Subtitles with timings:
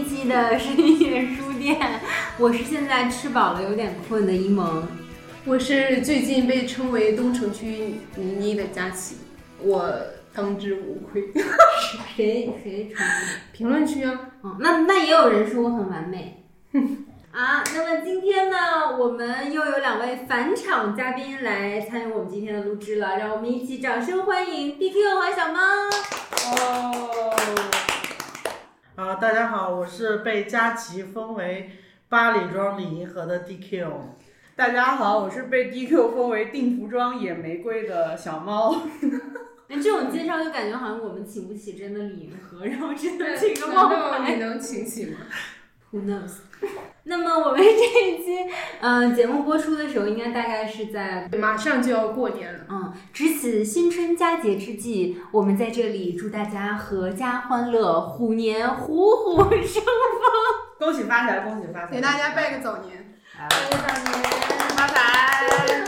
[0.31, 1.77] 的深夜书店。
[2.37, 4.87] 我是现在吃饱了有点困的一萌。
[5.45, 9.15] 我是最近被称为东城区倪妮的佳琪，
[9.59, 9.91] 我
[10.33, 11.31] 当之无愧。
[12.15, 13.25] 谁谁称呼？
[13.51, 16.45] 评论区啊，嗯，那那也有人说我很完美。
[17.31, 18.57] 啊，那么今天呢，
[18.99, 25.59] 我们又有两位返场嘉宾来参与我们今天的录制了，让我们一起掌声欢迎 B Q 和小猫。
[26.43, 27.09] 哦，
[28.95, 31.69] 啊，大家好，我是被佳琪封为
[32.09, 33.87] 八里庄李银河的 DQ。
[34.53, 38.81] 大家好，我是被 DQ 封为定服装野玫瑰的小猫。
[39.69, 44.35] 哎这种介绍就感觉好像我们请不起真的李银河，然后真的请个难冒道你。
[44.35, 45.19] 能请起吗？
[45.91, 46.37] Who knows？
[47.03, 59.83] 那么我们这一期，嗯、节目播出的时候，应该大概是在马上就要过年了，嗯，值此新春佳节之际，我们在这里祝大家阖家欢乐，虎年虎虎生风
[60.79, 61.91] 恭喜发财，恭喜发财！
[61.91, 63.19] 给大家拜个早年。
[63.37, 64.23] 拜个早年
[64.77, 65.83] 发财！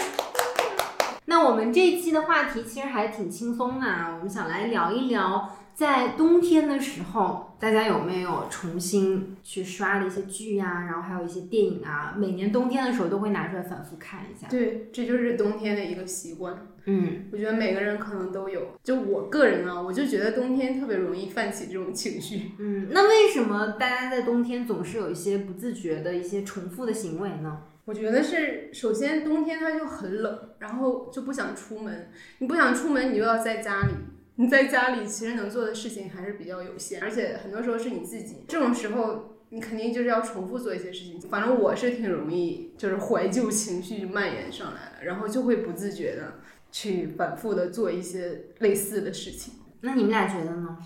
[1.26, 14.48] 那我们这一期的话题其实还挺轻松的啊，我们想来聊一聊，在冬天的时候，大家有没有重新去刷了一些剧呀、然后还有一些电影啊，每年冬天的时候都会拿出来反复看一下。
[14.48, 16.68] 对，这就是冬天的一个习惯。
[16.86, 18.62] 嗯，我觉得每个人可能都有。
[18.84, 22.52] 就我个人啊，我就觉得冬天特别容易泛起这种情绪。
[22.60, 27.62] 嗯，那为什么大家在冬天总是有一些不自觉的一些重复的行为呢？
[27.86, 32.10] 我觉得是，首先冬天它就很冷，然后就不想出门。
[32.38, 33.94] 你不想出门，你又要在家里。
[34.36, 38.44] 你在家里其实能做的事情还是比较有限，而且很多时候是你自己。
[38.48, 41.22] 这种时候，你肯定就是要重复做一些事情。
[41.22, 46.40] 反正我是挺容易，就是怀旧情绪蔓延上来了，然后就会不自觉的
[46.72, 49.54] 去反复的做一些类似的事情。
[49.82, 50.78] 那你们俩觉得呢？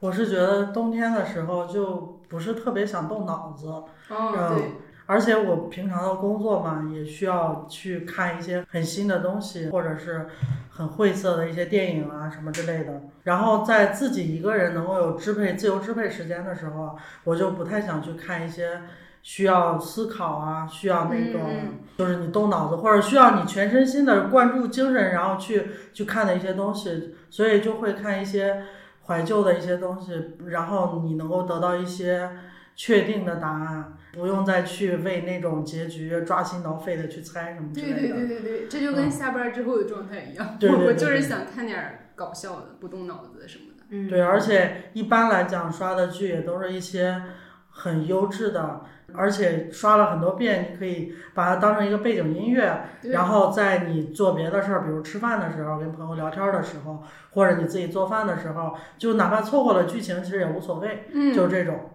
[0.00, 4.72] 我是觉得冬天的时候就不是特别想动脑子，哦，嗯对，
[5.06, 10.26] 而且我平常的工作嘛，也需要去看一些很新的东西，或者是
[10.70, 13.02] 很晦涩的一些电影啊什么之类的。
[13.24, 18.80] 然后在自己一个人能够有支配、自由支配时间的时候，我就不太想去看一些
[19.22, 28.64] 需要思考啊，需要那个、嗯就是你动脑子，或者需要你全身心的灌注精神，然后去去看的一些东西，所以就会看一些
[29.06, 32.28] 怀旧的一些东西，然后你能够得到一些
[32.76, 38.14] 确定的答案，不用再去为那种结局抓心挠肺的去猜什么之对对类的。
[38.14, 40.46] 对对对，这就跟下班之后的状态一样。
[40.46, 43.84] 我 我对对对对就是想看点搞笑的，不动脑子的什么的。
[43.90, 47.22] 嗯，对，而且一般来讲刷的剧也都是一些
[47.70, 48.80] 很优质的，
[49.12, 61.90] 而且刷了很多遍，你可以把它当成一个背景音乐，然后在你做别的事儿，比如吃饭的时候、跟朋友聊天的时候，或者你自己做饭的时候，就哪怕错过了剧情，其实也无所谓，嗯，就这种。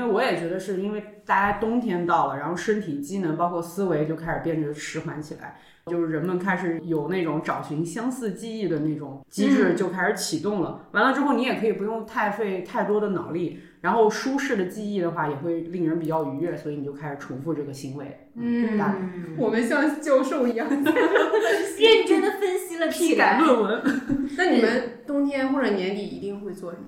[0.00, 10.88] 那我也觉得是因为大家冬天到了，然后身体机能包括思维就开始变得迟缓起来，就是人们开始有那种找寻相似记忆的那种机制就开始启动了。
[10.92, 18.28] 完了之后，你也可以不用太费太多的脑力，然后舒适的记忆的话也会令人比较愉悦，所以你就开始重复这个行为。
[18.36, 20.66] 嗯大嗯，我们像教授一样。
[20.72, 23.16] 认真的分析了批。
[23.16, 23.82] 改论文。
[24.38, 26.84] 那你们冬天或者年底一定会做什么？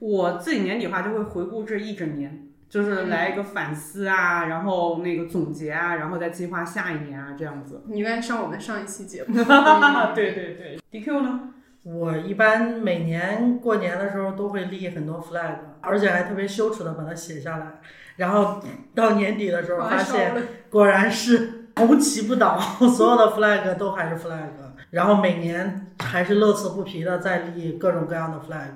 [0.00, 2.43] 我自己年底的话就会回顾这一整年，
[2.74, 7.84] 就是来一个反思啊，然后那个总结啊，然后再计划下一年啊，这样子。
[7.86, 9.32] 你应该上我们上一期节目。
[10.12, 11.40] 对对对，DQ 呢？
[11.84, 17.66] 我一般每年过年的时候都会立很多 flag，而且还特别羞耻的把它写下来，
[18.16, 18.60] 然后
[18.92, 20.34] 到年底的时候发现，
[20.68, 22.58] 果然是 红旗不倒，
[22.90, 24.48] 所有的 flag 都还是 flag，
[24.90, 28.70] 然后每年还是乐此不疲的在立各种各样的 flag，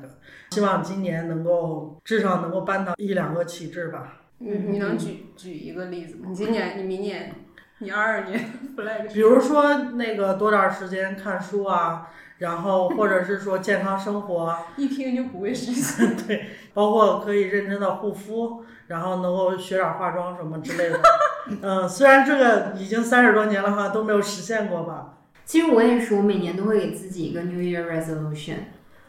[0.50, 4.23] 希望今年能够至少能够搬到一两个旗帜吧。
[4.39, 6.27] 你你能举举一个例子吗？
[6.29, 7.35] 你今年、你明年、
[7.79, 8.39] 你二二年
[8.77, 12.09] flag 比如说那个多点儿时间看书啊，
[12.39, 16.17] 然后或者是说健康生活， 一听就不会实现。
[16.27, 21.00] 对包括可以认真的护肤，然后能够学点化妆什么之类的。
[21.62, 25.15] 嗯，虽然这个已经三十多年了哈，都没有实现过吧。
[25.45, 28.56] 其实我也是，我每年都会给自己一个 New Year Resolution，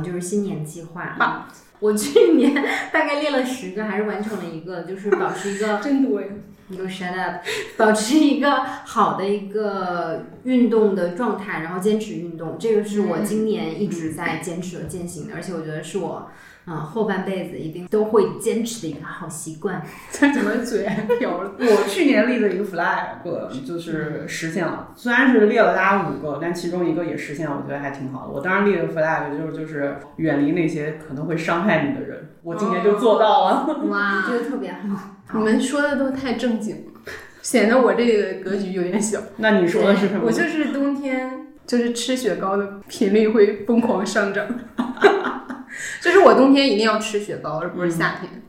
[0.04, 1.48] 就是新年计划。
[1.80, 2.54] 我去年
[2.92, 6.28] 大概列了十个，还是完成了一个，就是保持一个 真多呀。
[6.68, 7.44] 你给我 shut up，
[7.78, 16.30] 保持一个好的一个运动的状态，然后坚持运动，这个是我今年一直在坚持和践行的，而且我觉得是我。
[16.30, 19.82] 嗯，后半辈子一定都会坚持的一个好习惯。
[20.14, 21.52] 他怎么嘴还瓢了？
[21.58, 28.34] 我去年立的一个 flag 就是实现了，虽然是列了大家五个，但其中一个也实现了，我觉得还挺好的。
[28.34, 33.80] 我当时立的 flag 就是就是远离那些可能会伤害你的人，我今年就做到了。
[33.88, 35.16] 哇，这个特别好。
[35.34, 37.02] 你们说的都太正经了，
[37.42, 39.20] 显得我这个格局有点小。
[39.38, 40.22] 那你说的是什么？
[40.26, 44.46] 我就是冬天就是吃雪糕的频率会疯狂上涨。
[46.02, 48.42] 就是我冬天一定要吃雪糕，而不是夏天，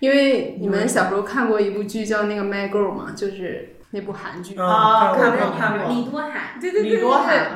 [0.00, 5.88] 因为你们小时候看过一部剧叫那个《My Girl》嘛，就是那部韩剧啊，看过看过。
[5.92, 7.50] 李多海，对对对李多海，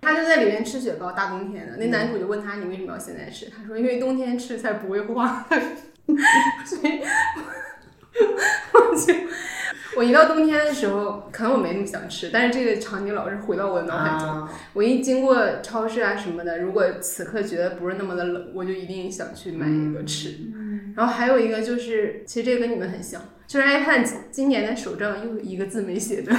[0.00, 1.76] 他就在里面吃雪糕，大冬天的。
[1.76, 5.46] 那男主就问他：“你为什么要现在吃？”他说：“因为冬天吃才不会化。
[6.64, 7.00] ”所以，
[8.72, 9.14] 我就。
[9.96, 14.48] 我一到冬天的时候，可能我没那么想吃，但是这个场景老是回到我的脑海中。
[14.72, 20.34] 我一经过超市啊什么的，如果此刻觉得不是那么的冷，我就一定想去买一个吃。
[20.96, 26.32] 然后还有一个就是，其实这个跟你们很像，就是 iPad 今年的手账又一个字没写的。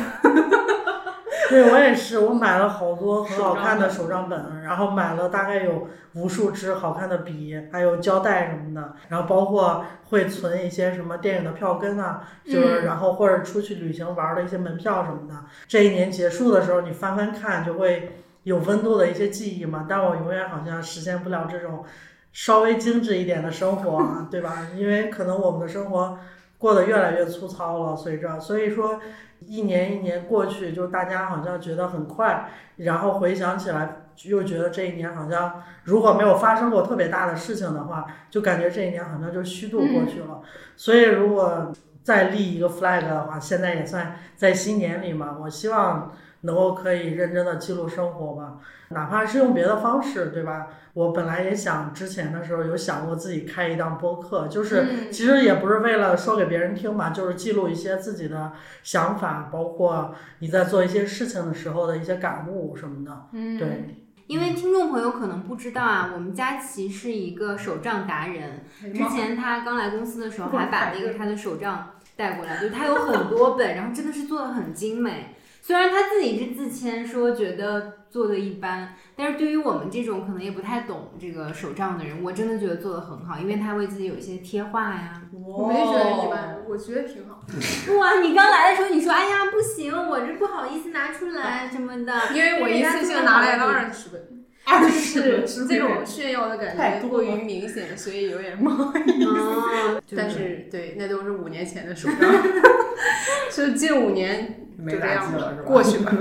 [1.51, 15.35] 对我也是，我买了好多很好看的手账本，然后买了大概有无数支好看的笔，还有胶带什么的，然后包括会存一些什么电影的票根啊，就是然后或者出去旅行玩的一些门票什么的。
[15.67, 18.13] 这一年结束的时候，你翻翻看，就会
[18.43, 19.85] 有温度的一些记忆嘛。
[19.87, 21.83] 但我永远好像实现不了这种
[22.31, 24.67] 稍微精致一点的生活啊，对吧？
[24.75, 26.17] 因为可能我们的生活
[26.57, 28.99] 过得越来越粗糙了，随着所以说。
[29.45, 40.41] 一年一年过去，就大家好像觉得很快，然后回想起来，又觉得这一年好像如果没有发生过特别大的事情的话，就感觉这一年好像就虚度过去了。
[40.75, 41.71] 所以如果
[42.03, 46.11] 再立一个 flag 的话，现在也算在新年里嘛，我希望
[46.41, 48.57] 能够可以认真的记录生活吧。
[48.89, 50.67] 哪怕是用别的方式，对吧？
[50.93, 58.51] 我本来也想之前的时候有想过自己开一档播客，就是其实也不是为了说给别人听吧，就是记录一些自己的
[58.83, 63.27] 想法，包括你在做一些事情的时候的一些感悟什么的。
[63.31, 63.97] 嗯，对。
[64.27, 68.63] 因为听众朋友可能不知道啊，我们佳琪是一个手账达人。
[68.81, 75.35] 之前他刚来公司的时候，还把那个他的手账带过来，就是他有很多本，然后真的是做的很精美。
[75.63, 85.21] 虽然他自己是自谦说觉得做的一般，但是对于我们这种可能也不太懂这个手账的人，我真的觉得做的很好，因为他为自己有一些贴画呀。
[85.31, 87.41] 我没觉得一般，我觉得挺好。
[87.99, 94.40] 哇，你刚来的时候你说，哎呀不行，我这不好意思拿出来什么的，因为我一次性拿来了二十本。
[94.63, 100.01] 二是这种炫耀的感觉过于明显，所以有点不好 意思。
[100.15, 102.19] 但是对，那都是五年前的手账，
[103.51, 106.15] 就近五年就这样了，过去吧。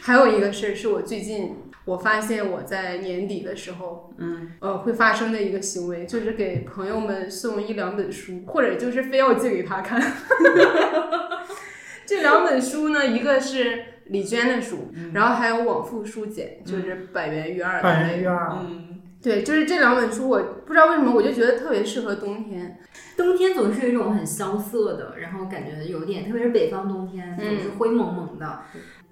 [0.00, 10.00] 还有一个事儿是我最近我发现我在年底的时候，嗯，呃，会发生的一个行为，就是给朋友们送一两本书，或者就是非要借给他看。
[12.06, 13.84] 这两本书呢，一个是。
[14.08, 17.82] 李娟的书，然后还有往复书简，就是百元育二。
[17.82, 22.78] 百元育二，嗯，对，就是这两本书，我不知道为什么，我就觉得特别适合冬天。
[23.16, 28.60] 冬天总是有一种很萧瑟的，然后感觉有点，特别是北方冬天总是灰蒙蒙的。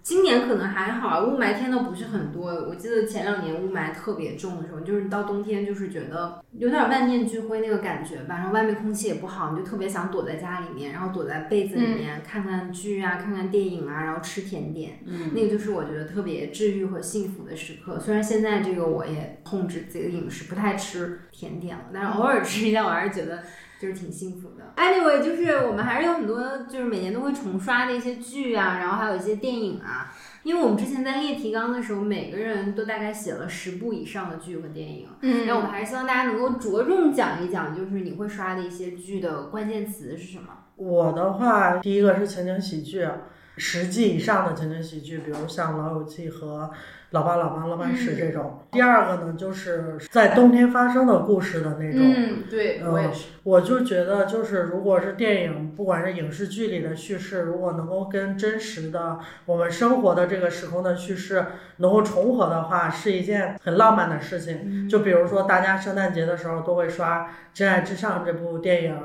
[0.04, 2.50] 今年可能还好，雾霾天都不是很多。
[2.68, 8.34] 我记得前两年雾霾特别重的时候，就是到冬天就是觉得有点万念俱灰那个感觉吧。
[8.34, 14.99] 然后外面空气也不好，你就特别想躲在家里面，然后躲在被子里面看看剧啊，看看电影啊，然后吃甜点。
[15.06, 17.99] 嗯，那个就是我觉得特别治愈和幸福的时刻。
[17.99, 23.42] 虽然现在这个我也控制自己的饮食，不太吃甜点了，但是偶尔吃一下，我还是觉得。
[23.80, 24.63] 就是挺幸福的。
[24.76, 30.12] Anyway，就是我们还是有很多，就是每年都会重刷的一些剧啊，然后还有一些电影啊。
[30.42, 35.08] 因为我们之前在列提纲的时候，每个人都大概写了十部以上的剧和电影。
[35.22, 40.48] 嗯，然后我们还是希望大家能够着重讲一讲，就是你会刷的一些剧的关键词是什么。
[40.76, 43.08] 我的话，第一个是情景喜剧，
[43.56, 46.70] 十季以上的情景喜剧，比如像《老友记》和。
[47.14, 52.00] 老爸老妈老爸是这种，第二个呢，就是在冬天发生的故事的那种。
[52.02, 53.26] 嗯，对，我也是。
[53.44, 61.44] 我就觉得，就是如果是电影，不管是影视剧里的叙事，如果能够跟真实的我们生活的这个时空的叙事
[61.76, 64.88] 能够重合的话，是一件很浪漫的事情。
[64.88, 67.21] 就比如说，大家圣诞节的时候都会刷
[67.52, 68.99] 《真爱至上》这部电影，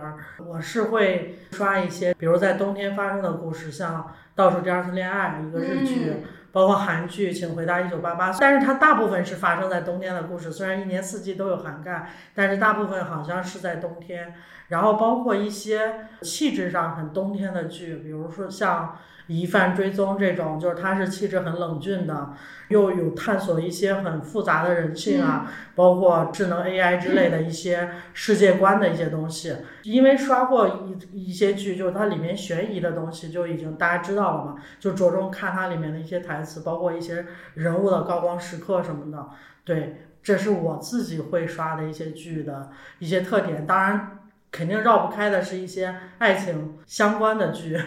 [0.48, 4.02] 我是会刷一些，比如在冬天发生的故事，像
[4.34, 6.12] 《倒数第二次恋爱》一个日剧。
[6.52, 14.34] 包括韩剧《请回答一九八八》，但是它大部分是发生在冬天的故事，虽然一年四季都有涵盖，但是大部分好像是在冬天。
[14.70, 18.98] 然后包括一些气质上很冬天的剧，比如说像。
[19.30, 22.34] 疑犯追踪这种，就是他是气质很冷峻的，
[22.70, 29.56] 又有探索一些很复杂的人性啊，包括智能 AI 之类的一些世界观的一些东西。
[29.84, 30.68] 因为刷过
[31.14, 39.30] 一一些剧，就是它里面悬疑的东西就已经大家知道了嘛，就着重看它里面的一些台词，包括一些人物的高光时刻什么的。
[39.64, 43.68] 对，这是我自己会刷的一些剧的一些特点。
[43.68, 44.20] 当然，
[44.52, 47.80] 肯定绕不开的是一些爱情相关的剧。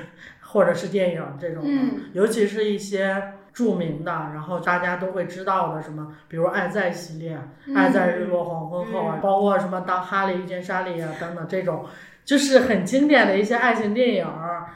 [0.52, 1.70] 或者是电影这种的，
[2.12, 7.38] 尤其是一些著名的，然后大家都会知道的，什么，比如《爱在》系列，
[7.74, 11.86] 《爱在日落黄昏后》啊，包括什么《当哈利遇见莎莉》啊等等这种，
[12.22, 14.26] 就是很经典的一些爱情电影，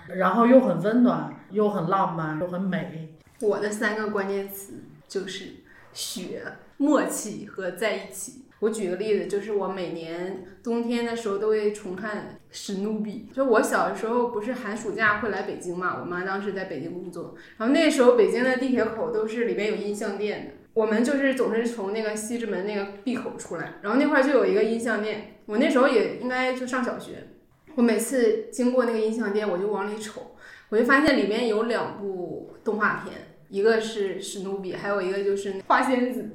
[0.08, 3.14] 然后又很温暖，又很浪漫，又很美。
[3.42, 5.56] 我的三个关键词就是
[5.92, 6.42] 雪、
[6.78, 8.45] 默契和在一起。
[8.66, 13.28] 我举个例子，就是我每年冬天的时候都会重看史努比。
[13.32, 15.98] 就我小的时候，不是寒暑假会来北京嘛？
[16.00, 20.52] 我妈当时在北京工作，然后那时候北京的地铁口都是里边有音像店的。
[20.74, 25.38] 我们就是总是从那个西直门那个闭口出来，然后那块就有一个音像店。
[25.46, 27.28] 我那时候也应该就上小学，
[27.76, 30.34] 我每次经过那个音像店，我就往里瞅，
[30.70, 33.14] 我就发现里面有两部动画片。
[33.48, 36.30] 一个是史努比，还有一个就是花仙子。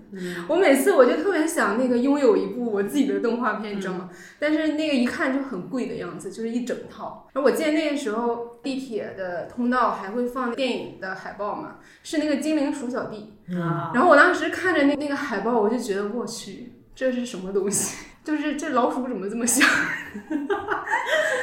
[0.47, 4.09] 我每次我就特别想那个拥有一部我自己的动画片，你知道吗？
[4.39, 7.29] 但是那个一看就很贵的样子，就是一整套。
[7.33, 13.33] 而我记得那个时候地铁的通道还会放电影的海报嘛，是那个精灵鼠小弟。
[13.47, 18.07] 然后我当时看着那那个海报，我就觉得我去，这是什么东西？
[18.23, 19.67] 就是这老鼠怎么这么像？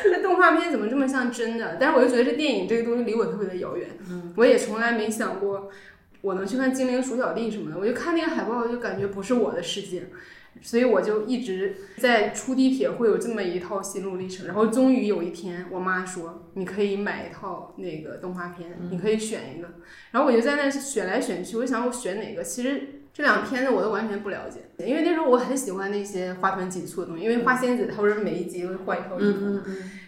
[0.04, 1.76] 这动画片怎么这么像真的？
[1.80, 3.88] 但是我就觉得这电影这个东西离我特别的遥远。
[4.36, 5.70] 我也从来没想过
[6.20, 7.78] 我能去看精灵鼠小弟什么的。
[7.78, 10.04] 我就看那个海报，就感觉不是我的世界，
[10.62, 14.46] 所以我就一直在出地铁会有这么一套心路历程。
[14.46, 19.68] 然后终于有一天，我妈说你可以买一套那个动画片，你可以选一个。
[20.12, 22.44] 然后我就在那选来选去，我想我选哪个？
[22.44, 22.97] 其实。
[23.12, 29.60] 这两片子我都完全不了解，因为那时候我很喜欢那些花团锦簇的东西，因为花仙子它不是每一集会换一套衣服，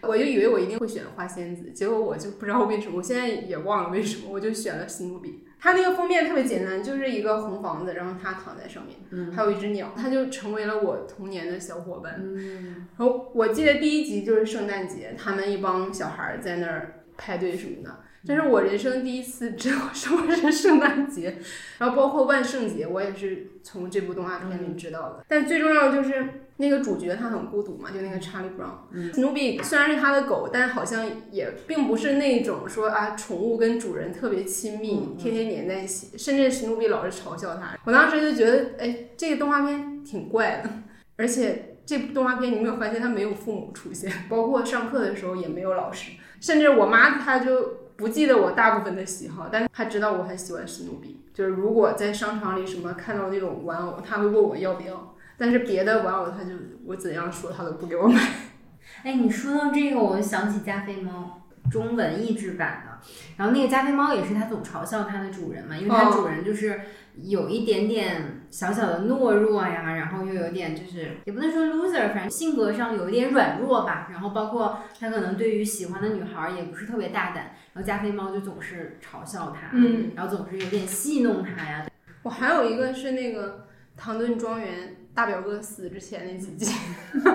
[0.02, 5.44] 我就以为我一定会选花仙子，结果我就不知道为什么，我现在也忘了为什么，我就选了史努比。
[5.62, 12.18] 它那个封面特别简单，就是一个红房子，然后它躺在上面，还有一只鸟，它就成为了我童年的小伙伴。
[12.96, 17.94] 然后我记得第一集就是圣诞节，他们一帮小孩在那儿派对什么的。
[18.26, 21.38] 这是我人生第一次知道什么是圣诞节，
[21.78, 25.24] 然后包括万圣节，我也是从这部动画片里知道的。
[25.26, 28.86] 但最重要的就是那个主角他很孤独嘛，就那个查理·布朗。
[29.14, 36.18] 史努比虽然是他的狗，但好像也并不是那种说啊，宠物跟主人特别亲密，天天黏在一起。
[36.18, 37.74] 甚至史努比老是嘲笑他。
[37.84, 40.70] 我当时就觉得，哎，这个动画片挺怪的。
[41.16, 47.80] 而且这部动画片你没有发现，他没有父母出现，包括上课的时候也没有老师，甚至我妈她就。
[48.00, 51.20] 不记得我大部分的喜好，但他知道我很喜欢史努比。
[51.34, 55.14] 就是如果在商场里什么看到那种玩偶，他会问我要不要。
[55.36, 56.54] 但是别的玩偶，他就
[56.86, 58.18] 我怎样说他都不给我买。
[59.04, 63.06] 哎，你说到这个，我就想起加菲猫中文译制版的。
[63.36, 66.80] 然后那个加菲猫也是他总嘲笑它的主人嘛，因为它主人就是。
[67.24, 74.08] 有一点点小小的懦弱呀，然后又有点就是也不能说 loser，反正性格上有一点软弱吧。
[74.12, 77.50] 然后包括他可能对于喜欢的女孩也不是特别大胆。
[77.72, 81.86] 然后加菲猫就总是嘲笑他，嗯，然后总是有点戏弄他呀。
[82.22, 84.96] 我还有一个是那个唐顿庄园。
[85.12, 86.72] 大表哥死之前那几集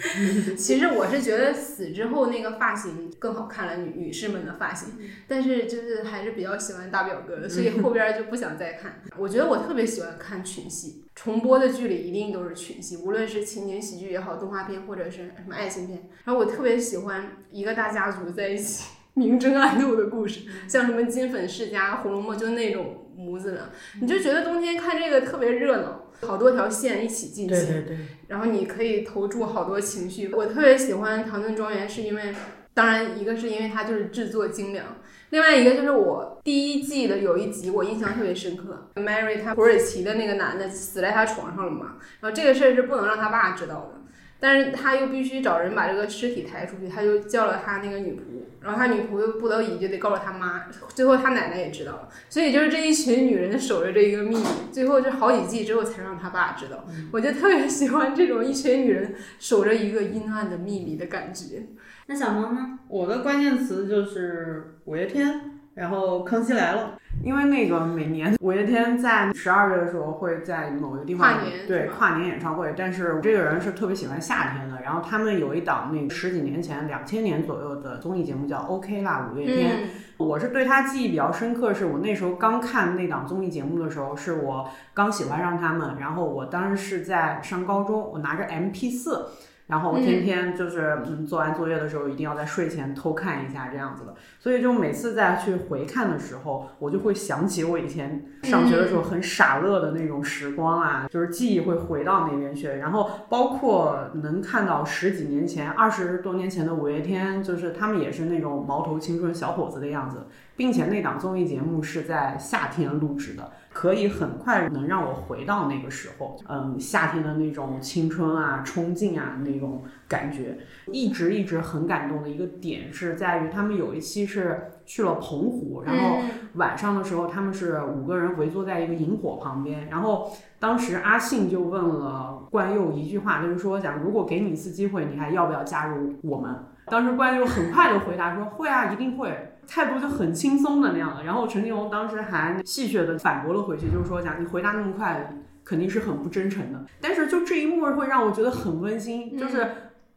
[0.56, 4.88] 其实我是觉得死之后那个发型更好看了，女女士们的发型。
[5.28, 9.02] 但是就是还是比较喜欢大表哥的，所以后边就 不想再看。
[9.18, 16.08] 我觉得我特别喜欢看群戏，重播的剧里一定都是群戏，无论是情景喜剧也好，动画片或者是什么爱情片。
[16.24, 18.84] 然后我特别喜欢一个大家族在一起
[19.18, 23.70] 明争暗斗的故事，像什么金粉世家、红楼梦就那种模子的，
[24.00, 26.04] 你就觉得冬天看这个特别热闹。
[26.20, 27.84] 好多条线一起进行，
[28.26, 30.34] 然后你可以投注好多情绪。
[30.34, 32.34] 我特别喜欢《唐顿庄园》，是因为，
[32.74, 34.84] 当然一个是因为它就是制作精良，
[35.30, 43.97] 另外一个就是我第一季的有一集我印象特别深刻，Mary 她土耳其的那个男的死在她床上了嘛，然后这个事儿是不能让他爸知道的。
[44.40, 56.86] 但是他又必须找人把这个尸体抬出去，他就叫了他那个女仆，然后他女仆又不得已就得告诉他妈，最后他奶奶也知道了，所以就是这一群女人守着这一个秘密，最后就好几季之后才让他爸知道。
[57.12, 61.66] 我就特别喜欢这种一群女人守着一个阴暗的秘密的感觉。
[62.06, 62.78] 那小猫呢？
[62.88, 66.98] 我的关键词就是五月天，然后康熙来了。
[67.24, 89.26] 因为那个每年五月天在十二月的时候会在某一个地方跨年对跨年演唱会，但是我这个人是特别喜欢夏天的，然后他们有一档那个十几年前两千年左右的综艺节目叫 OK 啦五月天，嗯我是对他记忆比较深刻，是我那时候刚看那档综艺节目的时候，是我刚喜欢上他们，然后我当时是在上高中，我拿着 MP 四。
[89.68, 102.66] 然后天天就是嗯，做完作业的时候一定要在睡前偷看一下这样子的，所以就每次再去回看的时候，我就会想起我以前上学的时候很傻乐的那种时光啊，就是记忆会回到那边去。
[102.66, 110.26] 然后包括能看到十几年前、二十多年前的五月天，就是他们也是那种毛头青春小伙子的样子，
[110.58, 120.58] 并且那档综艺节目是在夏天录制的，可以很快能让我回到那个时候，嗯，夏天的那种青春啊、冲劲啊那种感觉。
[120.90, 136.52] 一直一直很感动的一个点是在于他们有一期是去了澎湖，然后嗯晚上的时候他们是五个人围坐在一个萤火旁边，然后当时阿信就问了冠佑一句话，就是说讲如果给你一次机会，你还要不要加入我们？
[136.86, 139.54] 当时冠佑很快就回答说会啊，一定会。
[139.68, 146.86] 态度就很轻松的那样的，然后陈立农当时还戏谑的反驳了回去，就是说讲你回答那么快，肯定是很不真诚的。
[147.02, 149.68] 但是就这一幕会让我觉得很温馨，就是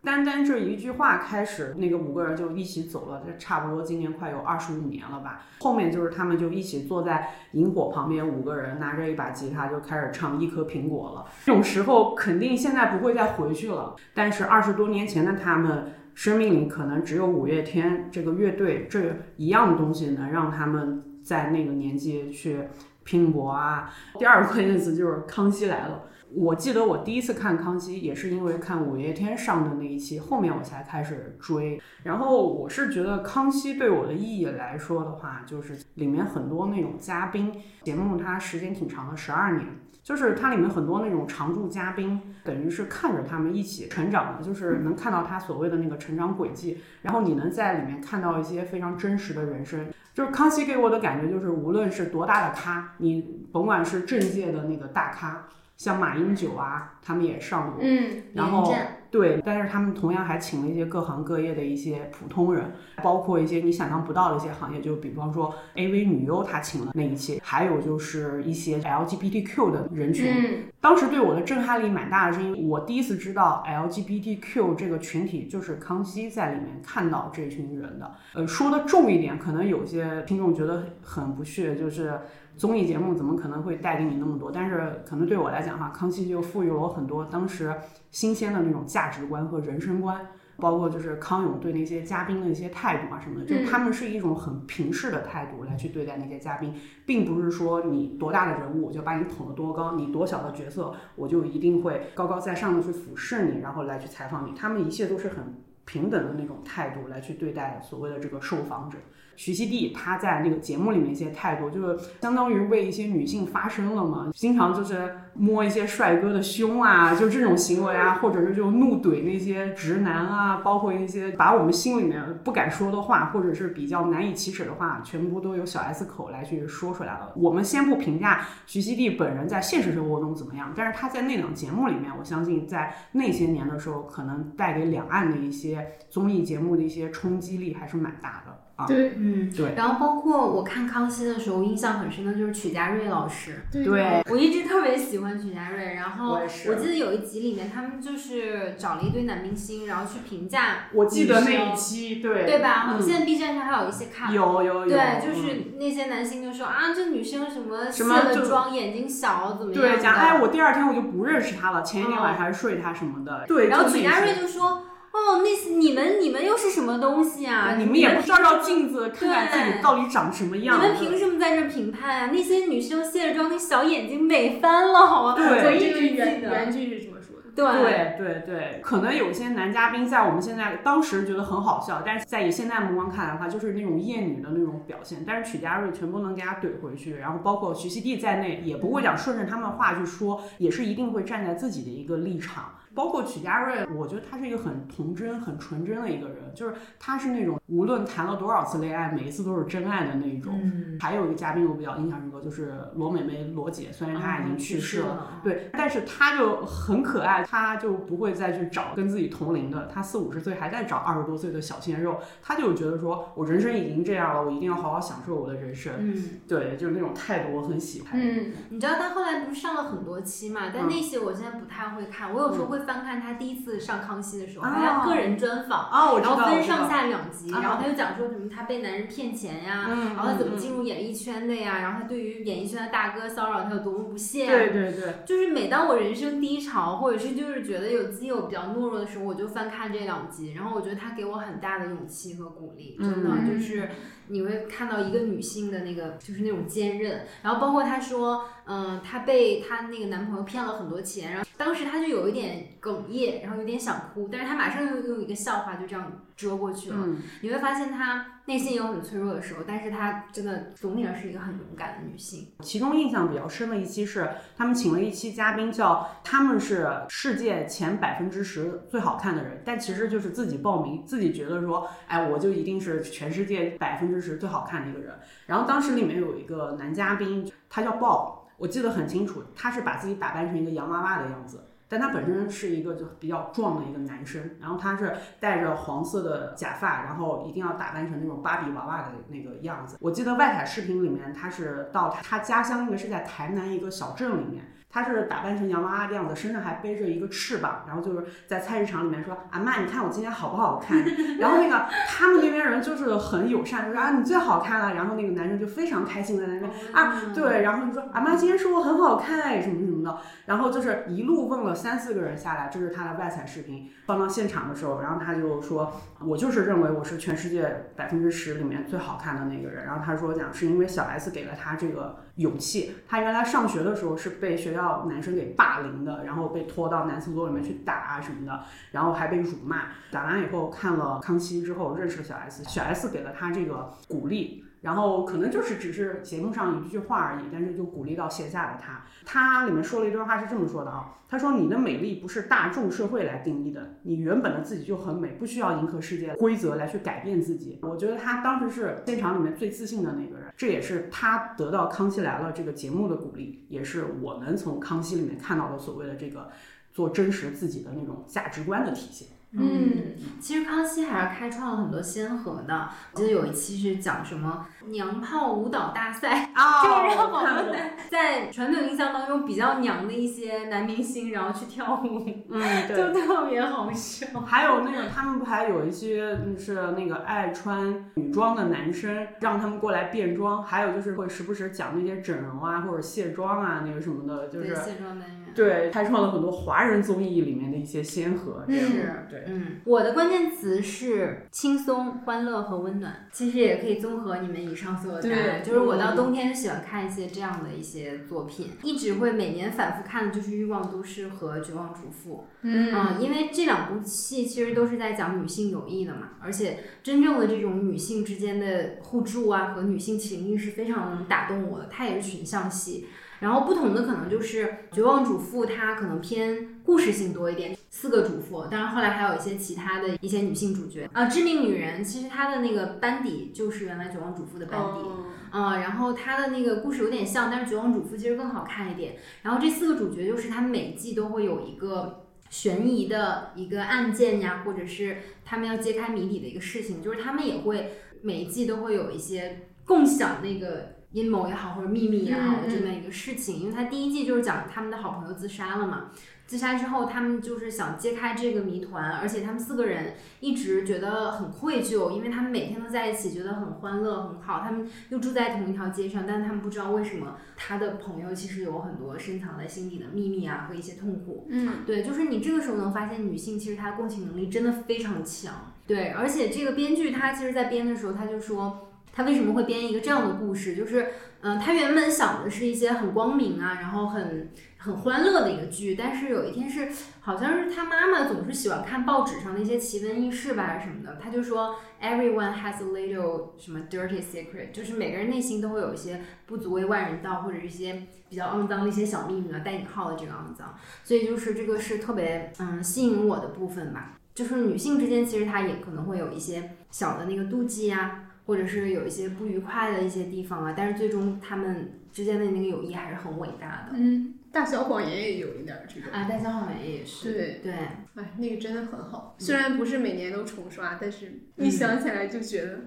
[0.04, 5.42] 单单这一句话开始，那个五个人就一起走了，这差不多今年快有二十五年了吧。
[5.60, 11.26] 后面就是他们就一起坐在萤火旁边，五个人拿着一把吉他就开始唱《一颗苹果》了。
[11.46, 15.96] 这种时候肯定现在不会再回去了，但是二十多年前的他们。
[16.14, 22.66] 生命里可能只有五月天这个乐队这一样东西能让他们在那个年纪去
[23.04, 23.90] 拼搏啊。
[24.20, 26.04] 第二个关键词就是《康熙来了》。
[26.34, 31.82] 我记得我第一次看《康熙》也是因为看五月天上的那一期，后面我才开始追。
[32.04, 37.54] 然后我是觉得《康熙》对我的意义来说的话，就是里面很多那种嘉宾，
[37.84, 39.68] 节目它时间挺长的，十二年。
[40.04, 49.88] 就是它里面很多那种常驻嘉宾，等于是看着他们一起成长的，就是能看到他所谓的那个成长轨迹，然后你能在里面看到一些非常真实的人生。
[50.14, 55.48] 就是康熙给我的感觉就是，无论是多大的咖，你甭管是政界的那个大咖，
[55.78, 58.76] 像马英九啊，他们也上过，嗯，然后
[59.12, 70.32] 对，但是他们同样还请了一些各行各业的一些普通人，包括一些你想象不到的一些行业，就比方说 AV 女优，她请了那一期，还有就是一些 LGBTQ 的人群。
[70.32, 78.12] 嗯当时对我的震撼力蛮大的，是因为我第一次知道 LGBTQ 这个群体就是康熙在里面看到这群人的。
[78.34, 82.22] 呃，说的重一点，可能有些听众觉得很不屑，就是
[82.58, 84.52] 综艺节目怎么可能会带给你那么多？
[84.52, 87.76] 但是可能对我来讲的话，康熙就赋予了我很多当时
[88.12, 90.28] 新鲜的那种价值观和人生观。
[90.58, 104.56] 包括就是康永对那些嘉宾的一些态度啊什么的，就是他们是一种很平视的态度来去对待那些嘉宾，并不是说你多大的人物我就把你捧得多高，你多小的角色我就一定会高高在上的去俯视你，然后来去采访你。
[104.56, 109.00] 他们一切都是很平等的那种态度来去对待所谓的这个受访者。
[109.36, 127.32] 徐熙娣她在那个节目里面一些态度，就是相当于为一些女性发声了嘛，经常就是摸一些帅哥的胸啊，就这种行为啊，或者是就怒怼那些直男啊，包括一些把我们心里面不敢说的话，或者是比较难以启齿的话，全部都由小 S 口来去说出来了。
[127.36, 138.51] 我们先不评价徐熙娣本人在现实生活中怎么样，但是她在那档节目里面，我相信在那些年的时候，可能带给两岸的一些综艺节目的一些冲击力还是蛮大的
[138.82, 138.86] 啊。
[138.88, 143.64] 对嗯，对然后包括我看康熙的时候，印象很深的就是曲家瑞老师。
[143.72, 152.88] 对对，我一直特别喜欢曲家瑞，然后我也是记得有一集里面，他们就是找了一堆男明星，然后去评价，我记得那一女生期，对对吧？
[152.90, 154.34] 嗯现在 B 站上还有一些看。
[154.34, 159.98] 有有有，对，就是嗯那些男星就说啊，这女生什么卸什么就了妆，眼睛小，怎么样对，的？
[159.98, 163.46] 讲哎，我第二天我就不认识他了，前一天晚上还睡他什么的。
[163.48, 167.76] 对，然后曲家瑞就说：“哦，那是你们，你们又是什么东西啊？
[167.78, 170.78] 你们也不照照镜子看看自己到底长什么样。
[170.78, 172.30] 你们凭什么在这评判啊？
[172.32, 175.36] 那些女生卸了妆，那小眼睛美翻了，好吗？
[175.36, 176.50] 对我一这个直记原得。
[176.50, 177.42] 原句是这么说的。
[177.54, 185.26] 对对对对，可能有些男嘉宾在我们现在当时觉得很好笑，但是在以现在目光看来的话，就是那种厌女的那种表现。
[185.28, 192.76] 但是曲家瑞全部能给他怼回去，然后包括徐熙娣在内，也不会讲顺着他们的话去说，也是一定会站在自己的一个立场。
[192.94, 200.60] 包括曲家瑞，我觉得他是一个很童真、很纯真的一个人，就是他是那种无论谈了多少次恋爱，每一次都是真爱的那种。
[200.62, 215.94] 嗯，还有一个嘉宾我比较印象深刻，就是罗美美罗姐，虽然她已经去世了，了，对，但是她就很可爱，她就不会再去找跟自己同龄的，她四五十岁还在找二十多岁的小鲜肉，她就觉得说我人生已经这样了，我一定要好好享受我的人生。
[215.98, 216.24] 嗯。
[216.48, 218.12] 对，就是那种态度我很喜欢。
[218.14, 220.64] 嗯，你知道她后来不是上了很多期嘛？
[220.74, 224.72] 但那些我现在不太会看，我有时候会翻看他第一次上康熙的时候，哦。
[224.74, 225.90] 他个人专访，
[226.22, 227.60] 然后分上下两集，啊。
[227.62, 234.52] 然后他就讲说什么他被男人骗钱呀，嗯，然后他怎么嗯进入演艺圈的呀，然后他对于演艺圈的大哥骚扰他有多么不屑、啊。
[234.52, 243.48] 对对对，就是每当我人生低潮，或者是就是觉得有自己有比较懦弱的时候，我就翻看这两集，然后我觉得他给我很大的勇气和鼓励，真的、嗯。
[243.52, 243.90] 就是
[244.32, 256.98] 你会看到一个女性的那个就是那种坚韧，然后包括她说，嗯、她被她那个男朋友骗了很多钱，然后当时她就有一点哽咽，然后有点想哭，但是她马上又用一个笑话就这样遮过去了。
[257.00, 262.48] 嗯，你会发现她内心有很脆弱的时候，但是她真的总体上是一个很勇敢的女性。
[262.62, 275.14] 其中印象比较深的一期是他们请了一期嘉宾，叫他们是世界前百分之十最好看的人，但其实就是自己报名，自己觉得说，哎，我就一定是全世界百分之十最好看的一个人。
[275.46, 281.64] 然后当时里面有一个男嘉宾，他叫鲍，我记得很清楚，他是把自己打扮成一个洋娃娃的样子。
[281.92, 289.98] 但他本身是一个就比较壮的一个男生，然后他是戴着黄色的假发，然后一定要打扮成那种芭比娃娃的那个样子。
[290.00, 301.02] 我记得外采视频里面，他是到他他家乡，应该是在台南一个小镇里面，他是打扮成洋娃娃的样子，身上还背着一个翅膀，然后就是在菜市场里面说：“阿妈，你看我今天好不好看？”
[301.40, 313.90] 然后那个他们那边人就是很友善，就说：“啊，你最好看了。”然后那个男生就非常开心的在那边啊，对，然后就说：“阿妈今天说我很好看哎，什么什么的。”然后就是一路问了三四个人下来，这是他的外采视频。
[314.06, 322.94] 放到现场的时候，然后他就说：“我就是认为我是全世界百分之十里面最好看的那个人。”然后他说讲是因为小 S 给了他这个勇气。
[323.08, 329.84] 他原来上学的时候是被学校男生给霸凌的，然后被拖到男厕所里面去打啊什么的，然后还被辱骂。
[330.12, 334.66] 打完以后看了康熙之后认识了小 S，小 S 给了他这个鼓励。
[334.82, 339.04] 然后可能就是只是节目上一句话而已，但是就鼓励到线下的他。
[339.24, 356.52] 他里面说了一段话是这么说的啊，他说：“你的美丽不是大众社会来定义的，你原本的自己就很美，不需要迎合世界规则来去改变自己。”我觉得他当时是现场里面最自信的那个人，这也是他得到《康熙来了》这个节目的鼓励，也是我们从《康熙》里面看到的所谓的这个
[356.94, 359.28] 做真实自己的那种价值观的体现。
[359.54, 362.90] 嗯，其实康熙还是开创了很多先河的。
[363.14, 372.96] 我记得有一期是讲什么娘炮舞蹈大赛，啊 就是让好多男在传统印象当中比较娘的一些男明星，然后去跳舞，嗯， 对。
[372.96, 374.26] 就特别好笑。
[374.42, 385.41] 还有那个，他们不还有一些就是那个爱穿女装的男生，让他们过来变装，还有就是会时不时讲那些整容啊或者卸妆啊那个什么的，就，是卸妆男人。
[385.56, 388.64] 对开创了很多华人综艺里面的一些先河。
[388.68, 393.28] 这样是对，嗯，我的关键词是轻松、欢乐和温暖。
[393.32, 402.36] 其实也可以综合你们以上所有的答案，对就是我到冬天就喜欢看一些这样的一些作品，一直会每年反复看的就是《欲望都市》和《绝望主妇》。
[402.64, 413.08] 嗯，因为这两部戏其实都是在讲女性友谊的嘛，而且真正的这种女性之间的互助啊和女性情谊是非常能打动我的，它也是群像戏。
[413.42, 425.10] 然后不同的可能就是《绝望主妇》，它可能偏故事性多一点，四个主妇，当然后来还有一些其他的一些女性主角啊，《致命女人》其实它的那个班底就是原来《绝望主妇》的班底。
[425.52, 429.16] 啊、然后它的那个故事有点像，但是《绝望主妇》其实更好看一点。
[429.42, 443.60] 然后这四个主角就是他们每季都会有一个悬疑的一个案件呀，或者是他们要揭开谜底的一个事情，就是他们也会每一季都会有一些共享那个阴谋也好，或者秘密也好的这么一个事情。
[443.60, 446.12] 因为他第一季就是讲他们的好朋友自杀了嘛。
[446.48, 454.60] 自杀之后，他们就是想揭开这个谜团，而且他们四个人一直觉得很愧疚，因为他们每天都在一起，觉得很欢乐很好。
[454.60, 461.48] 他们又住在同一条街上，但是他们不知道为什么他的朋友其实有很多深藏在心底的秘密啊和一些痛苦。
[461.50, 465.72] 嗯，对，就是你这个时候能发现，女性其实她的共情能力真的非常强。
[465.88, 468.90] 对，而且这个编剧他其实在编的时候，他就说。
[469.14, 470.76] 他为什么会编一个这样的故事？
[470.76, 471.10] 就是，
[471.42, 494.18] 嗯、他原本想的是一些很光明啊，然后很很欢乐的一个剧，但是有一天是，好像是他妈妈总是喜欢看报纸上的一些奇闻异事吧，什么的，他就说 everyone has a little 什么 dirty secret，就是每个人内心都会有一些不足为外人道，或者一些比较肮脏的一些小秘密啊，带引号的这个肮脏，所以就是这个是特别嗯吸引我的部分吧。
[494.34, 503.94] 就是女性之间其实她也可能会有一些小的那个妒忌啊，或者是有一些不愉快的一些地方啊，但是最终他们之间的那个友谊还是很伟大的。
[503.94, 506.12] 嗯，大小谎言也有一点儿这种。
[506.12, 507.34] 啊，大小谎言也是。
[507.34, 512.82] 对对，哎，那个真的很好，虽然不是每年都重刷，但是一想起来就觉得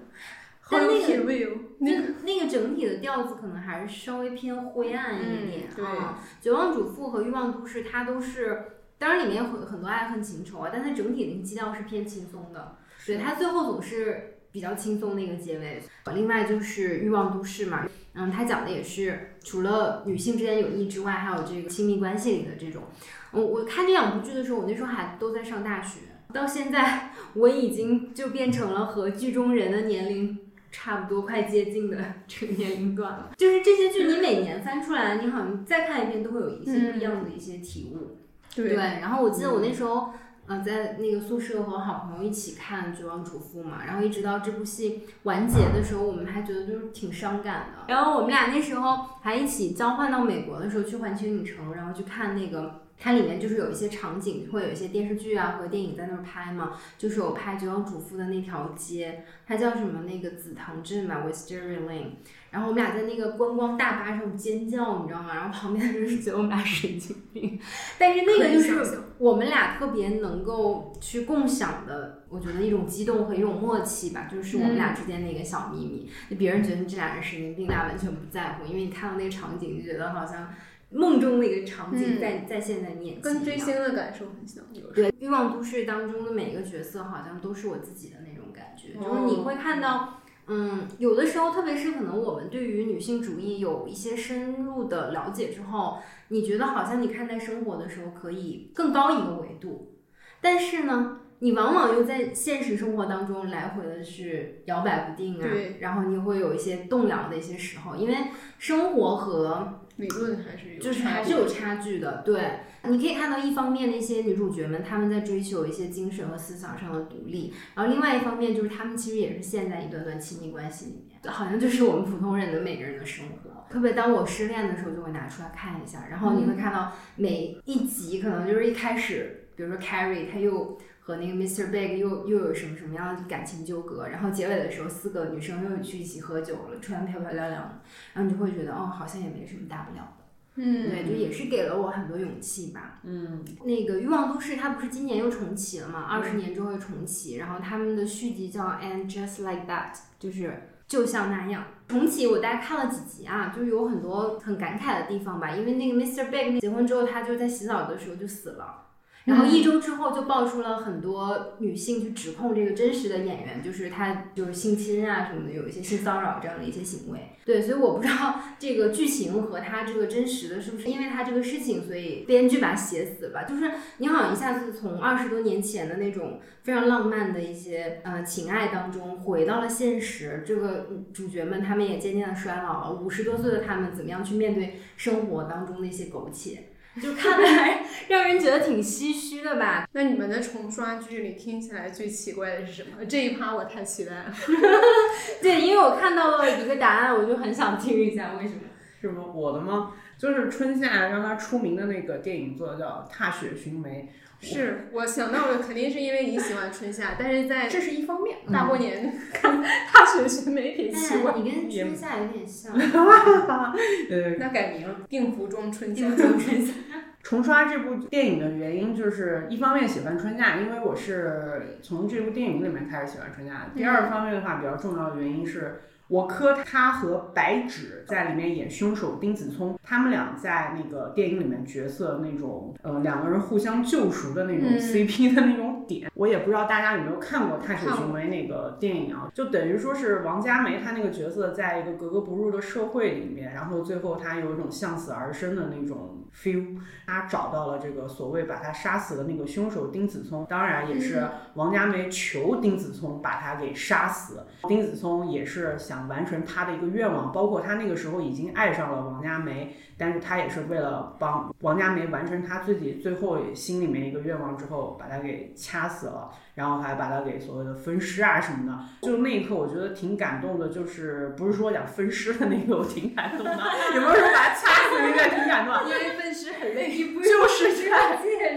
[0.59, 1.51] 好有品味哦。
[1.79, 6.19] 那那个那个整体的调子可能还是稍微偏灰暗一点、啊。
[6.41, 8.63] 绝望主妇和欲望都市它都是，
[8.97, 15.83] 当然里面有很很多爱恨情仇啊，但它整体的一个基调是偏轻松的，对，它最后总是比较轻松的一个结尾。
[16.13, 22.83] 另外就是欲望都市嘛，嗯，它讲的也是除了女性之间友谊之外，还有这个亲密关系里的这种。
[23.31, 25.99] 我我看这两部剧的时候，我那时候还都在上大学，
[26.31, 30.37] 到现在我已经就变成了和剧中人的年龄
[30.71, 33.31] 差不多快接近的这个年龄段了。
[33.35, 38.15] 就是这些剧，你每年翻出来，你好像再看一遍都会有一些不一样的一些体悟。
[38.55, 40.13] 对，然后我记得我那时候。
[40.47, 47.93] 嗯、在那个宿舍和好朋友一起看《绝望主妇》嘛，然后一直到这部戏完结的时候，我们还觉得就是挺伤感的。
[47.93, 52.81] 然后我们俩那时候还一起交换到美国的时候去环球影城，然后去看那个。
[52.97, 62.11] 它里面就是有一些场景，会有一些电视剧啊和电影在那儿拍嘛，就是有拍《绝望主妇》的那条街，它叫什么那个紫藤镇嘛 （Wisteria Lane）。
[62.55, 65.35] 然后我们俩在那个观光大巴上尖叫，你知道吗？
[65.35, 67.59] 然后旁边的人是觉得我们俩神经病，
[67.99, 76.09] 但是那个就是我们俩特别能够去共享的，我觉得一种激动和一种默契吧，就是我们俩之间的一个小秘密。
[76.29, 80.47] 就别人觉得这俩人神经病，大家完全不在乎，因为你看到那个场景，就觉得好像
[80.91, 84.63] 梦中的一个场景嗯在、在现在你眼前跟追星的感受很像。
[84.93, 99.95] 对，《欲望都市》当中的每一个角色好像都是我自己的那种感觉，就是你会看到，嗯，有的时候，特别是可能我们对于女性主义有一些深入的了解之后，你觉得好像你看待生活的时候可以更高一个维度，
[100.41, 105.47] 但是呢，你往往又在现实生活当中来回的是摇摆不定啊，
[105.79, 108.15] 然后你会有一些动摇的一些时候，因为
[108.59, 123.65] 生活和理论还是有，就是还是有差距的，对，你可以看到一方面那些女主角们她们在追求一些精神和思想上的独立，然后另外一方面就是她们其实也是陷在一段段亲密关系里面，好像就是我们普通人的每个人的生活。
[123.69, 130.77] 特别当我失恋的时候，就会拿出来看一下，然后你会看到每一集可能就是一开始，比如说 Carrie 她又。
[131.05, 131.69] 和那个 Mr.
[131.69, 137.81] Big 又又有什么什么样的感情纠葛，然后结尾的时候，四个女生又去一起喝酒了，穿得漂漂亮亮的，
[138.15, 140.25] 然后你就会觉得，哦，好像也没什么大不了的。
[140.55, 142.99] 嗯，对，就也是给了我很多勇气吧。
[143.03, 146.01] 嗯，那个《欲望都市》它不是今年又重启了嘛？
[146.01, 151.65] 二十年之后又重启，然后他们的续集叫《And Just Like That》，就是就像那样。
[151.87, 155.51] 重启我大概看了几集啊，就是有很多很感慨的地方吧。
[155.51, 156.31] 因为那个 Mr.
[156.31, 158.84] Big 结婚之后，他就在洗澡的时候就死了。
[159.25, 167.19] 然后一周之后就爆出了很多女性去指控这个真实的演员，就是他就是性侵啊什么的，有一些性骚扰这样的一些行为。
[167.43, 173.43] 对，所以我不知道 这个剧情和他这个真实的是不是因为他这个事情，所以编剧把他写死了吧？
[173.43, 180.43] 就是你好像一下子从二十多年前的那种非常浪漫的一些呃情爱当中回到了现实。
[180.45, 186.69] 这个嗯主角们他们也渐渐的衰老了，五十多岁的他们怎么样去面对生活当中的一些苟且？
[187.01, 189.87] 就看的还让人觉得挺唏嘘的吧。
[189.93, 193.05] 那你们的重刷剧里听起来最奇怪的是什么？
[193.05, 194.33] 这一趴我太期待了。
[195.41, 198.61] 对，因为我看到了一个答案，我就很想听一下为什么。
[199.01, 199.23] 是吗？
[199.33, 199.93] 我的吗？
[200.17, 204.09] 就是春夏让他出名的那个电影做的叫《踏雪寻梅
[204.41, 208.37] 是我想到的，肯定是因为你喜欢春夏，但是在这是一方面。
[208.51, 211.31] 大过年看大学学媒体奇怪。
[211.31, 216.07] 哎，你跟春夏有点像， 呃，那改名定福中春夏。
[216.09, 216.73] 定春夏。
[217.23, 223.71] 重刷这部电影的原因就是一方面喜欢春夏，因为我是从这部电影里面开始喜欢春夏的。
[223.75, 225.81] 第二方面的话，比较重要的原因是。
[226.07, 234.79] 我磕他和白纸在里面演凶手丁子聪，他们俩在那个电影里面角色那种呃两个人互相救赎的那种嗯。
[234.79, 269.07] CP 的那种点，我也不知道大家有没有看过《踏雪寻梅》那个电影啊，就等于说是王佳梅她那个角色在一个格格不入的社会里面，然后最后她有一种向死而生的那种 feel，他找到了这个所谓把他杀死的那个凶手丁子聪，当然也是王佳梅求丁子聪把他给杀死，丁子聪也是想完成他的一个愿望，包括他那个时候已经爱上了王佳梅，但是他也是为了帮王佳梅完成他自己最后心里面一个愿望之后，把他给掐死了，然后还把他给所谓的分尸啊什么的。
[269.07, 273.57] 就那一刻，我觉得挺感动的，就是不是说讲分尸的那个我挺感动的，
[273.95, 275.83] 有没有说把他掐死那个挺感动的？
[275.87, 276.89] 因为分尸很累，
[277.23, 277.99] 就是这样。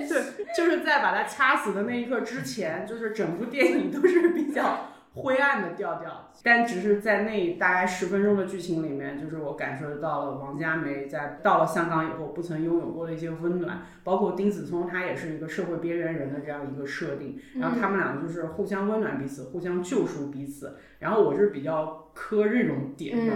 [0.09, 6.30] 对，就是在把他掐死的那一刻之前，就是整部电影都是比较灰暗的调调。
[6.44, 20.76] 但只是在那大概十分钟的剧情里面，就是我感受到了王佳梅在到了香港以后不曾拥有过的一些温暖，包括丁子聪他也是一个社会边缘人的这样一个设定，然后他们两个就是互相温暖彼此，互相救赎彼此。
[21.00, 23.32] 然后我是比较磕这种点的。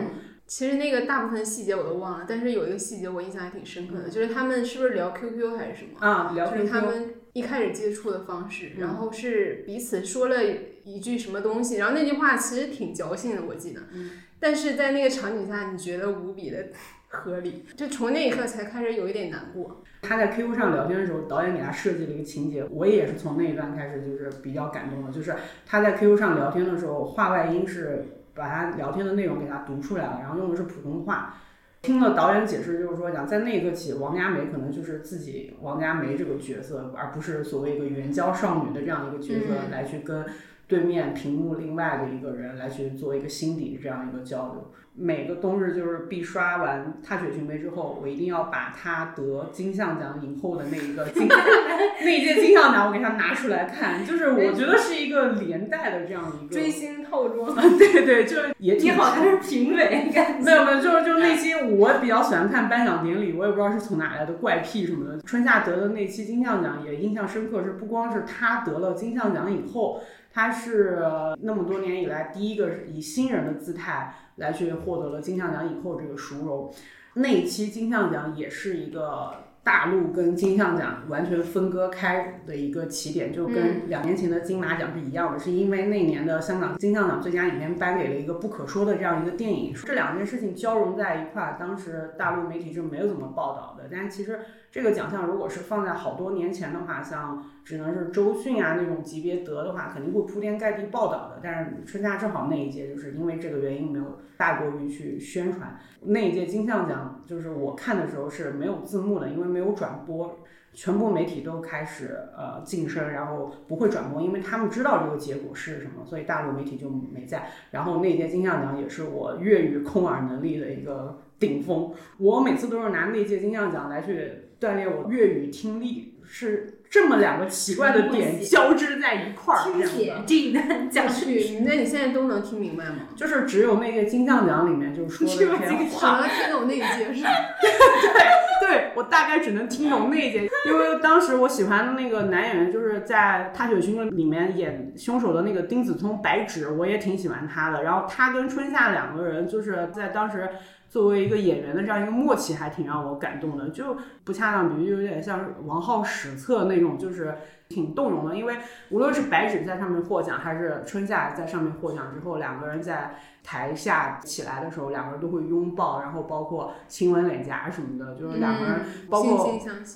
[0.46, 5.98] 其实那个大部分细节我都忘了，但是有一个细节我印象还挺深刻的，就是他们是不是聊 QQ 还是什么？
[5.98, 6.58] 啊，聊 QQ。
[6.58, 10.36] 就是他们一开始接触的方式，然后是彼此说了
[10.84, 13.80] 一句什么东西，然后那句话其实挺矫情的，我记得。
[13.92, 14.10] 嗯。
[14.38, 16.66] 但是在那个场景下，你觉得无比的
[17.08, 19.82] 合理，就从那一刻才开始有一点难过。
[20.02, 28.04] 他在 QQ 上聊天的时候，导演给他设计了一个情节，我也是从那一段开始就是比较感动的，就是他在 QQ 上聊天的时候，话外音是。
[28.34, 31.34] 把他聊天的内容给他读出来了，然后用的是普通话。
[31.82, 40.24] 听了导演解释，就是说讲在那一刻起，王佳梅可能就是自己王佳梅这个角色，而不是所谓一个援交少女的这样一个角色来去跟
[40.72, 44.72] 对面屏幕另外的一个人来去做一个心底这样一个交流。
[44.94, 51.26] 每个冬日就是必刷完《踏雪寻梅》之后，我一定要把他得金像奖影后的那一个金
[52.04, 57.54] 那一届金像奖，我给他拿出来看，就是我觉得是一个连带的这样一个追星套装。
[57.78, 60.12] 对对，就是也挺好他是评委，
[60.44, 65.18] 没有没有，就是就是那期我比较喜欢看颁奖典礼，我也不知道是从哪来的怪癖什么的。
[65.22, 70.02] 春夏得的那期金像奖也印象深刻，是不光是他得了金像奖以后，
[70.32, 70.98] 他是
[71.42, 74.14] 那么多年以来第一个以新人的姿态。
[74.36, 76.72] 来去获得了金像奖以后这个殊荣，
[77.14, 79.30] 那一期金像奖也是一个
[79.62, 94.40] 大陆跟金像奖完全分割开的一个起点，就跟两年前的金马奖是一样的，是因为那年的香港金像奖最佳影片颁给了一个不可说的这样一个电影，这两件事情交融在一块，当时大陆媒体是没有怎么报道的，但是其实。
[94.72, 101.40] 这个奖项如果是放在好多年前的话，像只能是周迅啊那种级别得的话，肯定会铺天盖地报道的。
[101.42, 105.78] 但是春夏正好那一届就是因为这个原因没有大过于去宣传。
[106.00, 110.38] 那一届金像奖就是我看的时候是没有字幕的，因为没有转播，
[110.72, 117.46] 全部媒体都开始呃晋升，然后不会转播，因为他们知道这个结果是什么，所以大陆媒体就没在。
[117.72, 124.48] 然后那一届金像奖也是我粤语空耳能力的一个顶峰，我每次都是拿那届金像奖来去。
[124.62, 133.08] 锻炼我粤语听力是这么两个奇怪的点交织在一块儿，听写这段 讲句，那你现在都能听明白吗？
[133.16, 137.24] 就是只有那个金像奖里面就说的那些话，能听懂那一节是？
[137.24, 147.82] 对对，我大概只能听懂那一节，因为当时我喜欢的那个男演员就是在《踏雪寻梅》里面演凶手的那个丁子聪白纸，我也挺喜欢他的。
[147.82, 150.48] 然后他跟春夏两个人就是在当时。
[150.92, 157.34] 作为一个演员的这样一个默契，还挺让我感动的，就不恰当比喻，有点像王浩史册那种，就是
[157.66, 158.36] 挺动容的。
[158.36, 158.58] 因为
[158.90, 169.50] 无论是白纸在上面获奖，还是春夏在上面获奖之后，两个人在台下起来的时候，两个人都会拥抱，然后包括亲吻脸颊什么的，就是两个人包括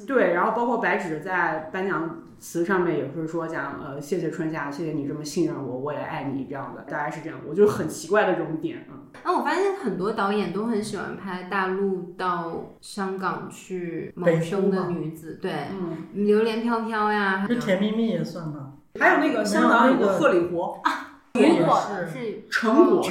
[0.06, 2.22] 对，然后包括白纸在颁奖。
[2.38, 7.38] 词上面也是说讲，呃，谢谢春夏，谢谢你这么信任我，我也爱你这样的，大概是这样。
[7.48, 9.02] 我就很奇怪的这种点啊。
[9.24, 18.72] 那我发现很多导演都很喜欢拍大陆到香港去谋生的女子，对，嗯，榴莲飘飘呀，这甜蜜蜜也算吧？
[19.00, 23.02] 还有那个香港有个鹤里活啊，雨果是成果，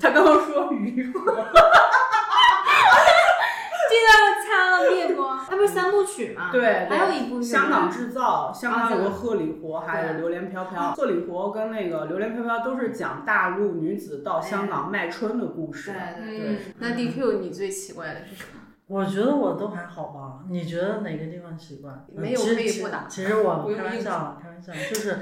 [0.00, 1.22] 他刚刚说鱼果。
[4.90, 6.50] 灭光，它不是三部曲嘛？
[6.52, 10.92] 对，还有一部香港制造，香港有个鹤里活，还有榴莲飘飘。
[10.92, 15.92] 鹤里活跟那个榴莲飘飘都是讲大陆女子到香港卖春的故事。
[16.20, 16.58] 对对对。
[16.78, 18.60] 那 DQ 你最奇怪的是什么？
[18.86, 21.90] 我觉得我都还好吧，你觉得哪个地方奇怪？
[22.14, 23.06] 没有可以不打。
[23.08, 25.18] 其实我开玩笑，开玩笑，就是。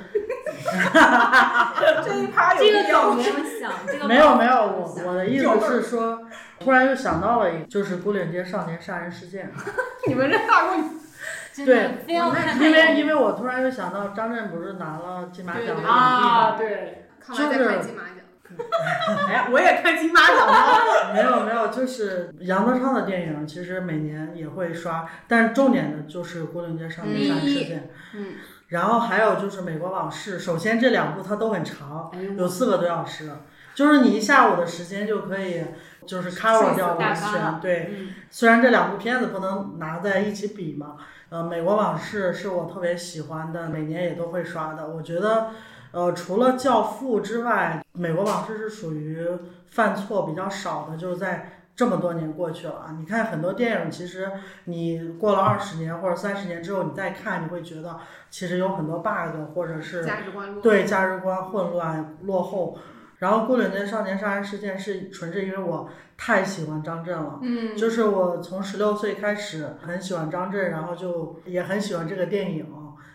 [2.04, 3.72] 这一趴有这个有没有想？
[3.86, 6.22] 这个 没有没有，我我的意思是说，
[6.58, 9.50] 突然又想到了一，就是牯岭街少年杀人事件。
[10.08, 10.76] 你们这大过
[11.64, 16.56] 对，因为因为我突然又想到张震不是拿了金马奖啊？
[16.58, 17.48] 对，就是
[17.80, 18.21] 金马奖。
[19.28, 21.12] 哎，我也看金马奖了。
[21.14, 27.80] 没有没有，就是杨德昌的电影，其实每年也会刷，但重点的就是《牯岭街少年杀人事件》。
[28.14, 28.34] 嗯。
[28.68, 33.30] 然后还有就是《美国往事》，首先这两部它都很长，有四个多小时，
[33.74, 35.62] 就是你一下午的时间就可以
[36.06, 37.60] 就是 cover 掉完全。
[37.60, 37.94] 对，
[38.30, 40.96] 虽然这两部片子不能拿在一起比嘛，
[41.28, 44.88] 呃，《美国往事》是我特别喜欢的，每年也都会刷的。
[44.88, 45.48] 我觉得。
[45.92, 49.26] 呃，除了《教父》之外，《美国往事》是属于
[49.66, 54.30] 犯错比较少的，就是在这么多年过去了啊，你看很多电影，其实
[54.64, 57.98] 你过了二十年或者三十年之后，你再看，你会觉得
[58.30, 62.78] 其实有很多 bug，或者是价值观对价值观混乱落后。
[63.18, 72.66] 然后《孤岭街少年杀人事件》是纯是因为我太喜欢张震了，嗯，就是我从十六岁开始很喜欢张震，然后就也很喜欢这个电影。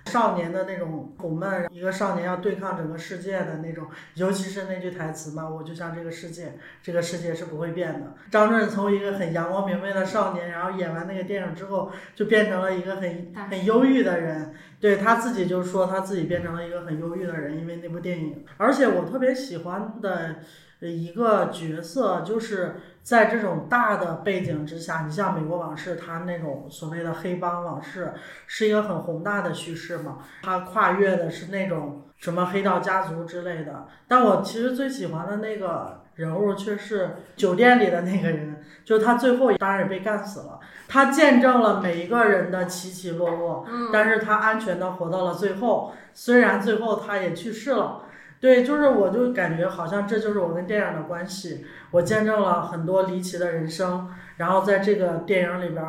[0.08, 8.16] 少年的那种苦闷，一个少年要对抗整个世界的那种，尤其是那句台词嘛，我就像这个世界，这个世界是不会变的。
[8.32, 14.54] 张震从一个很阳光明媚的少年，然后演完那个电影之后，就变成了一个很很忧郁的人。
[14.80, 18.46] 对他自己就说他自己变成了一个很忧郁的人，因为那部电影。
[18.58, 20.36] 而且我特别喜欢的
[20.82, 22.76] 一个角色就是。
[23.08, 28.12] 在这种大的背景之下，你像《美国往事》，它那种所谓的黑帮往事，
[28.48, 30.18] 是一个很宏大的叙事嘛。
[30.44, 33.88] 它跨越的是那种什么黑道家族之类的。
[34.10, 40.60] 但我其实最喜欢的那个人物却是酒店里的那个人，就他最后当然也被干死了。
[40.90, 48.02] 他见证了每一个人的起起落落，但是他安全的活到了最后，虽然最后他也去世了。
[48.40, 51.66] 对，就是我就感觉好像这就是我跟电影的关系。
[51.92, 55.84] 我见证了很多离奇的人生，然后在这个电影里边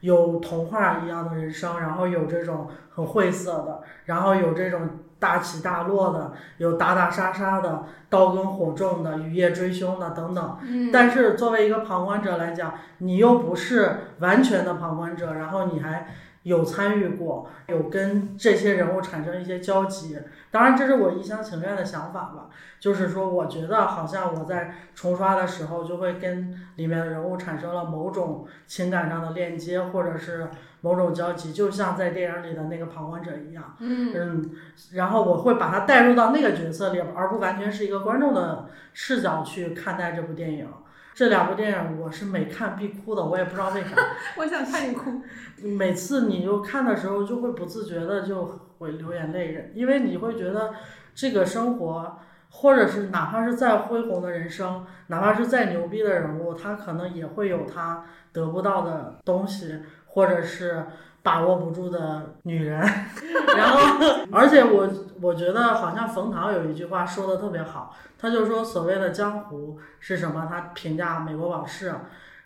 [0.00, 4.88] 有童话一样的人生，然后有这种很晦涩的，然后有这种
[5.18, 10.58] 大起大落的，有打打杀杀的，刀耕火种的，雨夜追凶的等等。
[10.62, 10.90] 嗯。
[10.92, 16.06] 但是作为一个旁观者来讲，你又不是完全的旁观者，然后你还。
[16.44, 20.18] 有参与过，有跟这些人物产生一些交集，
[20.50, 22.48] 当然这是我一厢情愿的想法吧。
[22.78, 30.48] 就是说，我觉得好像我在重刷的时候，就会跟里面的人物产生了某种情感上的链接，或者是
[30.82, 33.74] 某种交集，就像在电影里的那个旁观者一样。
[33.78, 34.50] 嗯嗯，
[34.92, 40.68] 然后我会把它带入到那个角色里，而不完全是一个观众的视角去看待这部电影。
[41.14, 43.90] 这两部电影我是每看必哭的，我也不知道为啥。
[44.36, 45.22] 我想看你哭。
[45.62, 48.44] 每次你就看的时候，就会不自觉的就
[48.78, 50.74] 会流眼泪，因为你会觉得
[51.14, 52.18] 这个生活，
[52.50, 60.84] 或者是哪怕是再恢宏的人生，哪怕是再牛逼的人物，他可能也会有他得不到的东西，或者是。
[61.24, 62.78] 把握不住的女人，
[63.56, 64.88] 然后，而且我
[65.22, 70.46] 我觉得好像冯唐有一句话说的特别好，他就说所谓的江湖是什么？
[70.50, 71.90] 他评价《美国往事》，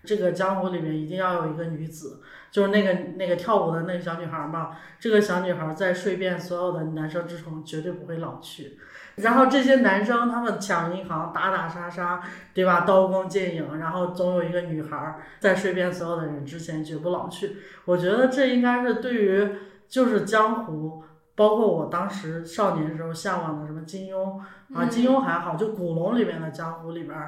[0.04, 2.20] 这个江湖里面一定要有一个女子，
[2.52, 8.78] 就是那个那个跳舞的那个小女孩嘛，这个小女孩在睡遍所有的男生之中，绝对不会老去。
[9.20, 12.20] 然后这些男生他们抢银行打打杀杀，
[12.54, 12.80] 对吧？
[12.82, 17.56] 刀光剑影，然后总有一个女孩在睡遍所有的人之前绝不老去。
[17.84, 19.48] 我觉得这应该是对于
[19.88, 21.02] 就是江湖，
[21.34, 24.38] 包括我当时少年时候向往的什么金庸
[24.74, 27.18] 啊，金庸还好，就古龙里面的江湖里边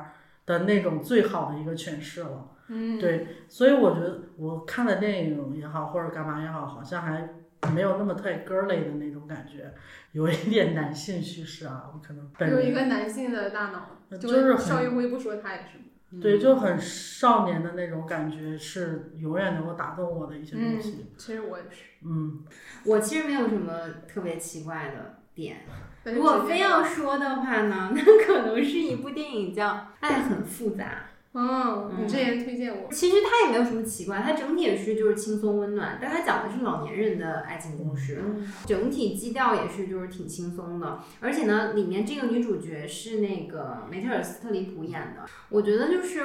[0.46, 2.46] 的那种最好的一个诠释了。
[2.68, 7.28] 嗯，对，所以我觉得我看的电影也好，或者干嘛也好，好像还
[7.74, 9.72] 没有那么太 girly 的那种感觉。
[10.12, 21.06] 有一点男性叙事啊，我可能本有一个男性的大脑，就是邵艺辉不说他也是，对，就很少年的那种感觉，是永远能够打动我的一些东西。
[21.16, 22.44] 其实我也是，嗯，
[22.84, 23.72] 我其实没有什么
[24.08, 25.58] 特别奇怪的点。
[26.02, 29.68] 如果非要说的话呢， 那可能是一部电影叫
[30.00, 30.84] 《爱很复杂》。
[31.32, 32.92] 嗯，你之前推荐我。
[32.92, 38.20] 其实它也没有什么奇怪，它整体也是就是轻松温暖，但它讲的是老年人的爱情故事，
[38.66, 40.98] 整体基调也是就是挺轻松的。
[41.20, 45.24] 而且呢，里面这个女主角是那个梅特尔·斯特里普演的。
[45.50, 46.20] 我觉得就是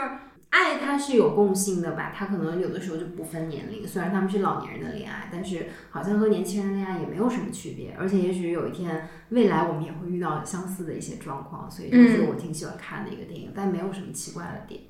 [0.49, 7.95] 爱它是有共性的吧，它可能有的时候就不分年龄，虽然他们是老年人的恋爱，但是好像和年轻人恋爱也没有什么区别。
[7.99, 14.81] 而且也许有一天未来我们也会遇到相似的一些状况，所以这是我挺喜欢看的一个电影，但没有什么奇怪的点。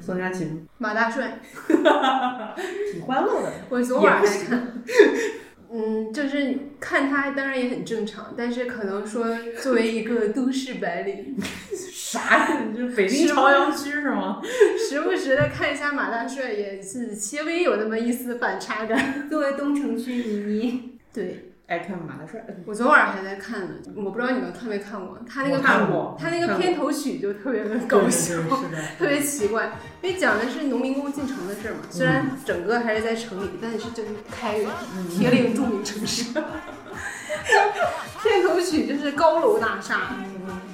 [0.00, 3.52] 宋佳琪，马大帅，挺欢乐的。
[3.68, 4.82] 我昨晚还看，
[5.70, 9.26] 嗯，就是看他当然也很正常，但是可能说
[9.60, 11.36] 作为一个都市白领，
[11.72, 12.64] 啥呀？
[12.70, 14.40] 你就北京朝阳区是吗？
[14.78, 19.28] 时不时的看一下马大帅，也是稍微有那么一丝反差感。
[19.28, 21.51] 作为东城区迷迷，对。
[21.72, 25.18] 爱看马大帅，我昨晚还在看呢，我不知道你们看没看过。
[25.26, 28.34] 他那个看过，他那个片头曲就特别的搞笑，
[28.98, 31.78] 特别奇怪，因为讲的是农民工进城的事嘛。
[31.88, 34.68] 虽然整个还是在城里，但是就是开元
[35.08, 36.24] 铁岭著名城市。
[38.22, 40.14] 片头曲就是高楼大厦，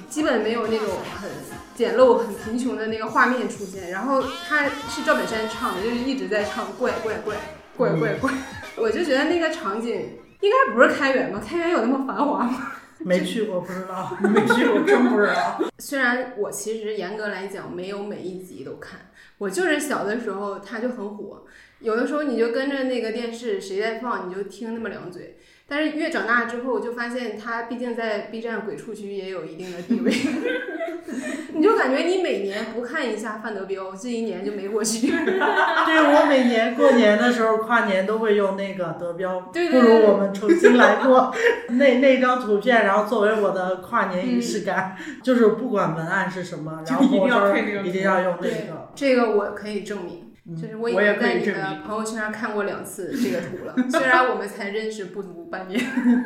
[0.09, 0.87] 基本没有那种
[1.21, 1.29] 很
[1.75, 3.89] 简陋、很贫穷的那个画面出现。
[3.89, 7.37] 然后他是赵本山唱的，就是一直在唱怪怪怪
[7.77, 8.33] 怪怪怪，
[8.75, 10.09] 我就觉得那个场景。
[10.41, 11.41] 应该不是开元吧？
[11.45, 12.73] 开元有那么繁华吗？
[12.99, 14.15] 没去过，不知道。
[14.21, 15.61] 没去过，真不知道。
[15.79, 21.45] 虽然我其实严格来讲没有每一集都看，我就是小的时候它就很火，
[21.79, 25.37] 有的时候你就跟着那个电视谁在放你就听那么两嘴。
[25.69, 30.11] 但是越长大之后，我就发现他毕竟在 B 站鬼畜区也有一定的地位，
[31.53, 35.07] 你就感觉你每年不看一下范德彪，这一年就没过去。
[35.85, 41.31] 对我每年过年的时候，跨年都会用那个德彪，对不如我们重新来过
[41.69, 50.28] 那那张图片，然后作为我的跨年仪式感，就是不管文案是什么，然后一定要我配那个一定要用那对个。，这个我可以证明。
[50.55, 55.79] 就是我已经在你的朋友圈上看过两次这个图了，虽然我们才认识不足半年。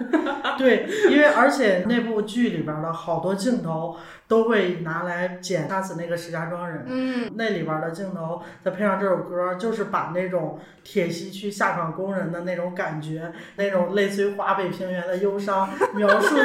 [0.57, 3.97] 对，因为而且那部剧里边的好多镜头
[4.27, 6.85] 都会拿来剪杀死那个石家庄人。
[6.87, 16.43] 嗯，那里边的镜头，再配上这首歌，就是把那种铁西区下岗工人的那种感觉，那种类似于华北平原的忧伤，描述的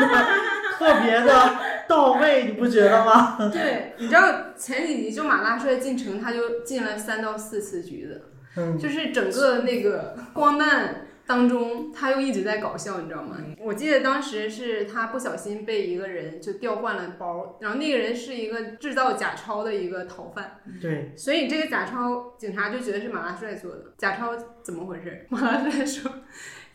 [0.78, 1.56] 特别的
[1.88, 3.36] 到位，你不觉得吗？
[3.52, 8.22] 对，你知道前几集就马大帅进城，他就进了三到四次局子，
[8.56, 13.36] 嗯，就是整个那个荒诞当中，他又一直在搞笑，你知道吗？
[13.58, 23.84] 我记得当时是他不小心被一个人就调换了包，然后那个人是一个制造假钞的一个逃犯，对，所以这个假钞警察就觉得是马大帅做的。
[23.98, 25.26] 假钞怎么回事？
[25.28, 26.10] 马大帅说，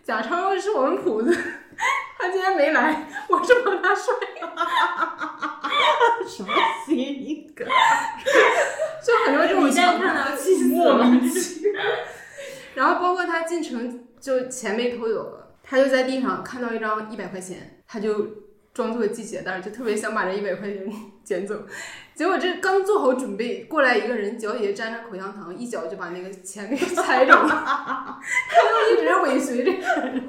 [0.04, 1.34] 假钞是我们谱子，
[2.20, 4.14] 他今天没来，我是马大帅。
[6.28, 6.50] 什么
[6.86, 7.66] 谐音梗？
[9.02, 11.06] 就很多这种你现在情况看到气死莫了。
[11.06, 11.82] 名其妙。
[12.76, 18.28] 然后包括他进城就钱被偷走了，他就在地上看到一张一百块钱，他就
[18.74, 20.92] 装作系鞋带，就特别想把这一百块钱
[21.24, 21.56] 捡走。
[22.16, 28.20] 结果这刚做好准备，过来一个人脚底下沾着口香糖，一脚就把那个钱给踩着了。
[28.50, 30.24] 他就一直尾随这个人，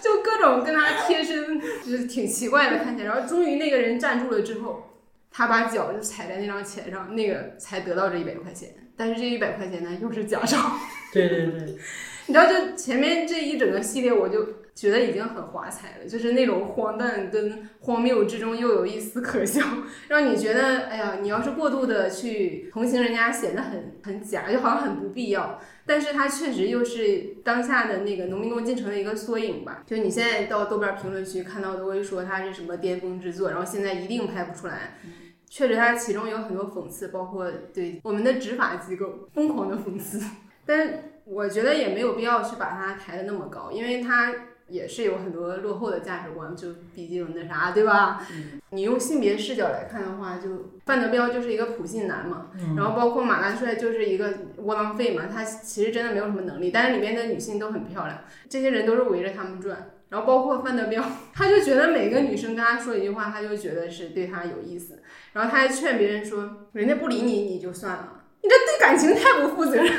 [0.00, 3.12] 就各种跟他贴身，就是挺奇怪的看起来。
[3.12, 5.00] 然后终于那个人站住了之后，
[5.30, 8.70] 他把脚就踩在那张钱上，那个才得到这一百块钱。
[8.96, 10.72] 但是这一百块钱呢，又是假钞。
[11.12, 11.76] 对 对对，
[12.26, 19.60] 你知道，就前面这一整个系列，我就觉得已经很华彩了，就是那种荒诞跟荒谬之中又有一丝可笑，
[20.08, 25.60] 让你觉得，哎呀，你要是过度的去同情人家，显得很很假，就好像很不必要。
[25.86, 29.82] 但是它确实又是当下的那个农民工进城的一个缩影吧。
[29.86, 34.96] 就你现在到豆瓣评论区看到，都会说它是什么巅峰之作，然后现在一定拍不出来。
[35.46, 40.18] 确实，它其中有很多讽刺，包括对我们的执法机构疯狂的讽刺。
[40.66, 44.34] 但是我觉得也没有必要去把它抬得那么高，因为它
[44.68, 48.26] 也是有很多落后的价值观，就毕竟那啥，对吧？
[48.70, 52.46] 你用性别视角来看的话，就范德彪就是一个普信男嘛，
[52.76, 59.90] 然后包括马大帅就是一个窝囊废嘛，他其实真的没有什么能力，但是里面的女性都很漂亮，这些人都是围着他们转。
[60.10, 61.02] 然后包括范德彪，
[61.34, 65.02] 他就觉得每个女生跟他说一句话，他就觉得是对他有意思，
[65.32, 69.92] 然后他还劝别人说，人家不理你你就算了，你这对感情太不负责任。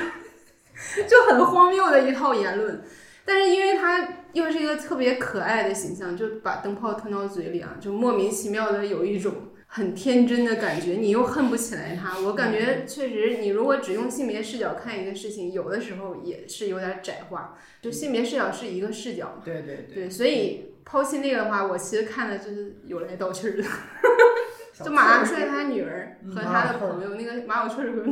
[1.08, 2.82] 就很荒谬的一套言论，
[3.26, 9.34] 但是因为他又是一个特别可爱的形象，就把灯泡吞到嘴里啊，就莫名其妙的有一种
[9.68, 12.20] 很天真的感觉，你又恨不起来他。
[12.20, 17.58] 我感觉确实，你如果只用性别视角看一个事情，有的时候也是有点窄化。
[17.82, 23.64] 就性别视角是一个视角嘛，对对对，对，所以抛弃那个的话，我其实看的就是有来道去儿的。
[24.84, 28.04] 就马大帅他女儿和他的朋友，那个马小翠儿和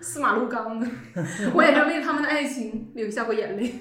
[0.00, 0.86] 司马路刚的，
[1.54, 3.74] 我也是为他们的爱情流下过眼泪。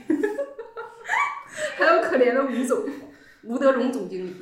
[1.78, 2.84] 还有可怜的吴总，
[3.44, 4.36] 吴德荣总经理，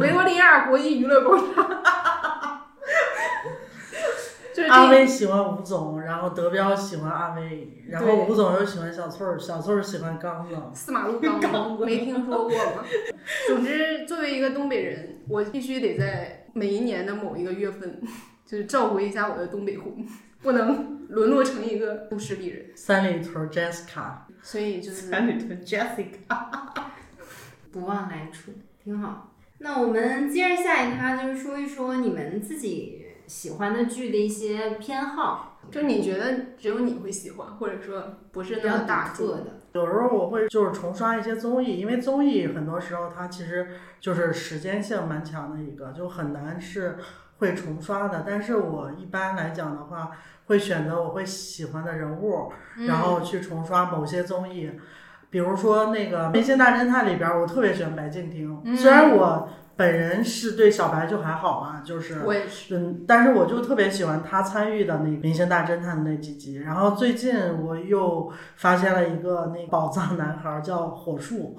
[0.00, 2.62] 维多利亚国际娱乐广场。
[4.52, 10.54] 就是这阿威喜欢吴总，然后德彪喜欢阿威，然后吴总又喜欢小翠儿，小翠儿喜欢刚子。
[10.74, 12.84] 司马路刚没听说过吗？
[13.46, 18.00] 总之，作为一个东北人，我必须得在每一年的某一个月份，
[18.44, 20.04] 就是召回一下我的东北魂，
[20.42, 22.66] 不能沦落成一个都市丽人。
[22.74, 24.12] 三里屯 Jessica，
[24.42, 26.18] 所以就是三里屯 Jessica，
[27.72, 29.32] 不忘来处，挺好。
[29.58, 39.26] 那我们接着下一趴，就是说一说你们自己喜欢的剧的一些偏好，就你觉得只有你会喜欢，或者说不是那么大众。
[39.26, 39.60] 独特的。
[39.72, 43.68] 有时候我会就是重刷一些综艺，因为综艺很多时候它其实
[44.00, 46.96] 就是时间性蛮强的一个，就很难是
[47.40, 48.24] 会重刷的。
[48.24, 50.12] 但是我一般来讲的话，
[50.46, 52.52] 会选择我会喜欢的人物，
[52.86, 54.70] 然后去重刷某些综艺。
[55.30, 62.20] 比如说那个《明星大侦探》里边儿，我特别喜欢白敬亭，虽然我本人是对小白就还好啊，就是，
[62.72, 66.56] 嗯，但是我就特别喜欢他参与的那个《明星大侦探》的那几集。
[66.56, 71.56] 然后最近我又发现了一个那宝藏男孩儿叫火树，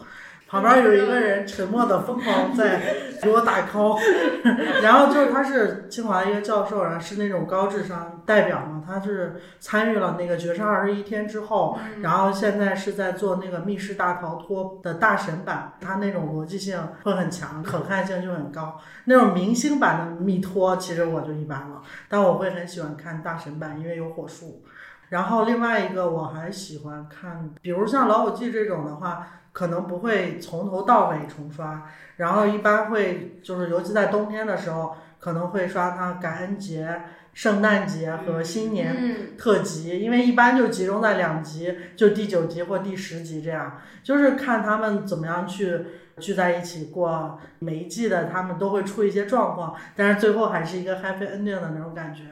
[0.51, 2.81] 旁边有一个人沉默的疯狂在
[3.21, 3.97] 给我打 call，
[4.83, 18.77] 然后就是他是清华一个教授，然后是那种高智商代表嘛，他是参与了那个绝杀二十一天之后，然后现在是在做那个密室大逃脱的大神版，他那种逻辑性会很强，可看性就很高。
[19.05, 24.61] 那种明星版的密托其实我就一般了，但我会很喜欢看大神版，因为有火树。
[25.07, 29.25] 然后另外一个我还喜欢看，比如像《老友记》这种的话。
[29.51, 37.01] 可能不会从头到尾重刷，然后一般会就是尤其在冬天的时候，可能会刷它感恩节、
[37.33, 45.79] 圣诞节和新年特辑，因为一般就集中在两集，就第九集或第十集这样，就是看他们怎么样去
[46.17, 52.23] 聚在一起过每一季的，他们都会出一些状况，但是最后还是一个 happy ending 的那种感觉。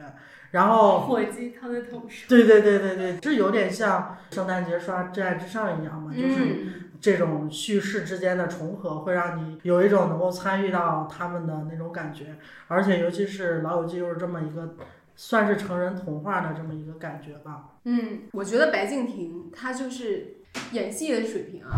[0.52, 6.89] 然后火鸡汤的头上，对对对对对，这有点像圣诞节刷《真爱至上》一样嘛，就是。
[7.00, 12.36] 这种叙事之间的重合，会让你有一种能够参与到他们的那种感觉，
[12.68, 14.76] 而且尤其是《老友记》又是这么一个
[15.16, 17.70] 算是成人童话的这么一个感觉吧。
[17.84, 20.36] 嗯，我觉得白敬亭他就是
[20.72, 21.70] 演戏的水平啊，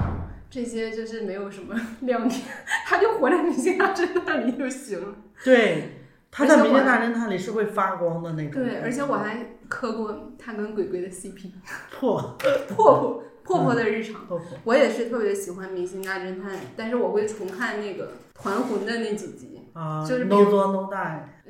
[0.51, 2.41] 这些就是没有什么 亮点，
[2.87, 5.15] 他就活在《明星大侦探》里就行了。
[5.45, 6.01] 对，
[6.31, 8.61] 他在《明星大侦探》里是会发光的那种。
[8.61, 11.53] 对，而且我还磕过他跟鬼鬼的 CP。
[11.93, 12.37] 破
[12.75, 13.25] 破破。
[13.45, 14.27] 婆婆的日常，
[14.65, 20.95] 我也是特别喜欢《明星大侦探》，但是我会重看那个团魂的那几集，啊就是《No 作 No Die》。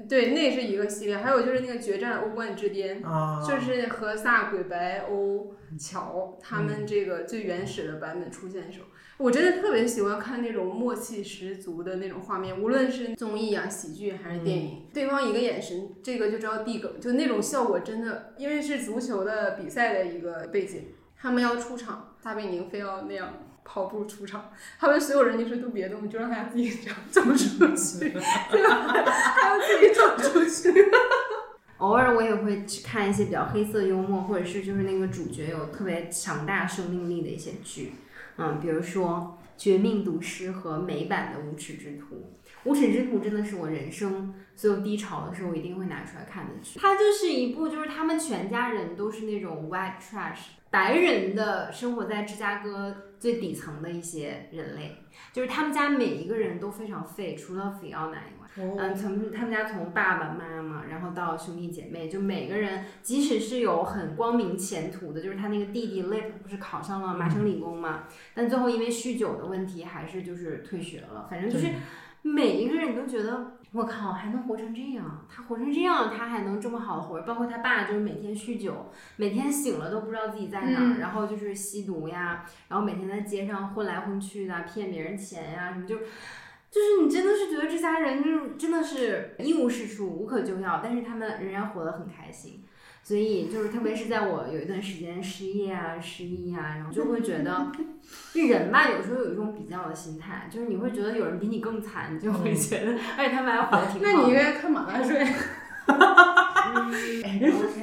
[0.08, 3.02] 对，那是一个系列，还有就是那个《决战欧冠之巅》，
[3.48, 8.86] 就是和萨、鬼白、欧、乔他们这个最原始的版本出现的时候，
[9.18, 20.86] 我真的特别喜欢看那种默契十足的那种画面，无论是综艺啊、喜剧还是电影，对方一个眼神，这个就知道递梗，就那种效果真的，因为是足球的比赛的一个背景。
[21.22, 24.50] 他们要出场，大贝宁非要那样跑步出场，
[24.80, 28.10] 他们所有人就是都别动，就让他自己这样走出去，
[28.50, 28.92] 对吧？
[29.06, 30.90] 他要自己走出去。
[31.78, 37.92] 偶尔我也会去看一些比较黑色幽默，或者是就是那个主角有特别强大生命力的一些剧，
[38.36, 42.16] 嗯，比如说《绝命毒师》和美版的《无耻之徒》。
[42.64, 46.78] 《无耻之徒》真的是我人生所有低潮的时候我一定会拿出来看的剧。
[46.78, 50.52] 它就是一部，就是他们全家人都是那种 white trash。
[50.70, 54.96] 白人的生活在芝加哥最底层的一些人类，
[55.30, 71.26] 就是他们家每一个人都非常废，除了菲奥娜以外，嗯，从他们家从爸爸妈妈，然后到兄弟姐妹，就每个人，即使是有很光明前途的，就是他那个弟弟 Lip 不是考上了麻省理工嘛，但最后因为酗酒的问题，还是就是退学了。
[71.28, 71.66] 反正就是
[72.22, 73.58] 每一个人你都觉得。
[73.72, 75.26] 我靠，还能活成这样？
[75.34, 77.18] 他活成这样，他还能这么好的活？
[77.22, 92.62] 包括他爸，就是每天酗酒，每天醒了都不知道自己在哪儿，然后就是吸毒呀，然后每天在街上混来混去的，骗别人钱呀，什么就，就是你真的是觉得这家人就是真的是一无是处，无可救药，但是他们仍然活得很开心。
[93.02, 97.66] 所以就是，特别是在我有一段时间失业啊、失忆啊，然后就会觉得，
[98.32, 104.00] 这人吧，有时候有一种比较的心态，就是你会觉得有人比你更惨，你就会觉得，而且他们还活得挺好。
[104.02, 105.26] 那你应该看马大帅。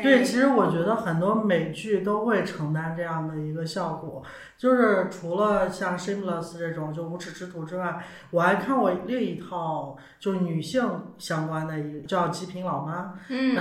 [0.02, 4.24] 对，其实我觉得很多美剧都会承担这样的一个效果，
[4.58, 8.02] 就是除了像《Shameless》这种就无耻之徒之外，
[8.32, 10.82] 我还看过另一套就是女性
[11.18, 13.02] 相关的一个叫《极品老妈》。
[13.28, 13.58] 嗯。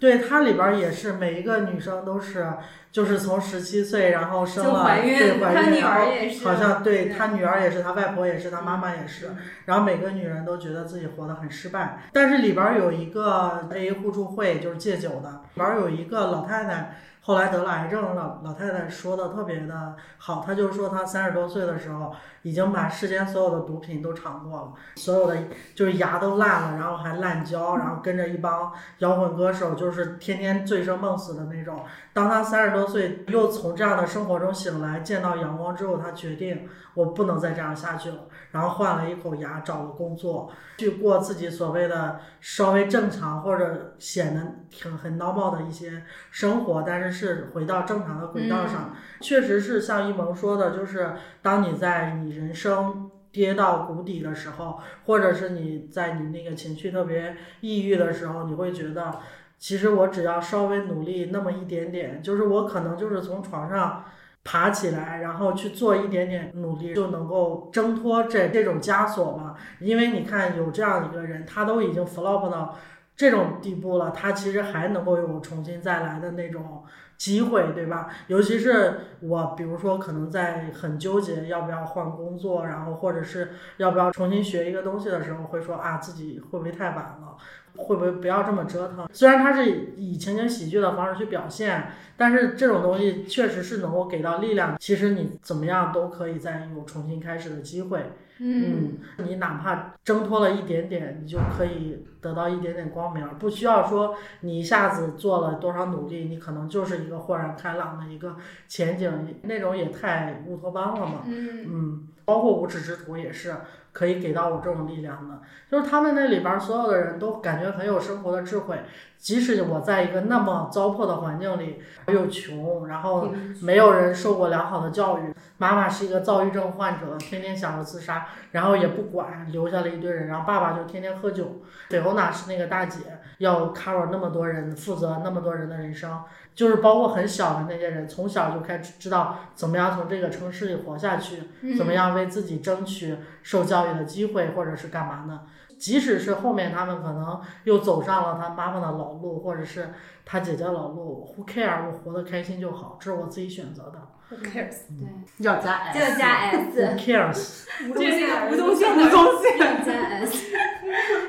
[0.00, 2.50] 对它里边也是每一个女生都是，
[2.90, 6.10] 就是从十七岁然后生了，对怀孕，然后
[6.42, 9.30] 好像对她女儿也是，她外婆也是，她妈妈也是，
[9.66, 11.98] 然后每个女人都觉得自己活得很失败。
[12.12, 16.96] 但是里边有一个 A 互助会，就是戒酒的，里边有一个老太太。
[17.22, 25.36] 后来得了癌症，老老太太说的特别的好，她就说她三十多岁的时候已经把世间所有的毒品都尝过了，所有的
[25.74, 31.84] 就是牙都烂了，然后还烂胶，然后跟着一帮摇滚歌手，就是天天醉生梦死的那种。
[32.12, 38.18] 当他三十多岁又从这样的生活中醒来，见到阳光之后，他决定我不能再这样下去了。
[38.50, 48.94] 然后换了一口牙，找了工作，去过自己所谓的稍微正常或者显得挺很 normal 的一些生活，但是是回到正常的轨道上。
[49.20, 51.12] 确实是像一萌说的，就是
[51.42, 59.18] 当你在你人生跌到谷底的时候，或者是你在你那个情绪特别抑郁的时候，你会觉得，
[59.58, 64.04] 其实我只要稍微努力那么一点点，就是我可能就是从床上。
[64.42, 69.54] 爬起来，然后去做一点点努力，就能够挣脱这这种枷锁嘛？
[69.80, 72.74] 因为你看，有这样一个人，他都已经 flop 到
[73.14, 76.82] 这种地步了，他其实还能够有重新再来的那种
[77.20, 78.08] 机会，对吧？
[78.28, 87.36] 尤其是我，比如说可能在很纠结要不要换工作，然后或者是要不要重新学一个东西的时候，会说啊自己会不会太晚了？
[87.76, 89.06] 会不会不要这么折腾？
[89.12, 94.78] 虽然它是以情景喜剧的方式去表现，但是这种东西确实是能够给到力量。
[94.80, 98.12] 其实你怎么样都可以再有重新开始的机会。
[98.42, 108.36] 嗯，你哪怕挣脱了一点点，你就可以得到一点点光明，不需要说你一下子做了多少努力，你可能就是一个豁然开朗的一个
[108.66, 109.12] 前景，
[109.42, 111.22] 那种也太乌托邦了嘛。
[111.26, 111.66] 嗯。
[111.68, 113.52] 嗯，包括无耻之徒也是
[113.90, 118.78] 可以给到我这种力量的，就是他们那里边所有的人都感觉很有生活的智慧，
[119.18, 133.00] 即使我在一个那么糟粕的环境里，又穷，然后没有人受过良好的教育，妈妈是一个躁郁症患者，天天想着自杀，然后也不管，留下了一堆人，然后爸爸就天天喝酒，菲欧娜是那个大姐，
[133.40, 136.22] 要 cover 那么多人，负责那么多人的人生。
[136.54, 141.42] 就是包括很小的那些人，从小就开始知道怎么样从这个城市里活下去，
[141.76, 145.42] 怎么样为自己争取受教育的机会，或者是干嘛呢？
[145.78, 149.94] 即使是后面他们可能又走上了他妈妈的老路，或者是
[150.26, 151.86] 他姐姐老路，Who care？
[151.86, 153.98] 我活得开心就好，这是我自己选择的。
[154.30, 154.76] ，Who cares？
[154.98, 157.64] 对要加 S，要加 S，Who cares？
[157.94, 159.58] 这是个无动线无动线。
[159.58, 160.50] 要加 S，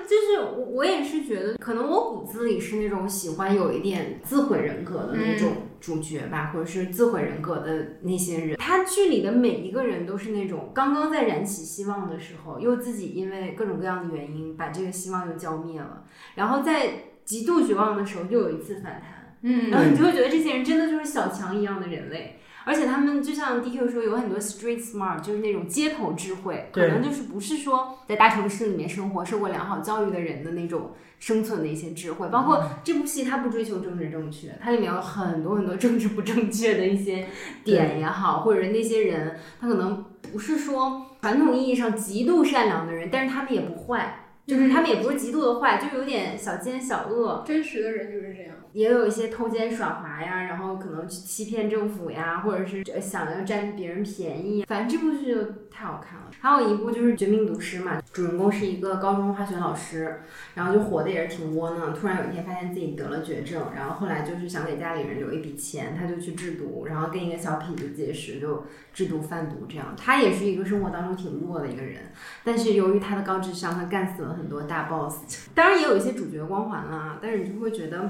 [0.07, 8.57] 就是我我也是觉得，可能我骨子里是那种喜欢有一点自毁人格的那种主角吧，或者是自毁人格的那些人。
[8.57, 16.03] 他剧里的每一个人都是那种刚刚在燃起希望的时候，又自己因为各种各样的原因把这个希望又浇灭了，
[16.35, 16.89] 然后在
[17.23, 19.17] 极度绝望的时候又有一次反弹。
[19.43, 32.27] 嗯然后你就会觉得这些人真的就是小强一样的人类，而且他们就像 DQ 说，有很多 street smart，就是那种街头智慧，可能就是不是说在大城市里面生活、受过良好教育的人的那种生存的一些智慧。
[32.29, 37.27] 包括这部戏，它不追求政治正确，它里面有很多很多政治不正确的一些
[37.63, 44.17] 点也好，或者是那些人，他可能不是说传统意义上极度善良的人，但是他们也不坏。
[44.47, 48.55] 就是他们也不是极度的坏，就有点小奸小恶，真实的人就是这样。
[48.73, 54.63] 也有一些偷奸耍滑呀，然后可能去欺骗政府呀，或者是想要占别人便宜。
[54.65, 56.31] 反正这部剧就太好看了。
[56.39, 60.21] 还有一部就是《绝命毒师》嘛，主人公是一个高中化学老师，
[60.55, 61.93] 然后就活的也是挺窝囊。
[61.93, 69.93] 突然有一天发现自己得了绝症，然后后来就是想给家里人留一笔钱，他就去制毒，然后跟一个小痞子结识，就制毒贩毒这样。
[69.97, 72.11] 他也是一个生活当中挺弱的一个人，
[72.43, 75.19] 但是由于他的高智商，他干死了很多大 boss。
[75.53, 78.09] 当然也有一些主角光环啦，但是你就会觉得。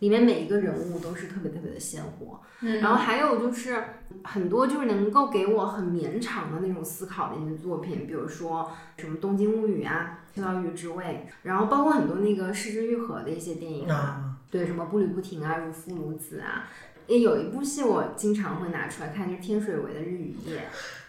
[0.00, 3.82] 里面每一个人物都是特别特别的鲜活，嗯然后还有就是
[4.24, 16.68] 很多就是能够给我很绵长的那种思考的一些作品，比如说什么《东京物语》啊，《天道鱼之味》，然后包括很多那个失之愈合的一些电影啊，啊，对，什么步履不停啊，如父如子啊。
[17.08, 20.56] 也有一部戏我经常会拿出来看，就是天水围的《日与夜》。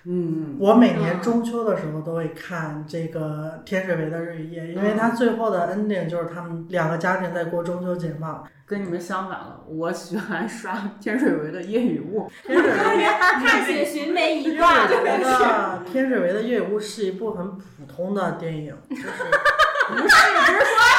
[0.06, 8.43] 嗯，我每年中秋的时候都会看这个天水围的日与夜，因为它最后的 ending 就是他们两个家庭在过中秋节嘛。
[8.66, 12.32] 跟你们相反了，我喜欢刷天水围的夜雨雾。
[12.45, 19.04] 天水围踏雪 寻梅一天挂水围的天水围的夜雨雾是一部很普通的电影，就是
[19.89, 20.99] 不是，不是说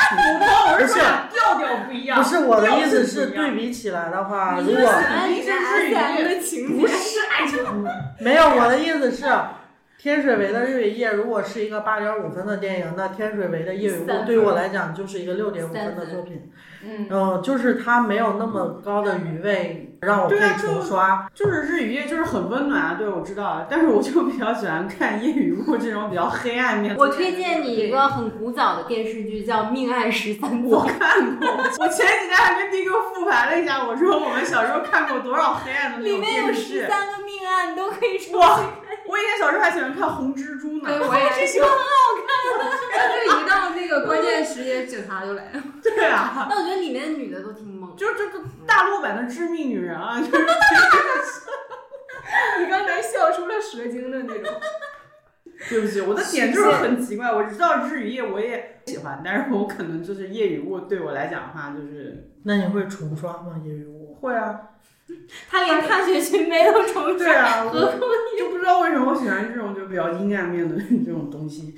[0.75, 0.97] 不是说
[1.33, 2.23] 调调不一样。
[2.23, 6.83] 不是我的意思是对比起来的话，如果喜欢里面 SM 的情，
[8.19, 9.25] 没有我的意思是。
[10.03, 16.51] 天水围的日与夜如果是一个八点五分的电影，那天水围的夜与雾对于我来讲就是一个六点五分的作品。
[16.83, 21.29] 嗯，嗯，就是它没有那么高的余味，让我可以重刷。
[21.35, 23.67] 就是日与夜，就是很温暖啊，对，我知道。
[23.69, 26.97] 但是我就比较喜欢看夜与雾这种比较黑暗面。
[26.97, 30.91] 我推荐你一个很古早的电视剧，叫《命案十三我宗》。
[30.99, 31.47] 看过，
[31.79, 36.51] 我前几天还跟 D Q 复盘了一下，我说我们小时候看过多少黑暗的那种里面有。
[36.55, 38.41] 十三个命案，都可以重
[39.11, 40.85] 我以前小时候还喜欢看红蜘蛛呢。
[40.87, 41.59] 对， 我也是。
[41.61, 41.65] 就
[43.25, 45.63] 一到那个关键时间，警察就来了。
[45.83, 47.97] 对啊，那我觉得里面的女的都挺猛。
[47.97, 50.33] 就是这个大陆版的致命女人啊，就是
[52.61, 54.45] 你刚才笑出了蛇精的那种。
[55.69, 57.31] 对不起，我的点就是很奇怪。
[57.31, 63.61] 我知道日与夜我也喜欢，但是我可能就是夜与雾对我来讲的话，就是那你会重刷吗？
[63.63, 64.15] 夜与雾？
[64.15, 64.59] 会啊，
[65.49, 67.73] 她连踏雪寻梅都重对啊，我
[68.39, 71.75] 就不知道为什么我喜欢这种就比较阴暗面的 这种东西。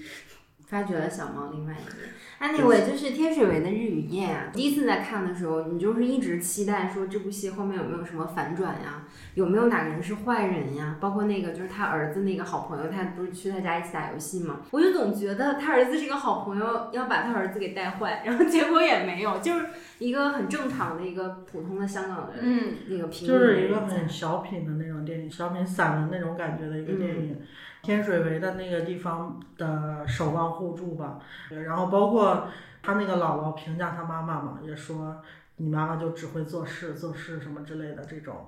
[0.66, 2.09] 发掘了小猫另外一面。
[2.43, 10.97] Anyway，就是天水围的日与夜啊，第一次在看的时候，你就是一直期待说这部戏后面有没有什么反转呀，有没有哪个人是坏人呀？
[11.01, 14.62] 包括那个就是他儿子那个好朋友，他不是去他家一起打游戏吗？
[14.72, 19.66] 我就总觉得他儿子是个好朋友，要把他儿子给带坏，然后结果也没有，就是
[20.01, 27.40] 一个很正常的一个普通的香港的嗯，那个平民就是一个很小品的那种电影，小品散文那种感觉的一个电影。
[27.83, 31.18] 天水围的那个地方的守望互助吧，
[31.51, 32.47] 然后包括
[32.83, 35.20] 他那个姥姥评价他妈妈嘛，也说
[35.57, 38.47] 你妈妈就只会做事做事什么之类的这种，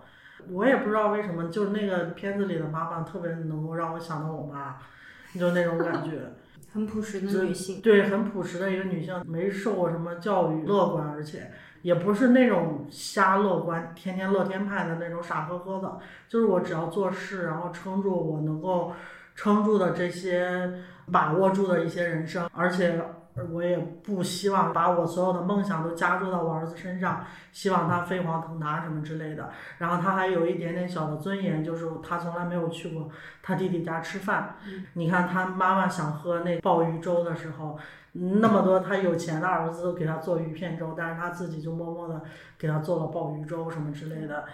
[0.50, 4.76] 我也不知道为什么，就是那个片子里的妈妈特别能够让我想到我妈，
[5.38, 6.32] 就那种感觉。
[6.72, 7.80] 很朴实的女性。
[7.80, 16.00] 对，很朴实的一个女性，没受过什么教育，乐观，而且也不是那种瞎乐观、天天乐天派的那种傻呵呵的。
[16.28, 18.92] 就是我只要做事，然后撑住我能够
[19.34, 20.72] 撑住的这些，
[21.10, 23.00] 把握住的一些人生，而且
[23.50, 29.50] 我也不希望把我所有的梦想都加注到我儿子身上，希望他飞黄腾达什么之类的。
[29.78, 33.10] 然后他还有一点点小的尊严，就是他从来没有去过
[33.42, 34.54] 他弟弟家吃饭。
[34.92, 37.76] 你看他妈妈想喝那鲍鱼粥的时候，
[38.12, 42.22] 那么多他有钱的儿子都给他做鱼片粥，但是他自己就默默的
[42.56, 44.44] 给他做了鲍鱼粥什么之类的，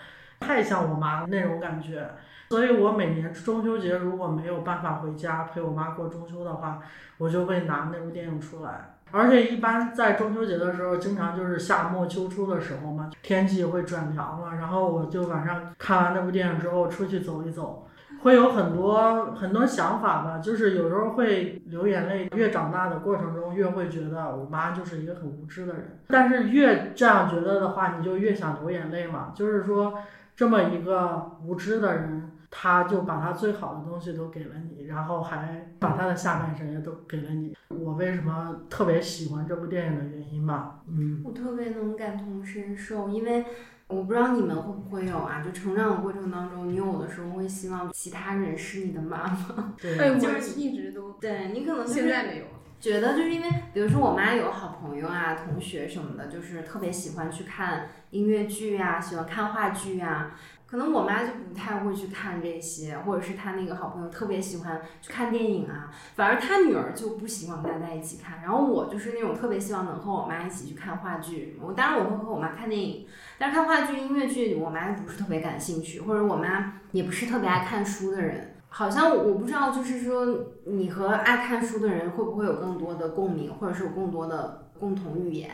[0.41, 2.11] 太像我妈那种感觉。
[2.51, 6.81] 所以我每年中秋节如果没有办法回家陪我妈过中秋的话，
[7.17, 8.97] 我就会拿那部电影出来。
[9.13, 17.87] 而且一般在中秋节的时候，经常就是夏末秋初的时候嘛，天气会转凉了，然后我就晚上看完那部电影之后出去走一走，
[18.25, 22.29] 会有很多很多想法吧，就是有时候会流眼泪。
[22.35, 26.01] 越长大的过程中，越会觉得我妈就是一个很无知的人。
[26.09, 29.33] 但是越这样觉得的话，你就越想流眼泪嘛。
[29.37, 29.95] 就是说，
[30.35, 37.57] 这么一个无知的人，他就把他最好的东西都给了你，然后还把他的下半生也都给了你。
[37.69, 41.23] 我为什么特别喜欢这部电影的原因吧，嗯。
[41.25, 43.45] 我特别能感同身受，因为
[43.87, 52.45] 我不知道你们会不会有啊，就成长的过程当中，你有的时候会希望其他人是你的妈妈， 对，就是一直都对你可能现在没有。
[52.81, 60.35] 觉得就是因为，比如说我妈有好朋友啊、同学什么的，就是特别喜欢去看音乐剧啊，喜欢看话剧啊。
[60.71, 68.41] 可能我妈就不太会去看这些，或者是她那个好朋友特别喜欢去看电影啊，反而她女儿就不希望大家一起看。
[68.41, 71.59] 然后我就是那种特别希望能和我妈一起去看话剧。
[71.61, 73.05] 我当然我会和我妈看电影，
[73.37, 78.55] 但是看话剧、音乐剧，我妈不是特别感兴趣，或者我妈也不是特别爱看书的人。
[78.69, 85.51] 好像我不知道，就是说你和爱看书的人会不会有更多的共鸣，或者是有更多的共同语言。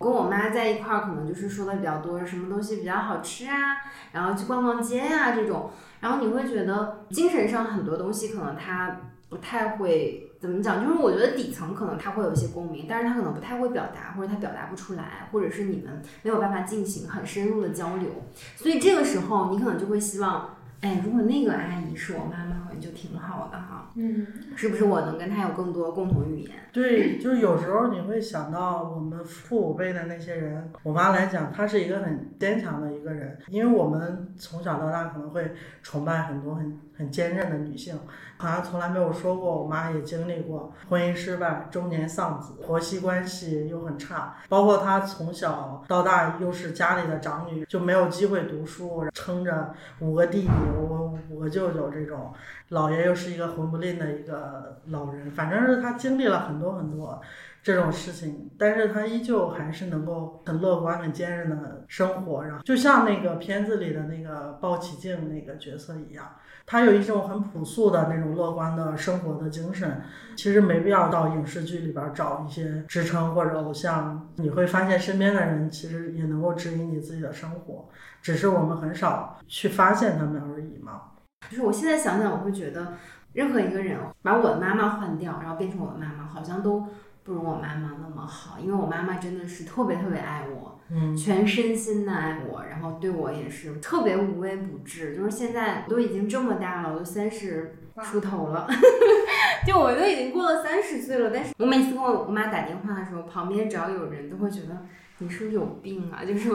[0.00, 3.76] 跟我妈在一块儿，可能就是说的比较多，什么东西比较好吃啊，
[4.12, 5.70] 然后去逛逛街呀、这种。
[6.00, 8.96] 然后你会觉得精神上很多东西可能她
[9.28, 18.08] 不太会怎么讲，就是我觉得底层可能她会有一些共鸣，但是她可能不太会表达，或者她表达不出来，或者是你们没有办法进行很深入的交流。
[18.56, 24.26] 所以这个时候你可能就会希望，哎，如果那个阿姨是我妈妈，好像就挺好的哈，嗯，
[24.56, 26.52] 是不是我能跟她有更多共同语言？
[26.72, 35.52] 对，就是有时候你会想到我们父母辈的那些人，我妈来讲，她是一个很坚强的一个人，因为我们从小到大可能会
[35.82, 37.98] 崇拜很多很很坚韧的女性，
[38.40, 52.32] 好像从来没有说过我妈也经历过婚姻失败、中年丧子、婆媳关系又很差，包括她从小到大又是家里的长女，就没有机会读书，撑着五个弟弟，我五个舅舅这种。
[52.70, 57.20] 姥爷又是一个混不吝的一个老人，反正是他经历了很多很多
[57.64, 62.44] 这种事情，但是他依旧还是能够很乐观、很坚韧的生活。
[62.44, 66.24] 然后就像那个片子里的那个鲍起静那个角色一样，
[66.70, 70.02] 他有一种很朴素的那种乐观的生活的精神。
[70.36, 77.88] 其实没必要到影视剧里边找一些支撑或者偶像，你会发现身边的人其实也能够指引你自己的生活，
[78.22, 81.02] 只是我们很少去发现他们而已嘛。
[81.50, 82.92] 就是我现在想想，我会觉得，
[83.32, 86.86] 任何一个人把我的妈妈换掉，然后变成我的妈妈，好像都
[87.24, 88.58] 不如我妈妈那么好。
[88.58, 95.16] 因为我妈妈真的是特别特别爱我，嗯，全身心的爱我，然后对我也是特别无微不至。
[95.16, 98.68] 就是现在我都已经这么大了，我都三十出头了，
[99.66, 101.30] 就我都已经过了三十岁了。
[101.32, 104.76] 但是我每次跟我我妈打电话的时候，旁边只要有人都会觉得。
[105.20, 106.24] 你是不是有病啊？
[106.26, 106.50] 就是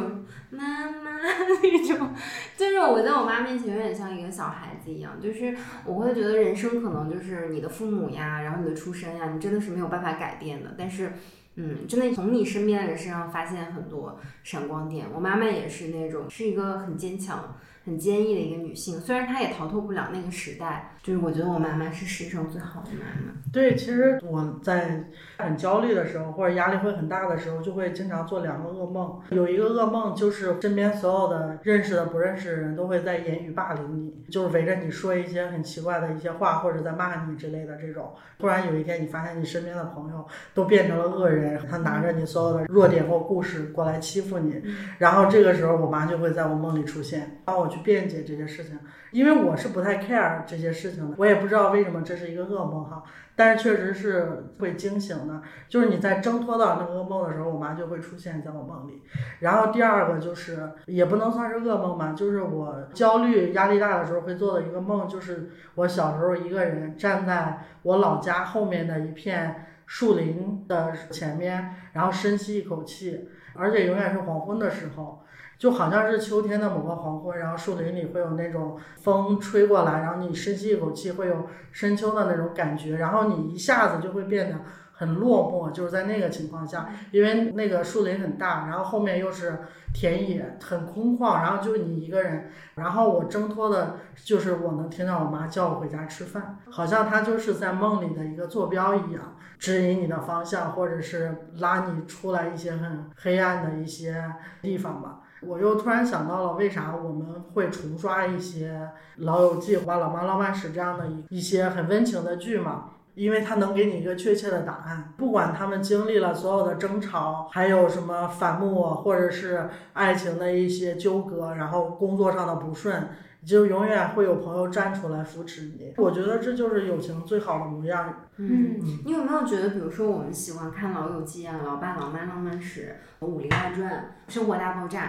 [0.50, 2.14] 妈妈那种，
[2.58, 5.56] 就是我在我妈面前有点像一个小孩子一样，就是
[5.86, 10.76] 我会觉得人生可能就是你的父母呀，然后你的出身呀，你真的是没有办法改变的。
[10.78, 11.14] 但是，
[11.56, 15.06] 嗯，真的从你身边的人身上发现很多闪光点。
[15.14, 17.56] 我妈妈也是那种，是一个很坚强、
[17.86, 19.00] 很坚毅的一个女性。
[19.00, 23.34] 虽然她也逃脱不了那个时代，就是我觉得我妈妈是世上最好的妈妈。
[23.54, 25.06] 对，其实我在
[25.38, 29.20] 很焦虑的时候，或者压力会很大的时候，就会经常做两个噩梦。
[29.30, 38.12] 有一个噩梦就是身边所有的认识的、不认识的人都会在言语霸凌你，就是围着你说一些很奇怪的一些话，或者在骂你之类的这种。
[38.38, 44.62] 突然有一天，你发现你身边的朋友都变成了恶人，他拿着你所有的弱点或故事过来欺负你，
[44.98, 48.80] 然后这个时候我妈就会在我梦里出现，帮我去辩解这些事情。
[49.12, 53.02] 因为我是不太 care 这些事情的，我也不知道为什么这是一个噩梦哈，
[53.34, 55.42] 但是确实是会惊醒的。
[55.70, 59.02] 就是你在挣脱到那个噩梦的时候，我妈就会出现在我梦里。
[59.40, 75.22] 然后第二个就是也不能算是噩梦吧，就是我焦虑、压力大的时候会做的一个梦，就是我小时候一个人站在我老家后面的一片树林的前面，然后深吸一口气，而且永远是黄昏的时候。
[75.58, 84.60] 就好像是秋天的某个黄昏，然后树林里会有那种风吹过来，然后你深吸一口气，会有深秋的那种感觉，然后你一下子就会变得
[84.94, 89.60] 很落寞，就是在那个情况下，因为那个树林很大，然后后面又是
[89.94, 105.22] 田野，很空旷，然后就你一个人，然后我挣脱的就是我能听到我妈叫我回家吃饭，好像她就是在梦里的一个坐标一样，指引你的方向，或者是拉你出来一些很黑暗的一些地方吧。
[105.48, 108.72] 我又突然想到了，为啥我们会重刷一些
[109.24, 112.92] 《老友记》或《老妈浪漫史》这样的一一些很温情的剧嘛？
[113.16, 123.08] 因为它能给你一个确切的答案，不管他们经历了所有的争吵，还有什么反目，或者是爱情的一些纠葛，然后工作上的不顺。
[123.46, 128.24] 就永远会有朋友站出来扶持你，我觉得这就是友情最好的模样。
[128.38, 132.96] 嗯，你有没有觉得，比如说我们喜欢看《老友记》啊，《老爸老妈浪漫史》
[133.28, 133.90] 《武林外传》
[134.34, 135.04] 《生活大爆炸》，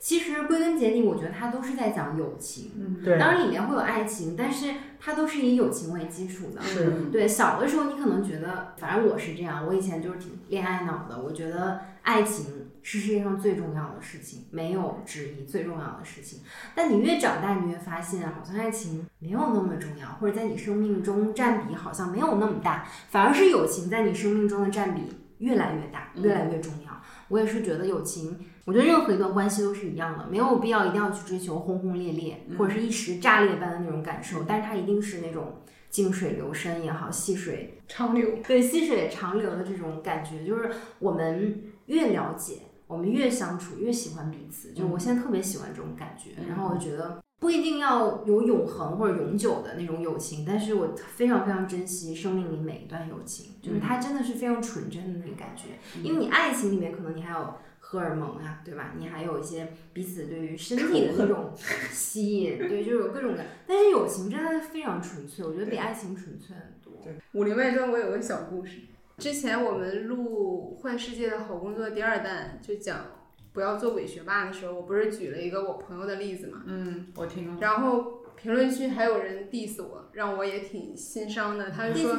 [0.00, 2.72] 其实归根结底，我觉得它都是在讲友情。
[2.76, 3.18] 嗯，对。
[3.18, 6.62] 当然里面会有爱情，但是它都是以友情为基础的。
[6.62, 6.90] 是。
[7.12, 12.61] 对，小的时候你可能觉得，反正我是这样，我以前就是挺恋爱脑的，我觉得爱情。
[12.82, 16.40] 是世界上最重要的事情，没有之一，最重要的事情。
[16.74, 25.02] 但你越长大，你越发现，好像爱情没有那么重要，或者在你生命中占比好像没有那么大，反而是友情在你生命中的占比
[25.38, 26.92] 越来越大，越来越重要。
[27.28, 42.58] 我也是觉得友情，我觉得任何一段关系都是一样的，没有必要一定要去追求轰轰烈烈，或者是一时炸裂般的那种感受，但是它一定是那种静水流深也好，细水长流，对，细水长流的这种感觉，就是我们越了解。
[42.92, 46.32] 我们越相处越喜欢彼此，就我现在特别喜欢这种感觉。
[46.46, 55.70] 然后我觉得不一定要有永恒或者永久的那种友情，但是我非常非常珍惜生命里每一段友情，就是它真的是非常纯真的那个感觉。
[56.02, 58.92] 因为你爱情里面可能你还有荷尔蒙啊，对吧？
[58.98, 61.52] 你还有一些彼此对于身体的那种
[61.90, 63.44] 吸引，对，就有各种的。
[63.66, 66.92] 但是友情真的非常纯粹，我觉得比爱情纯粹很多。
[67.32, 68.82] 《武林外传》我有个小故事。
[69.18, 73.06] 之前我们录《幻世界的好工作》第二弹，就讲
[73.52, 76.62] 不要做伪学霸的时候，我不是举了一个我朋友的例子嘛？
[76.66, 77.58] 嗯，我听了。
[77.60, 81.70] 然后评论区还有人 diss 我，让我也挺心伤的。
[81.70, 82.16] 他就说，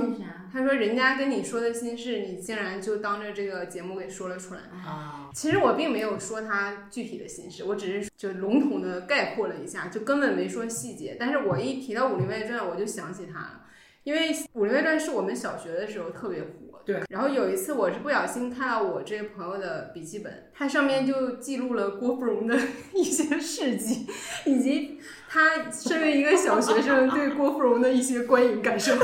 [0.52, 4.62] 他说人家跟你说的心事，你竟然就当着这个节目给说了出来。
[4.86, 11.18] 啊，其实我并没有说他具体的心事，我只是就笼统的概括了一下，就根本没说细节。
[11.20, 13.66] 但是我一提到《武林外传》，我就想起他了，
[14.04, 16.48] 因为《武林外传》是我们小学的时候特别火。
[16.86, 22.60] 对，然后有一次我是不小心看到我这个朋友的笔记本，它上面就记录了郭芙蓉的
[22.94, 24.06] 一些事迹，
[24.44, 25.00] 以及
[25.30, 28.94] 他身为一个小学生对郭芙蓉的一些观影感受。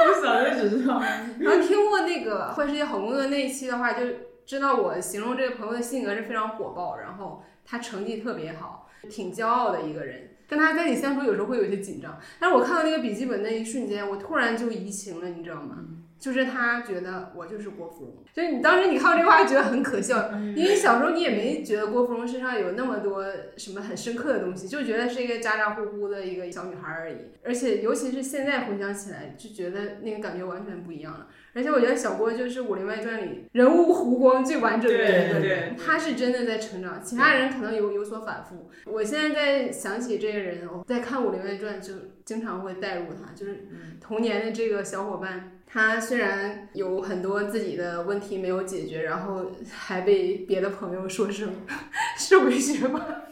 [0.00, 1.00] 我小学只知道，
[1.38, 4.04] 然后听过那个《坏世界好工作》那一期的话，就
[4.44, 10.29] 知道我形容这个朋友的性格是非常火爆，然后他成绩特别好，挺骄傲的一个人。
[10.50, 12.18] 跟他在一起相处，有时候会有些紧张。
[12.40, 15.78] 但是我看到那个笔记本那一瞬间，我突然就移情了，你知道吗？
[16.18, 18.24] 就是他觉得我就是郭芙蓉。
[18.34, 23.24] 就是你当时你看到这话，觉得很可笑，因为小时候你也没觉得郭芙蓉身上有那么多
[23.56, 27.16] 什么很深刻的东西，就觉得是一个咋咋呼呼的一个小女孩而已。
[27.42, 31.26] 而且尤其是现在回想起来，就觉得那个感觉完全不一样了。
[31.52, 38.70] 而且我觉得小郭就是《武林外传》里人物弧光最完整的一个人，他是真的在成长，其他人可能有有所反复。
[38.86, 41.94] 我现在在想起这个人，我在看《武林外传》就
[42.24, 43.66] 经常会带入他，就是
[44.00, 51.52] 童年的这个小伙伴，他虽然有很多自己的问题没有解决，然后还被别的朋友说成
[52.16, 53.24] 是伪学霸，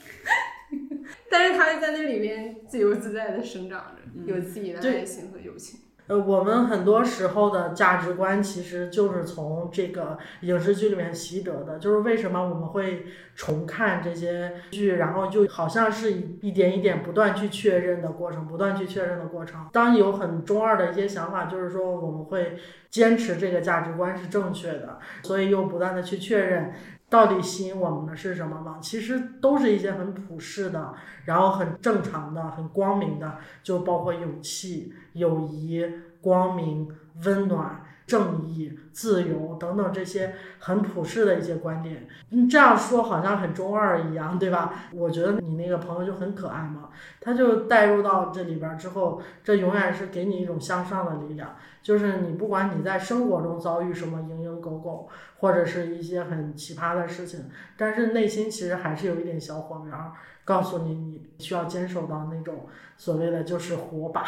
[1.31, 5.79] 但是他在那里面自由自在的生长着，有自己的爱情和友情。
[6.09, 13.05] 呃，我们很多时候的价值观其实就是从这个影视剧里面习得的，就是为什么我们会
[13.37, 19.69] 重看这些剧，然后就好像是一点一点不断去确认的过程，不断去确认的过程。
[19.71, 22.57] 当有很中二的一些想法，就是说我们会
[22.89, 26.73] 坚持这个价值观是正确的，所以又不断的去确认。
[27.11, 28.79] 到底吸引我们的是什么吗？
[28.83, 30.95] 其实都是一些很普世的，
[31.25, 35.85] 然后很正常的、很光明的，就包括勇气、友谊、
[36.21, 36.89] 光明、
[37.25, 42.09] 温暖、正义、自由等等这些很普世的一些观点。
[42.31, 44.73] 你这样说好像很中二一样，对吧？
[44.93, 46.89] 我觉得你那个朋友就很可爱嘛，
[47.21, 51.55] 他就带入到这里边之后，这永远是给你一种向上的力量。
[51.81, 57.45] 就是你不管你在生活中遭遇什么蝇营狗苟，或者是一些很奇葩的事情，
[57.77, 60.13] 但是内心其实还是有一点小火苗，
[60.49, 64.25] 告诉你你需要坚守到那种所谓的就是火把。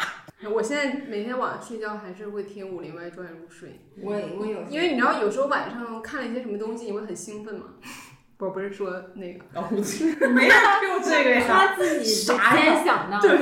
[0.53, 3.79] 我现在每天晚上睡觉还是会听《武林外传》入睡。
[3.99, 7.65] 我我有，因为你知道有时候晚上看了一些什么东西，你会很兴奋嘛。
[8.37, 9.61] 不不是说那个，
[10.29, 13.39] 没人听这个呀，他自己先想到的，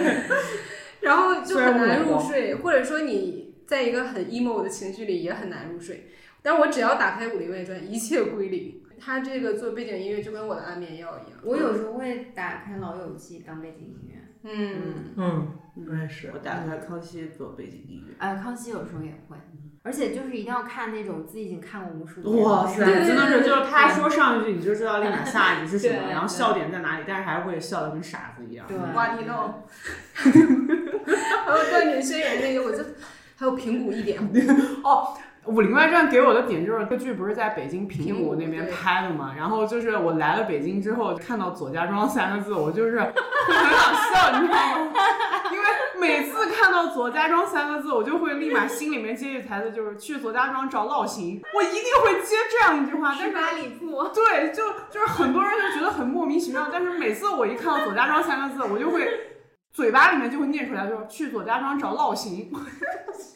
[1.02, 3.50] 然后就很难入睡，或者说你。
[3.70, 6.10] 在一个很 emo 的情绪里也很难入睡，
[6.42, 8.79] 但我只要打开《武林外传》，一切归零。
[9.00, 11.40] 他这个做背景音乐就跟我的安眠药一样。
[11.44, 14.16] 我有时候会打开《老友记》当背景音乐。
[14.44, 15.48] 嗯嗯，
[15.90, 16.32] 我也是。
[16.34, 18.14] 我打开康熙做背景音乐。
[18.20, 19.36] 哎，康熙有时候也会，
[19.84, 22.44] 而且就是一定要看那种自己已经看过无数遍。
[22.44, 28.66] 哇塞，真的是就是他说上一句你就知道立马下一句是什么，然后笑点在哪里，但是还会笑的跟傻子一样。
[28.68, 29.66] 对，挖地道。
[30.14, 32.84] 还有断点宣言那个，我就。
[33.36, 34.20] 还有平谷一点
[34.84, 35.16] 哦，
[35.46, 43.14] 《武林外传》给我的点就是这剧不是在北京平谷那边拍的嘛，然后就是我来了北京之后看到左家庄三个字，我就是 很
[43.56, 44.94] 想笑，你知道吗？
[45.52, 45.66] 因为
[46.00, 53.16] 每次看到左家庄三个字，我就会立马心里面接一句台词，就是去左家庄找老邢，我一定会接这样一句话。
[53.18, 54.04] 但是八里铺。
[54.10, 59.39] 对，就就是很多人就觉得很莫名其妙，但是每次我一看到左家庄三个字，我就会。
[59.72, 62.52] 嘴巴里面就会念出来，就是去左家庄找烙刑，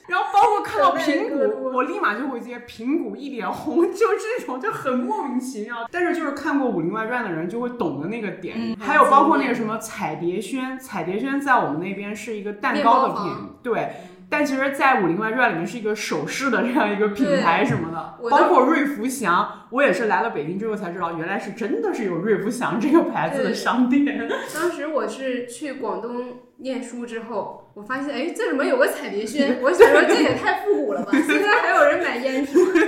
[0.08, 5.88] 然后包括看到平谷，我立马就会接平谷一脸红，就这种就很莫名其妙。
[5.92, 13.94] 但是就是看过《武林外传》的人就会懂的那个点，还有包括那个什么彩蝶轩，彩蝶轩在我们那边是一个蛋糕的品，对。
[14.30, 24.28] 但其实，在《武林外传》里面是一个首饰的这样一个品牌什么的，包括瑞福祥，我也是来了北京之后才知道，原来是真的是有瑞福祥这个牌子的商店。
[24.54, 29.60] 当时我是去广东念书之后，我发现，哎，这怎么有个彩蝶轩？
[29.62, 31.12] 我想说这也太复古了吧！
[31.12, 32.88] 现在还有人买烟品， 对对，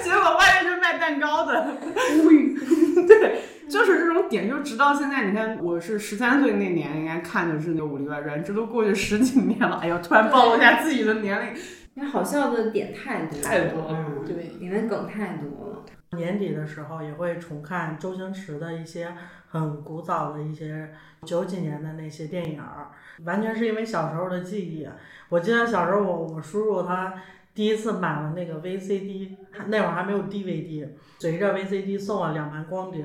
[0.02, 1.76] 结果外面是卖蛋糕的，
[2.24, 2.58] 无语，
[3.06, 3.40] 对。
[3.68, 9.76] 就是这种点，就直到现在，你看，我是十三岁那年应该看的是那《武林外传》，这都过去十几年了。
[9.76, 11.62] 哎呦，突然暴露一下自己的年龄，
[11.94, 15.84] 因为好笑的点太多，太多了，对，里面梗太多了。
[16.16, 19.12] 年底的时候也会重看周星驰的一些
[19.48, 20.88] 很古早的一些
[21.24, 22.90] 九几年的那些电影儿，
[23.24, 24.88] 完全是因为小时候的记忆。
[25.28, 27.14] 我记得小时候，我我叔叔他
[27.54, 29.36] 第一次买了那个 VCD，
[29.68, 30.88] 那会儿还没有 DVD。
[31.18, 33.02] 随着 VCD 送了两盘光碟，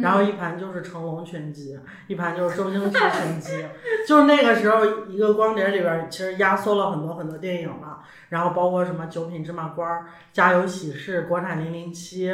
[0.00, 3.52] 然后一盘就是成龙全集，一盘就是周星驰全集。
[4.06, 7.98] 就是那个时候，一个光碟里边其实压缩了很多很多电影了，
[8.28, 9.90] 然后包括什么《九品芝麻官》
[10.32, 12.26] 《家有喜事》国产零零七，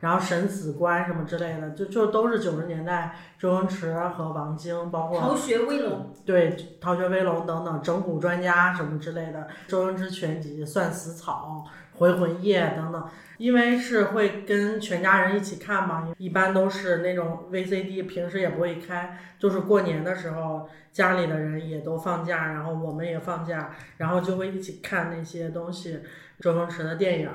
[0.00, 11.64] 然后《审死官》什么之类的，就就都是九十年代周星驰和王晶，包括逃学威龙，对，逃学威龙等等，整蛊专家什么之类的，周星驰全集，算死草。
[12.02, 26.00] 回魂夜等等，因为是会跟全家人一起看嘛，一般都是那种 VCD，平时也不会开，就是过年的时候家里的人也都放假，然后我们也放假，然后就会一起看那些东西，
[26.40, 27.30] 周星驰的电影，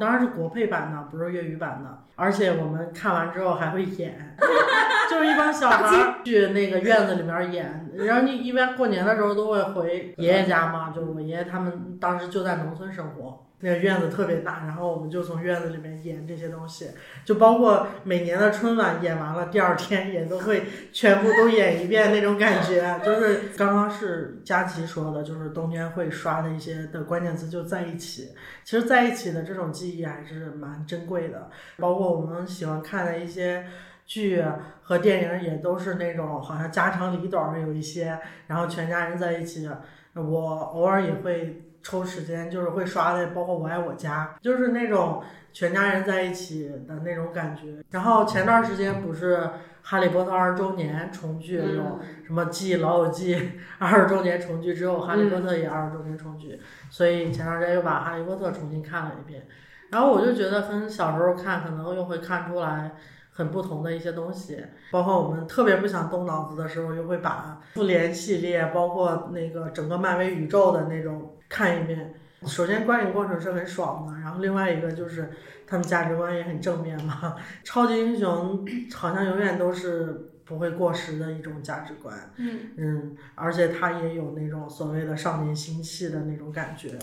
[0.00, 4.36] 当然是国配版的，不是粤语版的，而且我们看完之后还会演，
[5.08, 13.44] 就是一帮小孩去那个院子里面演，然后你一般过年的时候都会回爷爷家嘛，就是我爷爷他们当时就在农村生活。
[13.60, 16.90] 那个院子特别大，然后我们就从院子里面演这些东西，
[17.24, 23.00] 就包括每年的春晚演完了，第二天也都会全部都演一遍那种感觉。
[23.04, 28.32] 就是刚刚是佳琪说的，就是冬天会刷的一些的关键词就在一起。
[28.62, 33.64] 其实在一起的这种记忆还是蛮珍贵的，包括我们喜欢看的一些
[34.06, 34.40] 剧
[34.82, 39.68] 和电影也都是那种好像家长里短有一些，然后全家人在一起，
[40.14, 41.64] 我偶尔也会。
[41.88, 45.22] 抽时间就是会刷的，包括我爱我家，就是那种
[45.54, 47.82] 全家人在一起的那种感觉。
[47.90, 49.48] 然后前段时间不是
[49.80, 56.60] 哈利波特二十周年重聚，有什么继老友记二十周年重聚之后，哈利波特也二十周年重聚，
[56.90, 59.46] 所以前段时间又把哈利波特重新看了一遍。
[59.90, 62.92] 然后我就觉得跟小时候看可能又会看出来
[63.38, 64.58] 很不同的一些东西，
[64.90, 72.14] 包括我们特别不想动脑子的时候，又会把复联系列，包括那个整个漫威宇宙的那种看一遍。
[72.44, 75.30] 首先观影过程是很爽的，然后另外一个就是
[75.68, 77.36] 他们价值观也很正面嘛。
[77.62, 86.98] 超级英雄好像永远都是不会过时的一种价值观，嗯嗯，而且他也有那种所谓的少年心气的那种感觉。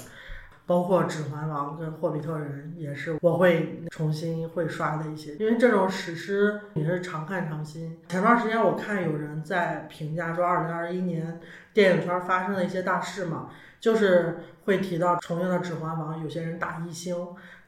[0.67, 7.97] 包括《指环王》跟《霍比特人》也是我会重新会刷的一些，因为这种史诗也是常看常新。
[8.07, 11.39] 前段时间我看有人在评价说，二零二一年
[11.71, 17.15] 电影圈发生的一些大事嘛，就是会提到重映的《指环王》，有些人打一星，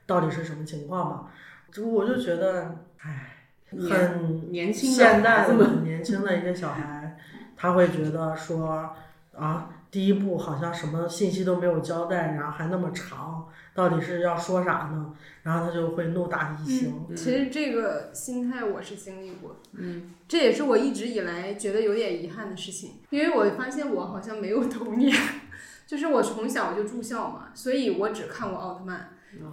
[0.08, 1.28] 到底是什么情况嘛？
[1.72, 7.16] 这我就觉得，唉，很年轻现代的的年轻的一些小孩，
[7.56, 8.90] 他会觉得说
[9.36, 9.70] 啊。
[9.90, 15.14] 第一部好像什么信息都没有交代，然后还那么长，到底是要说啥呢？
[15.44, 17.06] 然后他就会怒打一星。
[17.16, 25.16] 其实这个心态我是经历过，嗯，这也是我一直以来觉得有点遗憾的事情，因为我发现我好像没有童年，
[25.88, 29.10] 就是我从小就住校嘛，所以我只看过奥特曼，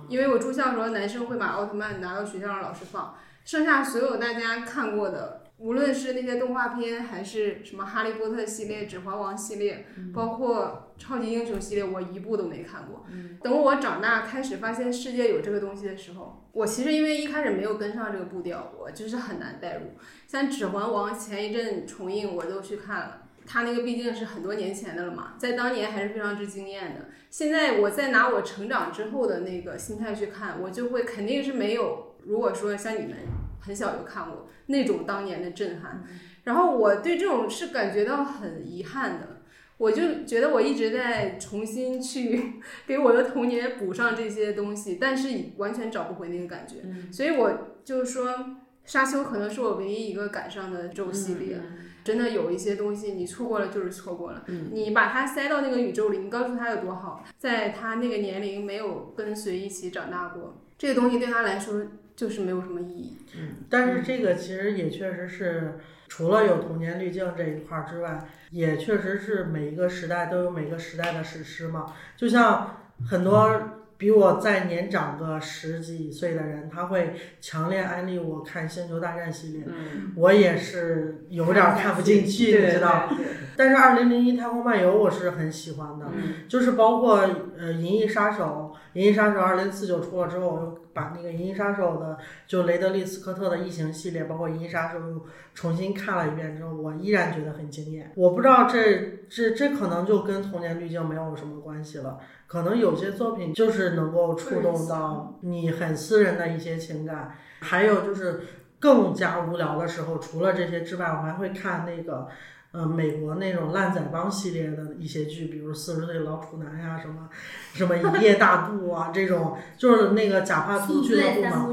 [0.09, 5.43] 因为我住校的时候男生会把奥特曼拿到学校让老师放，剩下所有大家看过的。
[5.56, 13.06] 无论是那些动画片，还是什么《哈利波特》系列、《指环王》系列，包括超级英雄系列，我一部都没看过。
[13.40, 19.93] 等我长大开始发现世界有这个东西的时候，我其实因为一开始没有跟上这个步调，我就是很难代入。
[20.26, 27.06] 像《指环王》前一阵重映，我都去看了，它那个毕竟是很多年前的了嘛，在当年还是非常之惊艳的。
[27.31, 32.16] 现在我再拿我成长之后的那个心态去看，我就会肯定是没有。
[32.24, 33.16] 如果说像你们
[33.65, 34.49] 很小就看过。
[34.66, 36.03] 那种当年的震撼，
[36.45, 39.43] 然后我对这种是感觉到很遗憾的，
[39.77, 42.55] 我就觉得我一直在重新去
[42.89, 45.28] 给我的童年补上这些东西，但是
[45.59, 46.77] 完全找不回那个感觉，
[47.12, 51.61] 所以我就是说，沙丘可能是我唯一一个赶上的这种系列，
[52.03, 61.86] 真的有一些东西你错过了就是错过了，你把它塞到那个宇宙里，你告诉他有多好，在他那个年龄没有跟随一起长大过，这个东西对他来说。
[62.16, 63.19] 就是没有什么意义。
[63.36, 65.78] 嗯，但是这个其实也确实是，
[66.09, 71.93] 除了有童年滤镜这一块儿之外，也确实是每一个时代都有每个时代的史诗嘛。
[72.16, 72.77] 就像
[73.09, 73.61] 很多
[73.97, 79.65] 比我再年长个十几岁的人，他会强烈安利我看《星球大战》系列。
[79.66, 83.09] 嗯，我也是有点看不进去，你知道。
[83.57, 86.07] 但是《二零零一太空漫游》我是很喜欢的，
[86.49, 87.19] 就是包括
[87.57, 92.16] 呃《银翼杀手》，《银翼杀手二零四九》出了之后，我又把那个《银翼杀手》的
[92.46, 98.12] 就雷德利·斯科特的异形系列，包括《银翼杀手》又重新看了一遍之后，我依然觉得很惊艳。
[98.14, 108.40] 我不知道这这这可能就跟童年滤镜没有什么关系了，可能有些作品就是能够触动到你很私人的一些情感，还有就是
[108.78, 112.28] 更加无聊的时候，除了这些之外，我还会看那个。
[112.74, 117.28] 呃，美国那种烂仔帮系列的一些剧，比如《四十岁老处男》呀，什么
[117.72, 121.68] 什么《一夜大渡》啊，这种就是那个假发图俱乐部嘛，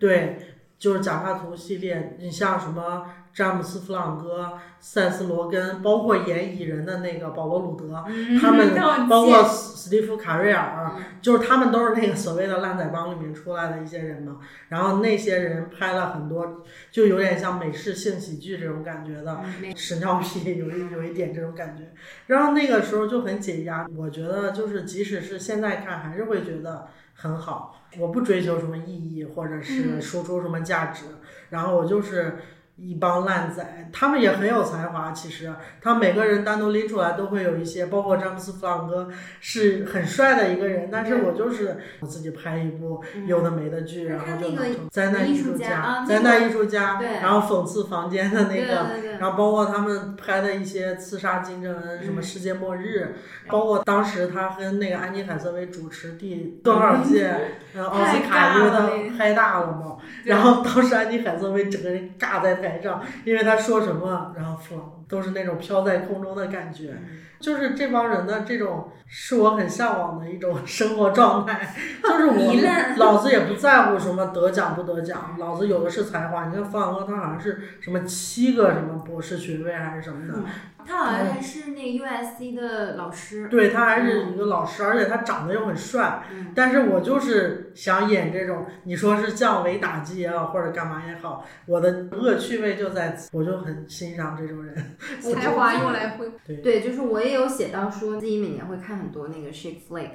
[0.00, 0.38] 对，
[0.78, 2.16] 就是假发图系列。
[2.18, 3.04] 你像什么
[3.36, 8.02] 詹姆斯·弗朗哥、塞斯·罗根，包括演蚁人的那个保罗·鲁德，
[8.40, 8.74] 他们
[9.10, 14.38] 包括史蒂夫·卡瑞尔，就是他们都是那个所谓的烂仔帮里面出来的一些人嘛。
[14.70, 19.38] 然后那些人拍了很多，就有点像美式性喜剧这种感觉的，
[19.76, 21.92] 屎尿屁有一有一点这种感觉。
[22.28, 27.82] 然后那个时候就很解压，我觉得就是即使是现在看，还是会觉得很好。
[27.98, 31.04] 我不追求什么意义，或者是输出什么价值，
[31.50, 32.38] 然后我就是。
[32.76, 35.10] 一帮烂仔，他们也很有才华。
[35.12, 35.50] 其实，
[35.80, 39.08] 他每个人单独拎出来都会有一些，包括詹姆斯·弗朗哥
[39.40, 40.90] 是很帅的一个人。
[40.92, 44.54] 但是我就是我自己拍一部有的没的剧，然后就
[44.90, 48.86] 灾难艺术家，灾难艺术家，然后讽刺房间的那个，
[49.18, 53.14] 然后包括他们拍的一些刺杀金正恩，什么世界末日，
[53.48, 57.34] 包括当时他跟那个安妮海瑟薇主持第多少届
[57.78, 59.96] 奥斯卡，因为他拍大了嘛。
[60.24, 66.96] 然后当时安妮海瑟薇整个人尬在台上，因为他说什么，然后说都是那种飘在空中的感觉。
[67.38, 71.74] 就是这帮人的这种，是我很向往的一种生活状态。
[72.02, 76.46] 就是我 老子也不在乎什么得奖不得奖，老子有的是才华。
[76.46, 80.40] 你看方小哥，他好像是什么七个什么博士学位还是什么的。
[80.88, 83.48] 他好像还是那个 USC 的老师。
[83.48, 86.22] 对他还是一个老师，而且他长得又很帅。
[86.54, 94.95] 但是我就是想演这种，你说是降维打击也好，或者干嘛也好，我的恶趣味就在此，我就很欣赏这种人。
[95.20, 96.30] 才华用来挥。
[96.46, 100.10] 对对，就是我也有写到说自己每年会看很多那个 Chick Flick。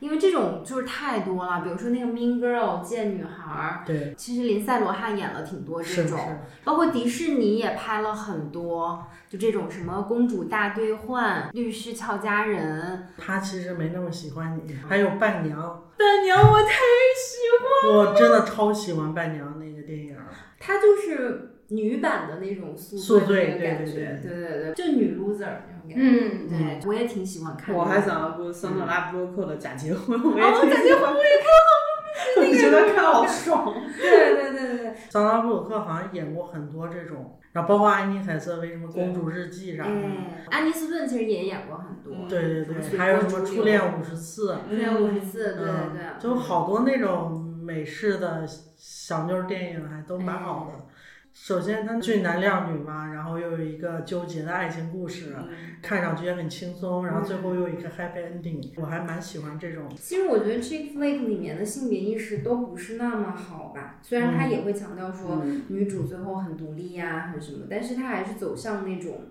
[0.00, 6.18] 因为这种就是太多了，比如说那个 Mean Girl 贱女孩，对，其实林赛罗汉演了挺多这种，
[6.64, 13.08] 包括迪士尼也拍了很多，就这种什么公主大兑换、律师俏佳人。
[13.18, 15.58] 他其实没那么喜欢你，还有伴娘，
[15.98, 17.36] 伴娘我太喜
[17.84, 20.16] 欢，我真的超喜欢伴娘那个电影，
[20.58, 25.94] 他就是女版的那种宿醉的感觉，对对对，就女 loser 那种感觉。
[25.96, 27.74] 嗯，对，我也挺喜欢看。
[27.74, 33.72] 我还想要过桑德拉布洛克的假结婚， 我也假结婚我也看了， 觉得看好爽。
[33.96, 39.90] 对对对对，桑德拉布鲁克好像演过很多这种，然后包括安妮海瑟薇什么《公主日记》啥的。
[40.50, 42.28] 安妮斯顿其实也演过很多。
[42.28, 44.54] 对对对，还有什么《初恋五十次》。
[44.68, 46.02] 初恋五十次，对对对。
[46.18, 48.44] 就好多那种美式的
[48.76, 50.84] 小妞电影，还都蛮好的。
[51.42, 55.34] 首先，他俊男靓女嘛，然后又有一个纠结的爱情故事，
[55.80, 59.88] 看上去也很轻松，然后最后又一个 happy ending，我还蛮喜欢这种。
[59.96, 69.22] 其实我觉得《Chick Flick》里面的性别意识都不是那么好吧，虽然他也会强调说女主最后很独立呀，很什么，但是他还是走向那种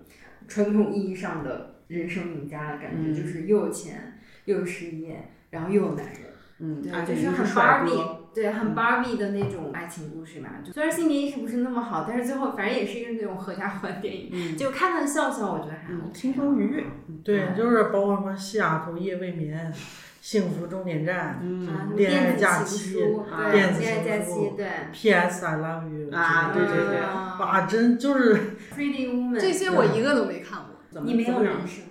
[0.48, 6.16] 传统意义上的人生赢家的感觉，就是又有钱又有事业，然后又有男人。
[6.62, 10.48] 嗯，对，就是很 Barbie，对，很 Barbie 的那种爱情故事嘛。
[10.64, 16.84] 就虽然性别意识不是那么好，但是最后反正也是一个那种合家欢电影， 就看看笑笑，我觉得还好，轻松愉悦。
[17.24, 19.72] 对，就是包括什么西雅图夜未眠、
[20.20, 21.40] 幸福终点站、
[21.96, 22.98] 恋爱假期、
[23.50, 25.44] 电子情书、对，P.S.
[25.44, 28.34] I love you 啊，对对对，哇，真就是
[28.74, 30.60] Pretty Woman，这些我一个都没看
[30.92, 31.84] 过，你没有人生，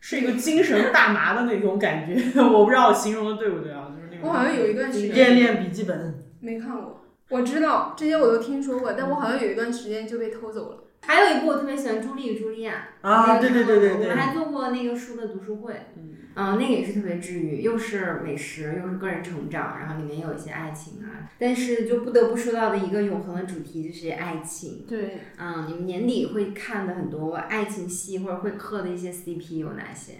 [0.00, 3.91] 是一个精神大麻的那种感觉， 我不知道我形容的对不对啊？
[4.22, 10.78] 我好像有一段时间恋恋笔记本没看过，我知道这些我都听说过，但我好像有一段时间就被偷走了。
[11.04, 24.86] 还有一部我特别喜欢《朱莉与朱莉亚》啊，对对对对对，我们还做过那个书的读书会，嗯，那个也是特别治愈，又是美食，又是个人成长，然后里面有一些爱情啊，但是就不得不说到的一个永恒的主题就是爱情。
[24.88, 30.12] 对，嗯，你们年底会看的很多爱情戏或者会磕的一些 CP 有哪些？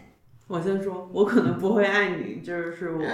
[0.48, 3.04] 我先说，我可能不会爱你，就是我。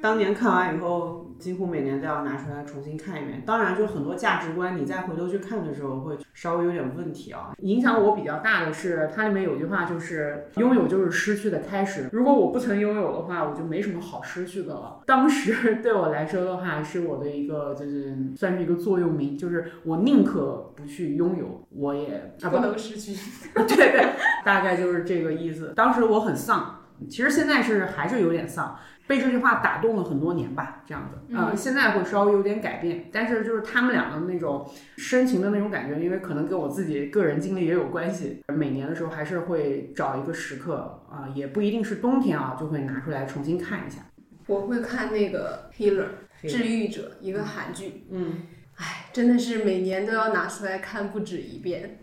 [0.00, 3.42] 当年看完以后，几乎每年都要拿出来重新看一遍。
[3.44, 7.52] 当然，就很多价值观，你再回头去看的时候，会稍微有点问题啊。
[7.58, 12.08] 影响我比较大的是，它里面有句话就是“拥有就是失去的开始”。
[12.12, 15.00] 如果我不曾拥有的话，我就没什么好失去的了。
[15.06, 23.14] 当时 对我来说的话，是我的一个就是算是一个座右铭，就是我宁可不去拥有，我也不能失去。
[23.54, 24.08] 对对，
[24.44, 25.72] 大概就是这个意思。
[25.76, 28.78] 当时我很丧，其实现在是还是有点丧。
[29.06, 43.98] 被这句话打动了很多年吧，这样子，嗯，现在会稍微有点改变，但是就是他们俩的那种深情的那种感觉，因为可能跟我自己个人经历也有关系，每年的时候还是会找一个时刻啊，也不一定是冬天啊，就会拿出来重新看一下。
[44.46, 46.06] 我会看那个 Healer
[46.42, 48.46] 治愈者，一个韩剧，嗯，
[48.76, 51.98] 哎，真的是每年都要拿出来看不止一遍。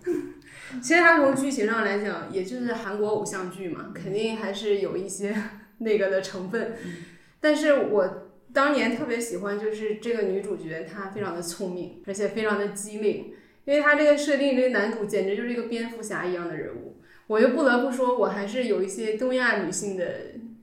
[0.82, 5.36] 其实它从剧情上来讲，也就是韩国偶像剧嘛，肯定还是有一些。
[5.80, 6.74] 那个的成分，
[7.40, 13.32] 但是我当年特别喜欢，就是这个女主角，她非常的聪明，而且非常的机灵，
[13.64, 17.00] 因为她这个设定，这个男主简直就是一个蝙蝠侠一样的人物。
[17.28, 20.04] 我又不得不说，我还是有一些东亚女性的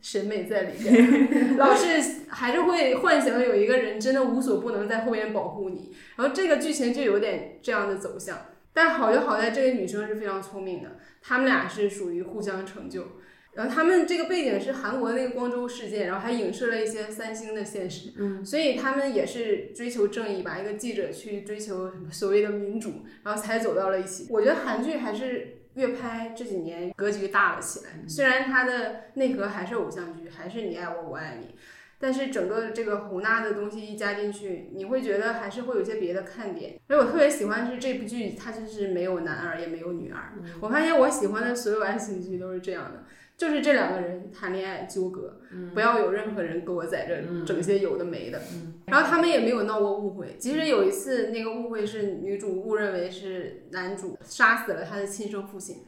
[0.00, 8.36] 审美在里边， 老是还是会幻想有一个人真的无所不能在后面保护你，然后这个剧情就有点这样的走向。
[8.74, 13.06] 但好就好在这个女生是非常聪明的，他们俩是属于互相成就。
[13.54, 24.26] 然后他们这个背景是韩国那个光州事件，然后还影射了一些三星的现实，嗯，所以他们也是追求正义，把一个记者去追求所谓的民主，然后才走到了一起。
[24.28, 31.54] 我觉得韩剧还是越拍这几年格局大了起来，虽然它的内核还是偶像剧，还是你爱我我爱你，
[31.98, 36.78] 但是整个这个宏大的东西一加进去，你会觉得还是会有一些别的看点。
[36.86, 40.32] 所以我特别喜欢是这部剧，它就是没有男二也没有女二。
[40.60, 43.04] 我发现我喜欢的所有爱情剧都是这样的。
[43.36, 45.40] 就是这两个人谈恋爱纠葛，
[45.74, 48.40] 不要有任何人给我在这整些有的没的。
[48.86, 55.78] 然后他们也没有闹过误会，即使有一次那个误会是女主误认为是男主杀死了他的亲生父亲，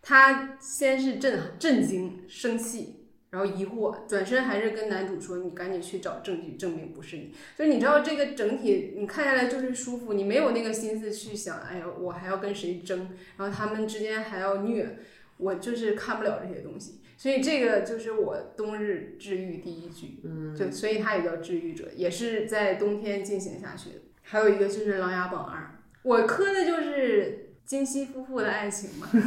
[0.00, 3.03] 她先是震震惊、生气，
[3.34, 15.00] 然后疑惑，转身还是跟男主说：“你赶紧去找证据证明不是你。”就是你知道这个整体你看下来就是舒服，你没有那个心思去想，哎呀，我还要跟谁争，然后他们之间还要虐。
[15.36, 23.96] 我就是看不了这些东西，所以这个就是我冬日治愈第一剧，嗯，就所以它也叫治愈者，也是在冬天进行下去的。
[24.22, 25.60] 还有一个就是《琅琊榜二》，
[26.04, 29.08] 我磕的就是金熙夫妇的爱情嘛。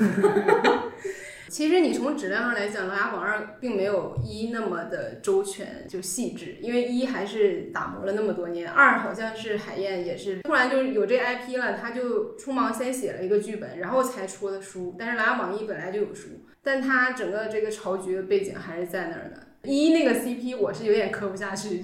[1.50, 14.96] 其实你从质量上来讲，《琅琊榜二》并没有一那么的周全就细致，因为一还是打磨了那么多年，二好像是海燕也是突然就有这 IP 了，他就匆忙先写了一个剧本，然后才出的书。
[15.00, 16.30] 但是《琅琊榜一》本来就有书，
[16.62, 19.48] 但他整个这个朝局的背景还是在那儿的。
[19.64, 21.82] 一那个 CP 我是有点磕不下去，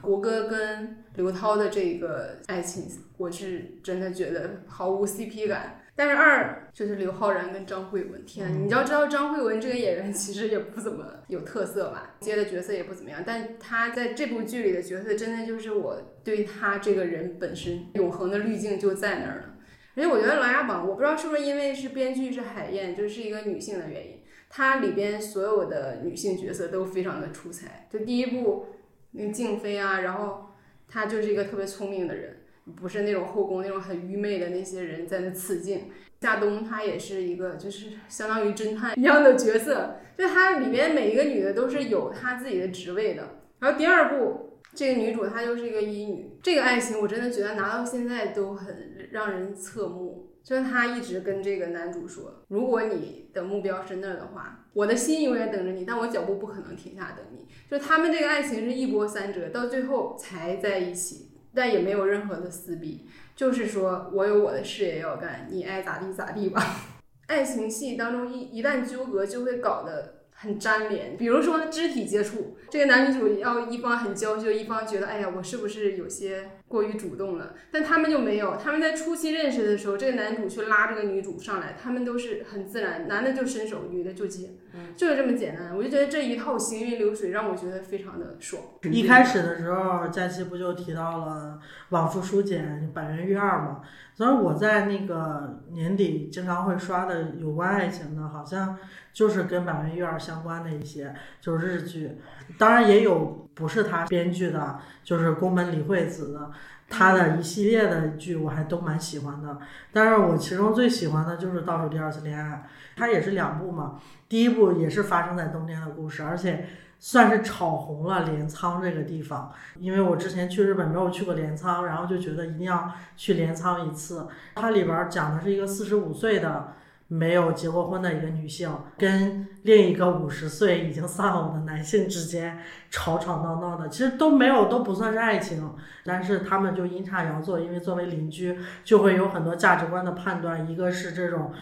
[0.00, 2.84] 国歌跟刘涛的这个爱情，
[3.16, 5.80] 我是真的觉得毫无 CP 感。
[5.98, 19.54] 但是二就是刘昊然跟张慧雯，天，你要知道张慧雯这个演员 其实也不怎么有特色吧，接的角色也不怎么样，但她在这部剧里的角色真的就是我对她这个人本身永恒的滤镜就在那儿了。
[19.96, 27.88] 而且我觉得《琅琊榜》，我不知道是不是因为是编剧是海燕，就是一个女性的原因，它里边所有的女性角色都非常的出彩。
[27.90, 28.66] 就第一部
[29.10, 30.50] 那个静妃啊，然后
[30.86, 32.37] 她就是一个特别聪明的人。
[32.76, 35.90] 不是那种后宫那种很愚昧的那些人在那刺镜，
[36.20, 43.40] 夏冬她也是一个就是相当于侦探一样的角色，就她里面每一个女的都是有她自己的职位的。
[43.58, 57.46] 然后第二部这个女主她就是一个医女，这个爱情我真的觉得拿到现在都很让人侧目，就是她一直跟这个男主说，如果你的目标是那儿的话，我的心永远等着你，但我脚步不可能停下等你。
[57.70, 61.27] 就他们这个爱情是一波三折，到最后才在一起。
[61.54, 66.62] 但也没有任何的撕逼，就是说我有我的事业要干，你爱咋地咋地吧。
[67.28, 70.14] 爱情戏当中一一旦纠葛，就会搞得。
[70.40, 77.54] 很粘连，比如说肢体接触，这个男女主要一方很娇羞，一方觉得哎呀，我是不是有些过于主动了？
[77.72, 84.50] 但他们就没有，他们在初期认识的时候，这个男主去拉这个女主上来，他们都是很自然，男的就伸手，女的就接，
[84.94, 85.74] 就是这么简单。
[85.76, 88.62] 我就觉得这一套行云流水让我觉得非常的爽。
[88.82, 91.58] 一开始的时候，佳期不就提到了
[91.88, 93.80] 往复书简百元玉二嘛？
[94.14, 98.76] 所以我在那个年底经常会刷的有关爱情的，好像
[99.12, 102.18] 就是跟百元育二相关的一些，就是日剧。
[102.56, 106.50] 当然也有不是他编剧的，就是宫本理惠子的，
[106.88, 109.58] 他的一系列的剧我还都蛮喜欢的。
[109.92, 112.56] 但是我其中最喜欢的就是《倒数第二次恋爱》，
[112.96, 114.00] 它也是两部嘛。
[114.28, 116.66] 第一部也是发生在冬天的故事，而且。
[117.00, 124.26] 算是炒红了镰仓这个地方，因为我之前去日本没有去过镰仓，然后就觉得一定要去镰仓一次。
[124.56, 126.72] 它里边讲的是一个四十五岁的
[127.08, 132.58] 没有结过婚的一个女性，跟另一个五十岁已经丧偶的男性之间
[132.90, 135.74] 吵吵闹闹的，其实都没有都不算是爱情，
[136.04, 141.52] 但是他们就阴差阳错，因为作为邻居就会有很多价值观的判断，一个是这种。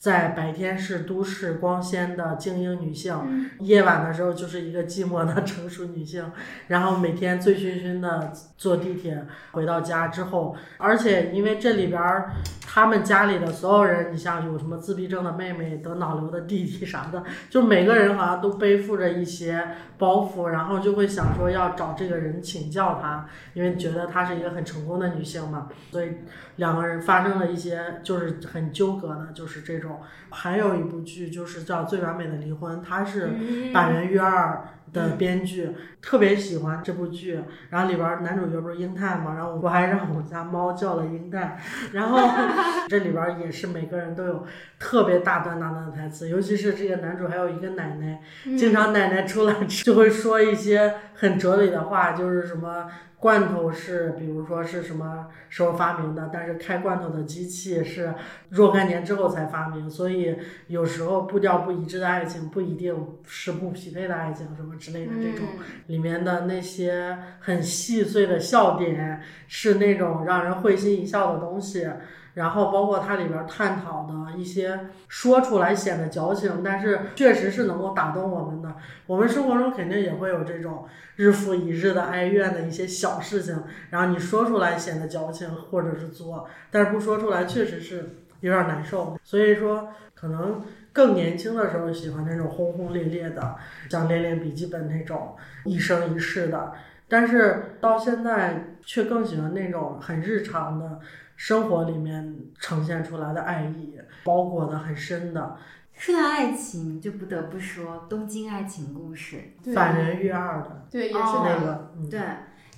[0.00, 6.24] 在白天是都市光鲜的精英女性，夜晚的时候就是一个寂寞的成熟女性，
[6.68, 12.30] 然后每天醉醺醺的坐地铁回到家之后，而且因为这里边儿
[12.66, 19.68] 他们家里的所有人，你像有什么自闭症的妹妹、得脑瘤的弟弟啥的，就每个人好像都背负着一些
[19.98, 26.12] 包袱，然后就会想说要找这个人请教他，因为觉得她是一个很成功的女性嘛，所以
[26.56, 29.89] 两个人发生了一些就是很纠葛的，就是这种。
[30.30, 33.30] 还有一部剧就是叫《最完美的离婚》，它是
[33.72, 35.70] 板垣瑞二的编剧，
[36.02, 37.40] 特别喜欢这部剧。
[37.70, 41.58] 然后里边男主角不是英泰嘛，然后我还让我家猫叫了英泰。
[41.92, 42.18] 然后
[42.88, 44.46] 这里边也是每个人都有
[44.78, 48.20] 特别大段大段的台词，尤其是这个男主还有一个奶奶，
[48.56, 52.86] 经常奶奶出来 就会说一些很哲理的话，就是什么。
[53.20, 56.30] 罐头是，比如说是什么时候发明的？
[56.32, 58.14] 但是开罐头的机器是
[58.48, 60.34] 若干年之后才发明，所以
[60.68, 65.46] 有时候步调不一致的爱情不一定是不匹配的爱情，什么之类的这种
[65.88, 71.86] 里面的那些很细碎的笑点，是那种让人会心一笑的东西。
[72.34, 78.74] 然后包括它里边探讨的一些说出来显得矫情，但是确实是能够打动我们的。
[79.06, 80.86] 我们生活中肯定也会有这种
[81.16, 88.08] 日复一日的哀怨的一些小事情，然后你说出来显得矫情或者是作，但是不说出来确实是
[88.40, 89.18] 有点难受。
[89.24, 90.62] 所以说，可能
[90.92, 93.56] 更年轻的时候喜欢那种轰轰烈烈的，
[93.88, 96.72] 像《恋恋笔记本》那种一生一世的，
[97.08, 101.00] 但是到现在却更喜欢那种很日常的
[101.40, 105.56] 生活里面呈现出来的爱意，包裹的很深的。
[105.94, 109.36] 说到爱情，就不得不说《东京爱情故事》。
[109.64, 111.92] 对反人育二的对，也是哦那个。
[112.10, 112.20] 对，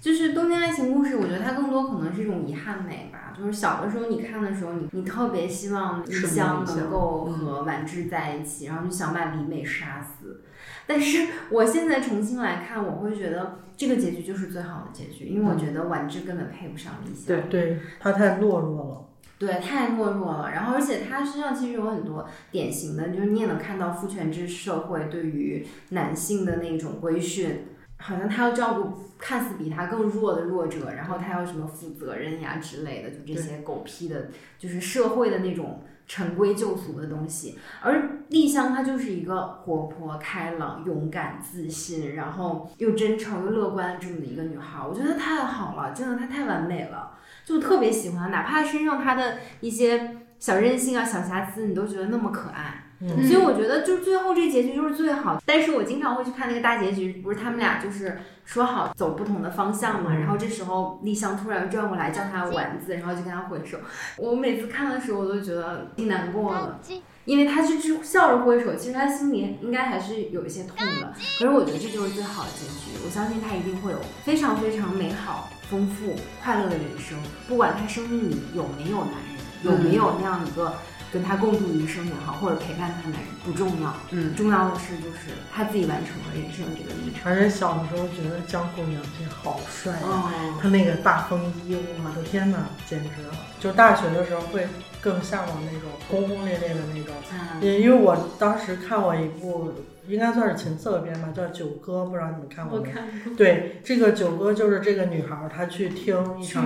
[0.01, 3.35] 就是《东京爱情故事》，我觉得它更多可能是一种遗憾美吧。
[3.37, 10.45] 就是小的时候你看的时候，你你特别希望丽是香能够嗯和婉志在一起，然后就想把李美杀死。
[10.87, 17.27] 但是我现在重新来看，我会觉得这个结局就是最好的结局，因为我觉得婉芝根本配不上丽香。
[17.27, 19.09] 对对他太懦弱了。
[19.39, 20.53] 对，太懦弱了。
[20.53, 27.65] 然后，而且他身上其实有很多典型的，就是你也能看到父权制社会对于男性的那种规训，
[27.97, 34.29] 好像他要照顾看似比他更弱的弱者，然后他要什么负责任呀之类的，就这些狗屁的，
[34.59, 35.83] 就是社会的那种
[36.13, 37.59] 陈规旧俗的东西。
[37.81, 47.13] 而丽香她就是一个活泼、开朗、勇敢、自信，然后又真诚又乐观的这么一个女孩，我觉得她太好了，真的她太完美了。
[47.47, 52.82] 就特别喜欢，哪怕身上她的一些小任性啊、小瑕疵，你都觉得那么可爱。
[53.03, 55.43] 嗯所以我觉得，就最后这结局就是最好。
[55.45, 60.15] 但是我经常会去看那个大结局，不是他们俩就是说好走不同的方向嘛？
[60.15, 63.79] 然后这时候丽香突然转过来叫他丸子，然后就跟他挥手。
[64.17, 66.79] 我每次看的时候，我都觉得挺难过的，
[67.25, 71.13] 因为他是只笑着挥手，其实他心里应该还是有一些痛的。
[71.39, 77.19] 可是我觉得这就是最好的结局，我相信他一定会有非常非常美好、丰富、快乐的人生。
[77.49, 80.75] 不管他生命里有没有男人，有没有那样一个
[81.13, 87.21] 跟他共度余生也好，或者陪伴他的男人不重要，嗯，重要的是就是他自己完成了人生的这个历程。
[87.25, 93.35] 而且小的时候觉得江户娘这好帅啊，哦，他那个大风衣，我的天呐，简直了！
[93.61, 94.67] 就大学的时候会
[95.01, 97.63] 更向往那种轰轰烈烈的那种，嗯。
[97.63, 99.73] 因因为我当时看过一部，
[100.09, 102.91] 应该算是情色片吧，叫《九歌》，不知道你们看过没？
[102.91, 103.35] 看过。
[103.37, 106.65] 对，这个九歌就是这个女孩，她去听一场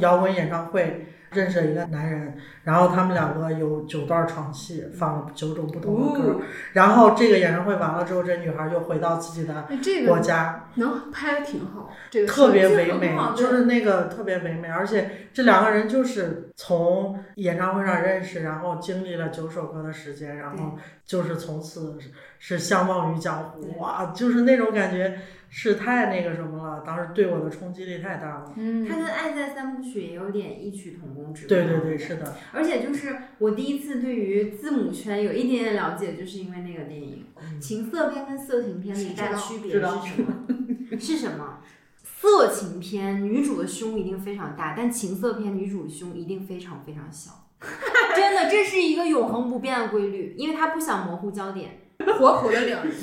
[0.00, 1.06] 摇滚演唱会，
[1.36, 2.34] 认识了一个男人，
[2.64, 6.40] 然后他们两个有九段床戏，放了九种不同的歌，哦，
[6.72, 9.68] 然后这个演唱会完了之后，这女孩就回到自己的
[10.06, 28.52] 国个家，能拍的挺好，这个特别唯美，就是那个特别唯美，而且这两个人就是从演唱会上认识，然后经历了九首歌的时间，然后就是从此是是相忘于江湖，哇，就是那种感觉是太那个什么了，当时对我的冲击力太大了。
[28.56, 31.48] 嗯，它跟《爱在三部曲》也有点异曲同工之妙。
[31.48, 37.24] 对对对，是的，而且就是我第一次对于字母圈有一点点了解，就是因为那个电影。
[37.40, 39.86] 嗯情色片跟色情片的一大区别是什
[40.22, 40.98] 么？
[40.98, 41.58] 是什么？
[42.02, 47.30] 色情片女主的胸一定非常大，但情色片女主的胸一定非常非常小。
[48.16, 51.82] 真的，这是一个永恒不变的规律，因为她不想模糊焦点。
[52.18, 52.94] 活口的两人，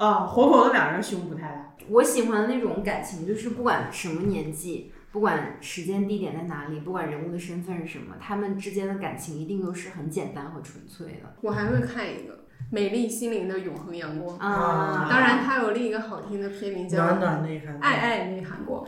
[0.00, 11.34] 啊，活口的两人胸不太大，我喜欢的那种感情，就是不管什么年纪，不管时间地点在哪里，不管人物的身份是什么，他们之间的感情一定都是很简单和纯粹的。
[11.42, 12.32] 我还会看一个
[12.70, 15.06] 《美丽心灵的永恒阳光》，啊。
[15.10, 18.82] 当然它有另一个好听的片名叫暖《暖内涵，爱爱内涵光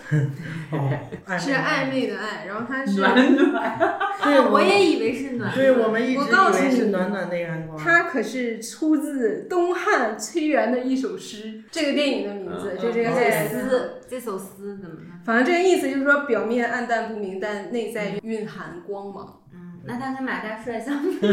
[0.71, 0.91] 哦，》，
[1.39, 3.79] 是暧昧的爱，然后它是暖暖，
[4.23, 5.53] 对， 我也以为是暖。
[5.55, 11.65] 对我们一直我告诉以为是你暖暖内涵光，它可是出自东汉崔元的一首诗。
[11.71, 15.03] 这个电影的名字嗯就这个诗，这首诗怎么了？
[15.25, 19.41] 反正这个意思就是说，表面暗淡不明，但内在蕴含光芒。
[19.53, 21.19] 嗯，那他跟马大帅相比，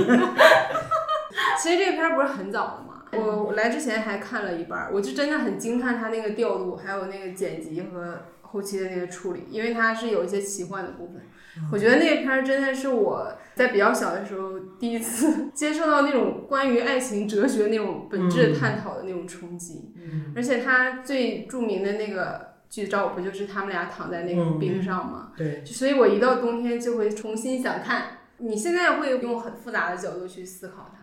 [1.60, 11.22] 其实这个片儿不是很早的嘛，我我来之前还看了一半儿，我就真的很惊叹它那个调度，还有那个剪辑和后期的那个处理，因为它是有一些奇幻的部分。
[11.74, 25.32] 我觉得那个片儿真的是我在比较小的时候第一次 接受到那种关于爱情哲学那种本质探讨的那种冲击，嗯而且它最著名的那个剧照不就是他们俩躺在那个冰上吗？
[25.36, 28.04] 对，所以我一到冬天就会重新想看。
[28.42, 30.99] 你现在会用很复杂的角度去思考它，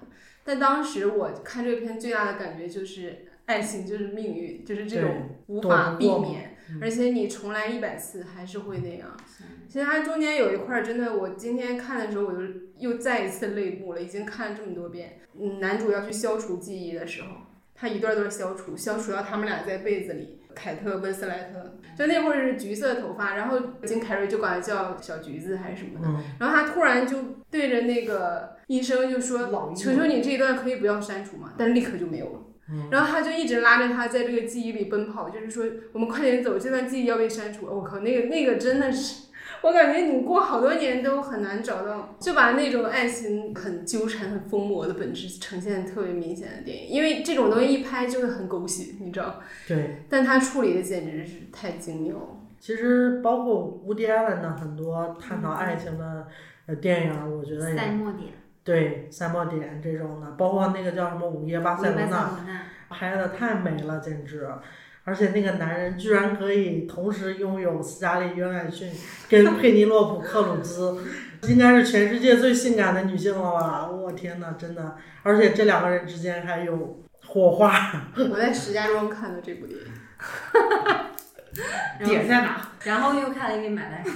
[0.46, 5.10] 但当时我看这个片最大的感觉就是爱情就是命运，就是这种
[5.48, 9.08] 无法避免，嗯而且你重来一百次还是会那样。
[9.68, 12.38] 其实它中间有一块儿真的，我今天看的时候我就
[12.78, 15.18] 又再一次泪目了，已经看了这么多遍。
[15.38, 17.28] 嗯，男主要去消除记忆的时候，
[17.74, 20.40] 他一段段消除，消除到他们俩在被子里。
[20.56, 27.18] 凯特温斯莱特，就那会儿是橘色头发，然后金凯瑞就管他叫小橘子还是什么的，嗯，然后他突然就
[27.50, 32.40] 对着那个医生就说：“求求你这一段可以不要删除嘛。”但是立刻就没有了。
[32.68, 37.64] 嗯然后他就一直拉着他在这个记忆里奔跑，就是说我们快点走，这段记忆要被删除。
[37.66, 39.28] 我靠，那个那个真的是，
[39.62, 49.40] 我感觉你过好多年都很难找到，就把那种爱情很纠缠、很疯魔的本质呈现的特别明显的电影，因为这种东西一拍就会很狗血，你知道？
[49.68, 52.28] 对，但他处理的简直是太精妙了。
[52.58, 56.26] 其实包括乌迪艾伦的很多探讨爱情的
[56.66, 58.32] 呃电影，我觉得也赛末点，
[58.66, 62.16] 对三末点这种的，包括那个叫什么《午夜巴塞罗那》，
[62.90, 64.46] 拍的太美了，简直。
[65.04, 68.90] 而且那个男人居然可以同时拥有斯嘉丽·约翰逊
[69.28, 70.98] 跟佩妮洛普·克鲁兹，
[71.42, 73.86] 应该是全世界最性感的女性了吧？
[73.88, 74.96] 我天呐，真的！
[75.22, 77.70] 而且这两个人之间还有火花。
[78.16, 79.86] 我在石家庄看的这部电影，
[82.04, 82.60] 点在哪？
[82.82, 84.12] 然后又看了一个马大山。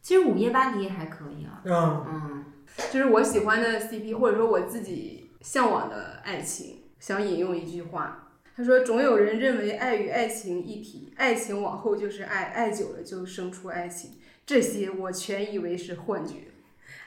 [0.00, 1.60] 其实《午夜巴黎》还可以啊。
[1.64, 2.35] 嗯嗯，
[2.92, 6.82] 就是我喜欢的 CP，或者说我自己向往的爱情。
[6.98, 8.32] 想引用一句话。
[8.56, 14.12] 他说：“总有人认为爱与爱情一体，爱情往后就是爱，爱久了就生出爱情。
[14.46, 16.36] 这些我全以为是幻觉。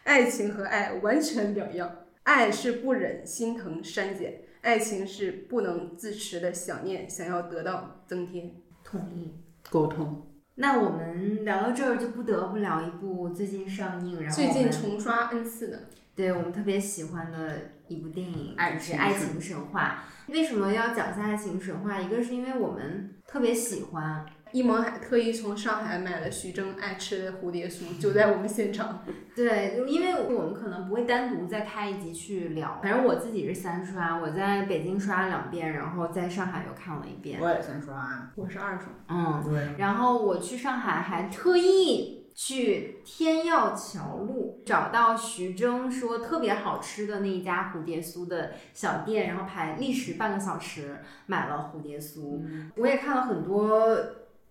[0.03, 8.51] 爱情和爱完全两样，爱是不忍心疼删减，爱情是不能自持的想念，想要得到增添。
[8.83, 9.33] 同意。
[9.71, 10.28] 沟通。
[10.61, 15.83] 那我们聊到这儿，就不得不聊一部最近上映，然后最近重刷 N 次的，
[16.13, 20.03] 对我们特别喜欢的一部电影，爱就是《爱情神话》。”
[20.33, 21.97] 为什么要讲一下爱情神话？
[21.97, 29.03] 一个是因为我们特别喜欢，一萌还特意从上海买了徐峥爱吃的蝴蝶酥，就在我们现场。
[29.35, 32.79] 对，就因为我们可能不会单独再开一集去聊。
[32.81, 37.39] 反正我自己是三刷，我在北京刷了两遍，然后在上海又看了一遍。
[37.41, 38.87] 我也三刷，我是二刷。
[39.07, 39.75] 嗯，对。
[39.77, 42.17] 然后我去上海还特意。
[42.35, 52.39] 去天钥桥路找到徐峥说特别好吃的那一家蝴蝶酥的小店，然后排历时半个小时买了蝴蝶酥。
[52.77, 53.89] 我也看了很多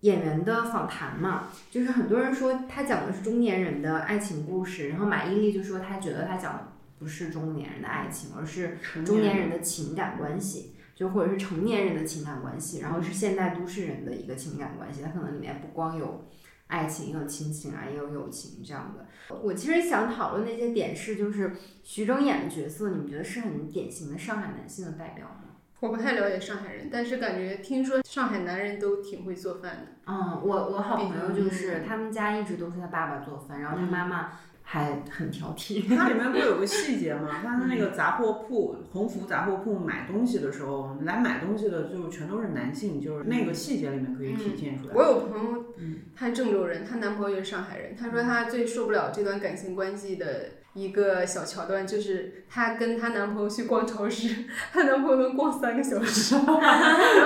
[0.01, 6.67] 演员的访谈嘛，就是很多人说他讲的是中年人的爱情故事，然后马伊琍就说她觉得他讲的
[6.97, 16.25] 不是中年人的爱情，而是中年人的情感关系，就或者是成年人的情感关系，然后是现代都市人的一个情感关系，它可能里面不光有。
[16.69, 19.07] 爱情也有亲情啊，也有友情这样的。
[19.41, 21.51] 我其实想讨论那些点是，就是
[21.83, 25.48] 徐峥演的角色，你们觉得是很典型的上海男性的代表吗？
[25.79, 29.87] 我不太了解上海人，但是感觉听说上海男人都挺会做饭的。
[30.07, 34.31] 嗯，我我好朋友就是他们家一直都是他爸爸做饭，然后他妈妈。
[34.71, 35.83] 还很挑剔。
[35.97, 37.41] 它里面不是有个细节吗？
[37.43, 44.93] 他的那个杂货铺，鸿福杂货铺买东西的时候，来买东西的就全都是男性，就是那个细节里面可以体现出来。
[44.93, 45.65] 我有朋友，
[46.15, 47.95] 她郑州人，她男朋友也是上海人。
[47.95, 54.35] 她说她最受不了这段感情关系的一个小桥段，就是她跟她男朋友去逛超市，
[54.71, 56.45] 她男朋友能逛三个小时， 然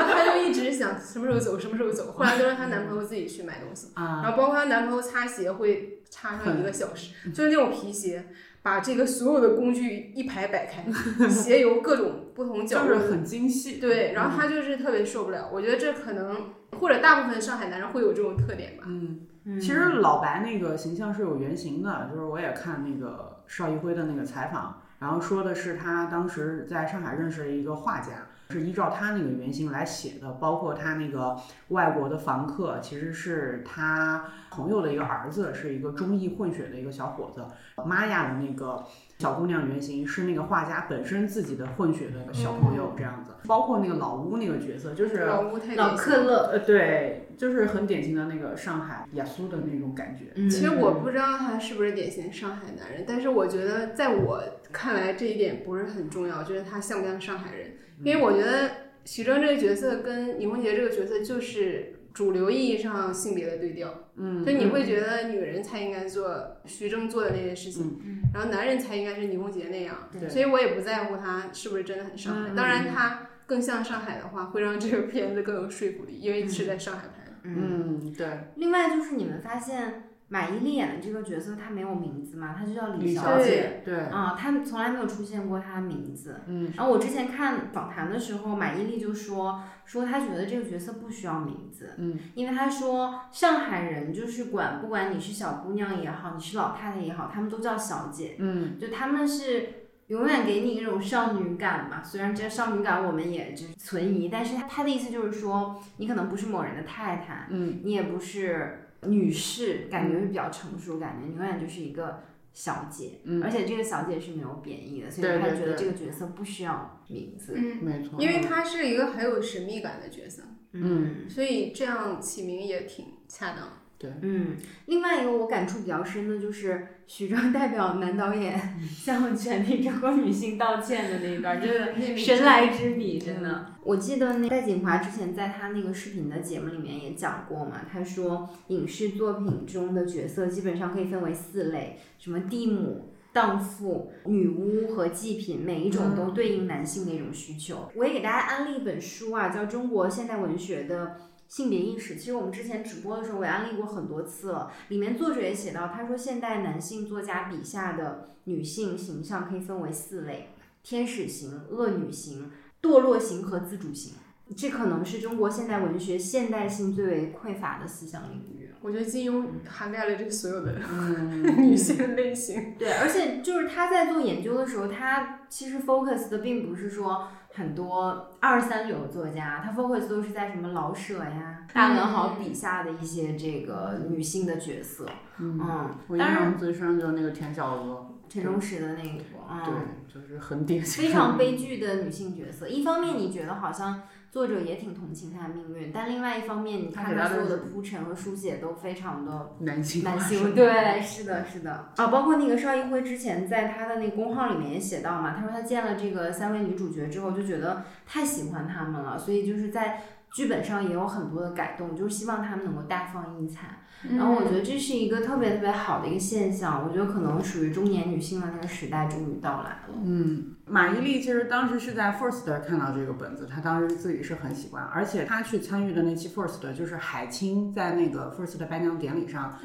[0.07, 2.11] 后她就一直想什么时候走，什么时候走。
[2.13, 5.99] 后来都让她男朋友自己去买东西，然后包括她男朋友擦鞋会。
[6.13, 8.23] 擦上一个小时，就是那种皮鞋，
[8.61, 10.85] 把这个所有的工具一排摆开，
[11.27, 13.79] 鞋油各种不同角度，就是很精细。
[13.79, 15.49] 对，然后他就是特别受不了。
[15.51, 18.83] 我觉得这可能或者大部分上海男人会有这种特点吧。
[18.85, 19.21] 嗯，
[19.59, 28.11] 其实老白那个形象是有原型的，就是我也看那个邵艺辉的那个采访，然后说的是他当时在上海认识了一个画家。
[28.49, 31.35] 是依照他那个原型来写的，包括他那个
[31.69, 37.43] 外国的房客，其实是他朋友的一个儿子，是一个中意混血的一个小伙子。
[37.83, 38.83] 玛雅的那个
[39.23, 43.31] 小姑娘原型是那个画家本身自己的混血的小朋友，这样子。
[43.47, 50.33] 包括那个老乌那个角色，就是老乌太老克勒，呃，对，就是很典型的那个上海雅苏的那种感觉。
[50.49, 54.43] 其实我不知道他是不是典型上海男人，但是我觉得在我
[54.73, 57.77] 看来这一点不是很重要，就是他像不像上海人。
[58.03, 58.71] 因为我觉得
[59.05, 67.99] 徐峥这个角色跟倪虹洁这个角色就是主流意义上性别的对调，嗯，就你会觉得女人才应该做徐峥做的那些事情，
[68.33, 69.97] 然后男人才应该是倪虹洁那样，
[70.29, 72.51] 所以我也不在乎他是不是真的很上海。
[72.55, 77.31] 当然，他更像上海的话，会让这个片子更有说服力，因为是在上海拍的。
[77.43, 78.27] 嗯，对。
[78.55, 80.09] 另外就是你们发现。
[80.29, 83.81] 马伊琍演的这个角色，她没有名字嘛，她就叫李小姐。
[83.85, 86.41] 对，啊，她从来没有出现过她的名字。
[86.47, 86.71] 嗯。
[86.75, 91.91] 然后我之前看访谈的时候，马伊琍就说说她觉得这个角色不需要名字。
[91.97, 92.17] 嗯。
[92.33, 98.35] 因为她说上海人就是管不管你是小姑娘也好，你是老太太也好，他们都叫小姐。
[98.39, 98.79] 嗯。
[98.79, 99.69] 就他们是
[100.07, 108.79] 永远给你一种少女感嘛，虽然这少女感我们也就是存疑，但是他他的意思就是说，你可能不是某人的太太，嗯，你也不是。
[109.07, 123.82] 女士感觉是比较成熟，感觉你永远就是一个小姐，而且这个小姐是没有贬义的，所以她觉得这个角色不需要名字，嗯，没错，因为她是一个很有神秘感的角色，嗯，所以这样起名也挺恰当。
[124.03, 124.57] 对，嗯，
[124.87, 133.67] 另外一个我感触比较深的就是许峥代表男导演 向全体中国女性道歉的那一段，真的 神来之笔，真的。
[133.81, 143.09] 我记得那戴锦华之前在他那个视频的节目里面也讲过嘛，他说影视作品中的角色基本上可以分为四类，什么地母。
[143.33, 147.89] 荡妇、女巫和祭品，每一种都对应男性的一种需求。
[147.95, 151.17] 我也给大家安利一本书啊，叫《中国现代文学的
[151.47, 152.15] 性别意识》。
[152.17, 154.71] 其实我们之前直播的时候，我也安利过很多次了。
[154.89, 160.49] 里面作者也写到，他说现代男性作家笔下的女性形象可以分为四类：
[160.81, 162.51] 天使型、恶女型、
[162.81, 164.13] 堕落型和自主型。
[164.57, 168.69] 这可能是中国现代文学现代性最为匮乏的思想领域。
[168.81, 170.77] 我觉得金庸涵盖了这所有的
[171.57, 172.75] 女性类型。
[172.77, 185.05] 对，而且就是他在做研究的时候，他其实 focus 的并不是说很多二三流作家，他 focus 都是在什么老舍呀、大文豪笔下的一些这个女性的角色。
[185.37, 188.09] 嗯，我印象最深就是那个田小娥。
[188.29, 189.23] 陈忠实的那个，
[189.63, 189.73] 对，
[190.11, 192.67] 就是很典型，非常悲剧的女性角色。
[192.67, 194.01] 一方面你觉得好像
[194.33, 201.91] 作者也挺同情她的命运，但另外一方面你看他所有的铺陈和书写都非常的男性，男性，对，是的，是的。
[201.97, 210.01] 啊，包括那个邵艺辉之前在他的那个公号里面也写到嘛，他说他见了这个三位女主角之后就觉得太喜欢她们了，所以就是在
[210.33, 213.79] 剧本上也有很多的改动，就是希望他们能够大放异彩。
[214.17, 219.95] 然后我觉得这是一个特别特别好的一个现象，我觉得可能属于中年女性的那个时代终于到来了。
[220.03, 229.57] 嗯，马伊琍其实当时是在 First 看到这个本子，她当时自己是很喜欢，而且她去参与的那期 First 就是海清在那个 First 颁奖典礼上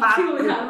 [0.00, 0.16] 发，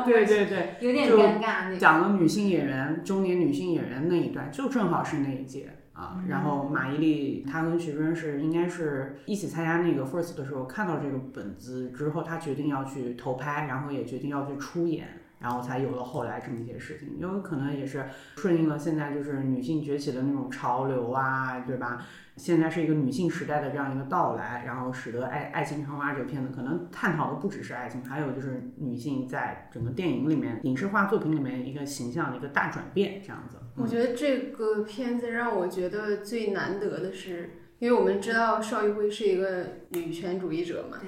[0.07, 5.69] 对对对，有点尴尬，讲了女性演员、中年女性演员那一段，就正好是那一届。
[6.01, 15.07] 啊，然后马伊琍她跟徐峥是应该是一起参加那个 First 的时候，看到这个本子之后，她决定要去投拍，然后也决定要去出演，
[15.41, 17.19] 然后才有了后来这么一些事情。
[17.21, 18.07] 因为可能也是
[18.37, 22.07] 顺应了现在就是女性崛起的那种潮流啊，对吧？
[22.37, 33.59] 现在是一个女性时代的这样一个到来，然后使得《爱爱情长蛙》这个片子可能探讨的不只是爱情，还有就是女性在整个电影里面、影视化作品里面一个形象的一个大转变，这样子。
[33.82, 40.98] 我觉得这个片子让我觉得最难得的是，因为我们知道邵艺辉是一个女权主义者嘛，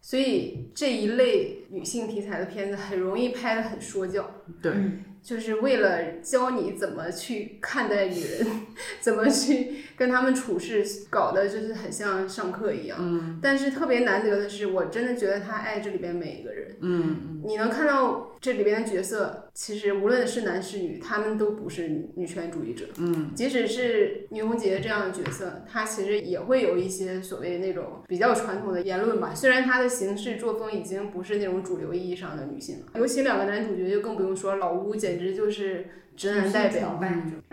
[0.00, 4.28] 所以这一类女性题材的片子很容易拍的很说教，
[4.60, 4.72] 对，
[5.22, 8.46] 就是为了教你怎么去看待女人，
[9.00, 12.98] 怎么去跟他们处事，搞得就是很像上课一样。
[13.00, 16.76] 嗯，但是特别难得的是，我真的觉得他爱这里边每一个人。
[16.80, 18.26] 嗯，你能看到。
[18.40, 22.86] 这里边的角色，其实无论是男是女，他们都不是女权主义者。
[22.96, 29.34] 嗯，即使是倪虹洁这样的角色，她其实也会有一些所谓那种比较传统的言论吧。
[29.34, 36.98] 虽然她的行事作风已经不是那种主流意义上的女性了，尤其两个男主角就更不用说，老吴简直就是直男代表。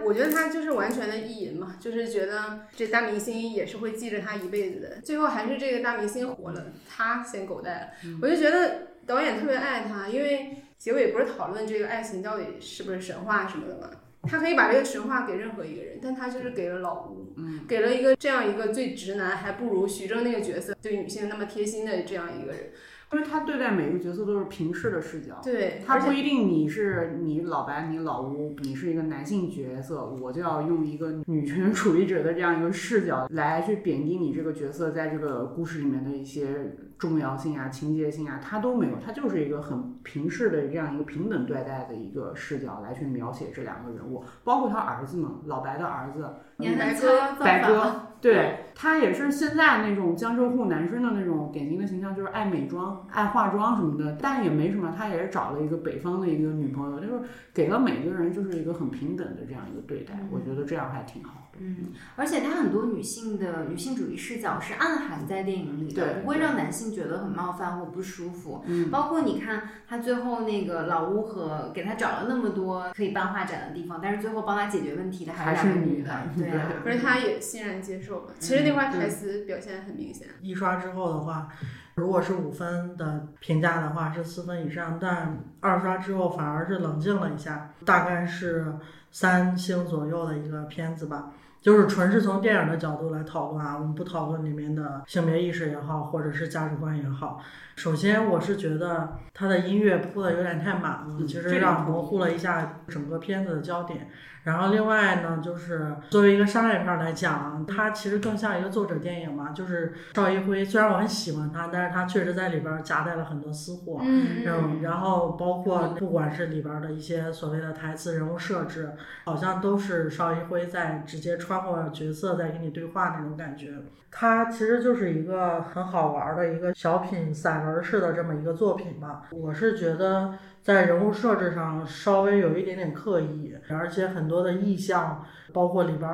[0.06, 5.02] 我觉得他就是完全的意淫嘛，就是觉得这大明星也是会记着他一辈子的。
[5.04, 7.88] 最后还是这个大明星火了，他先狗带了。
[8.22, 10.56] 我就觉得导演特别爱他，因为。
[10.78, 13.90] 结尾不是讨论这个爱情到底是不是神话什么的吗？
[14.24, 17.34] 他可以把这个神话给任何一个人，但他就是给了老吴，
[17.68, 22.72] 给了一个这样一个最直男，还不如徐峥那个角色对女性那么贴心的这样一个人。
[23.14, 48.04] 因为他对待每个角色都是平视的视角，对他不一定你是你老白，你老吴，你是一个男性角色，我就要用一个女权主义者的这样一个视角来去贬低你这个角色在这个故事里面的一些重要性啊、情节性啊，他都没有，他就是一个很平视的这样一个平等对待的一个视角来去描写这两个人物，包括他儿子嘛，老白的儿子，白哥，白哥。
[48.20, 54.92] 对他也是现在那种江浙沪男生的那种典型的形象，就是爱美妆、爱化妆什么的，但也没什么。
[54.98, 57.22] 他也是找了一个北方的一个女朋友，就是
[57.54, 60.16] 给了每个人就是一个很平等的这样一个对待。
[60.32, 61.47] 我觉得这样还挺好。
[61.60, 68.64] 嗯，而且他很多女性的女性主义视角是暗含在电影里的，不会让男性觉得很冒犯或不舒服。
[68.66, 78.34] 嗯，包括你看他最后那个老乌和给他找了那么多可以办画展的地方，但是最后帮他解决问题的还是个女的，对啊，可是他也欣然接受了。
[78.40, 80.28] 其实那块台词表现很明显。
[80.42, 81.50] 一刷之后的话，
[81.96, 88.76] 如果是五分的评价的话是四分以上，但二刷之后反而是冷静了一下，大概是
[89.12, 91.32] 三星左右的一个片子吧。
[91.68, 97.42] 就是纯是从电影的角度来讨论啊，我们不讨论里面的性别意识也好，或者是价值观也好。
[97.78, 104.10] 首先，我是觉得他的音乐铺的有点太满了，其实让模糊了一下整个片子的焦点。
[104.44, 109.52] 然后另外呢，就是作为一个商业片来讲，它其实更像一个作者电影嘛。
[109.52, 114.00] 就是邵一辉，虽然我很喜欢他，但是他确实在里边夹带了很多私货。
[114.02, 118.94] 嗯嗯，然后包括不管是里边的一些所谓的台词、人物设置，
[119.26, 123.74] 好像都是邵一辉在直接穿过角色在跟你对话那种感觉。
[124.10, 129.24] 它其实就是一个很好玩的一个小品散文式的这么一个作品吧。
[129.32, 136.10] 我是觉得在人物设置上稍微有一点点刻意，而且很多的意象，包括里边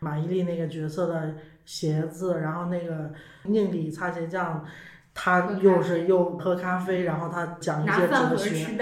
[0.00, 3.12] 马伊琍那个角色的鞋子，然后那个
[3.44, 4.64] 宁理擦鞋匠。
[5.18, 8.76] 他又是又喝咖啡，然后他讲一些哲学，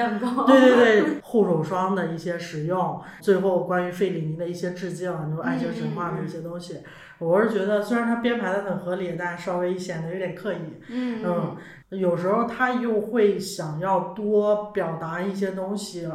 [0.48, 6.80] 对对对， 护手霜的一些使用，最后关于费里尼的一些致敬，就是爱情神话的一些东西。
[7.18, 10.58] 我是觉得，虽然他编排的很合理，但稍微显得有点刻意。
[10.88, 11.56] 嗯嗯，
[11.90, 16.08] 有时候他又会想要多表达一些东西，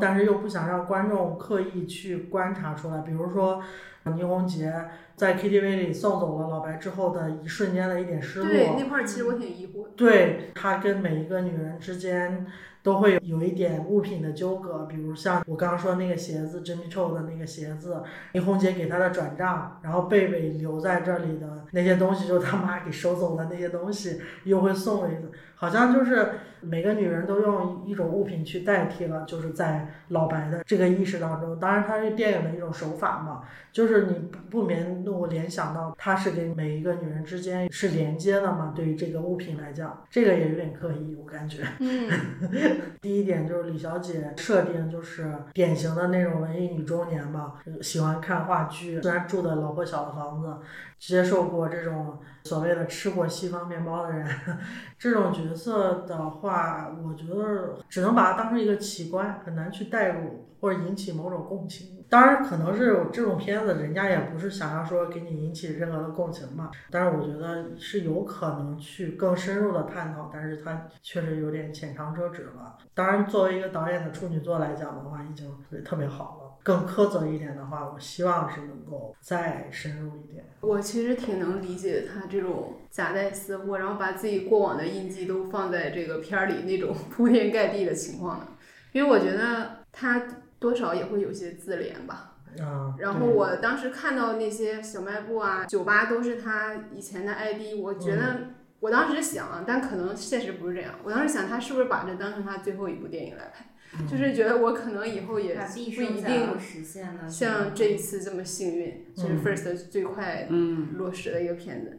[0.00, 3.02] 但是又不想让观众刻意去观察出来。
[3.02, 3.62] 比如说，
[4.04, 4.72] 倪虹洁
[5.14, 8.48] 在 KTV 里送走了老白之后的一瞬间的一点失落。
[8.48, 9.90] 对，那块儿其实我挺疑惑的。
[9.96, 12.46] 对他跟每一个女人之间
[12.86, 18.00] 都会有一点物品的纠葛，比如像我刚刚说那个鞋子，Jimmy Choo 的那个鞋子，
[18.32, 26.30] 倪虹洁给他的转账，然后贝贝留在这里的那些东西，就是他妈给收走的那些东西，又会送了一次，好像就是
[26.60, 33.42] 每个女人都用一种物品去代替了，就是在老白的这个意识当中，当然它是电影的一种手法嘛，
[33.72, 41.62] 就是你不不免让我联想到，它是给每一个女人之间是连接的嘛，对于这个物品来讲，这个也有点刻意，我感觉。
[41.80, 42.10] 嗯，
[43.00, 50.56] 第一点就是李小姐设定就是典型的那种文艺女中年嘛，喜欢看话剧，虽然住的老破小的房子，
[50.98, 54.26] 接受过这种所谓的吃过西方面包的人，
[54.98, 62.04] 这种角色的话，话我觉得只能把它当成一个奇观，很难去代入或者引起某种共情。
[62.08, 66.70] 当然，可能是这种片子，人家也不是想要说给你引起任何的共情嘛。
[66.88, 72.78] 但是我觉得是有可能去更深入的探讨，但是它确实有点浅尝辄止了。
[72.94, 75.52] 当然，作为一个导演的处女作来讲的话，已经
[75.84, 76.45] 特别好了。
[76.66, 80.44] 更苛责一点的话，我希望是能够再深入一点。
[80.60, 88.46] 我其实挺能理解他这种夹带私货，然后把自己过往的印记都放在这个片儿里那种铺天盖地的情况的，
[88.90, 90.26] 因为我觉得他
[90.58, 92.32] 多少也会有些自怜吧。
[92.60, 98.38] 啊，然后我当时看到那些小卖部啊、酒吧都是他以前的 ID，我觉得
[98.80, 100.94] 我当时想，但可能现实不是这样。
[101.04, 103.64] 我当时想，他是不是把这当成他最后一部电影来拍？
[104.08, 111.98] 就是觉得我可能以后也不一定实现了，像这一次这么幸运，就是嗯 First 最快嗯落实的一个片子。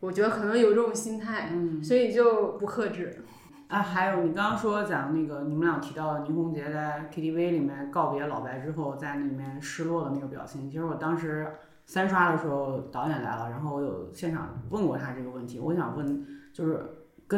[0.00, 3.24] 我觉得可能有这种心态，嗯所以就不克制。
[3.68, 11.46] 啊，还有你刚刚说讲那个，你们俩提到倪虹洁在 KTV 里面告别老白之后，在那里面失落的那个表情，其实我当时
[11.86, 16.84] 三刷的时候，导演来了，然后我有现场问过他这个问题，我想问就是。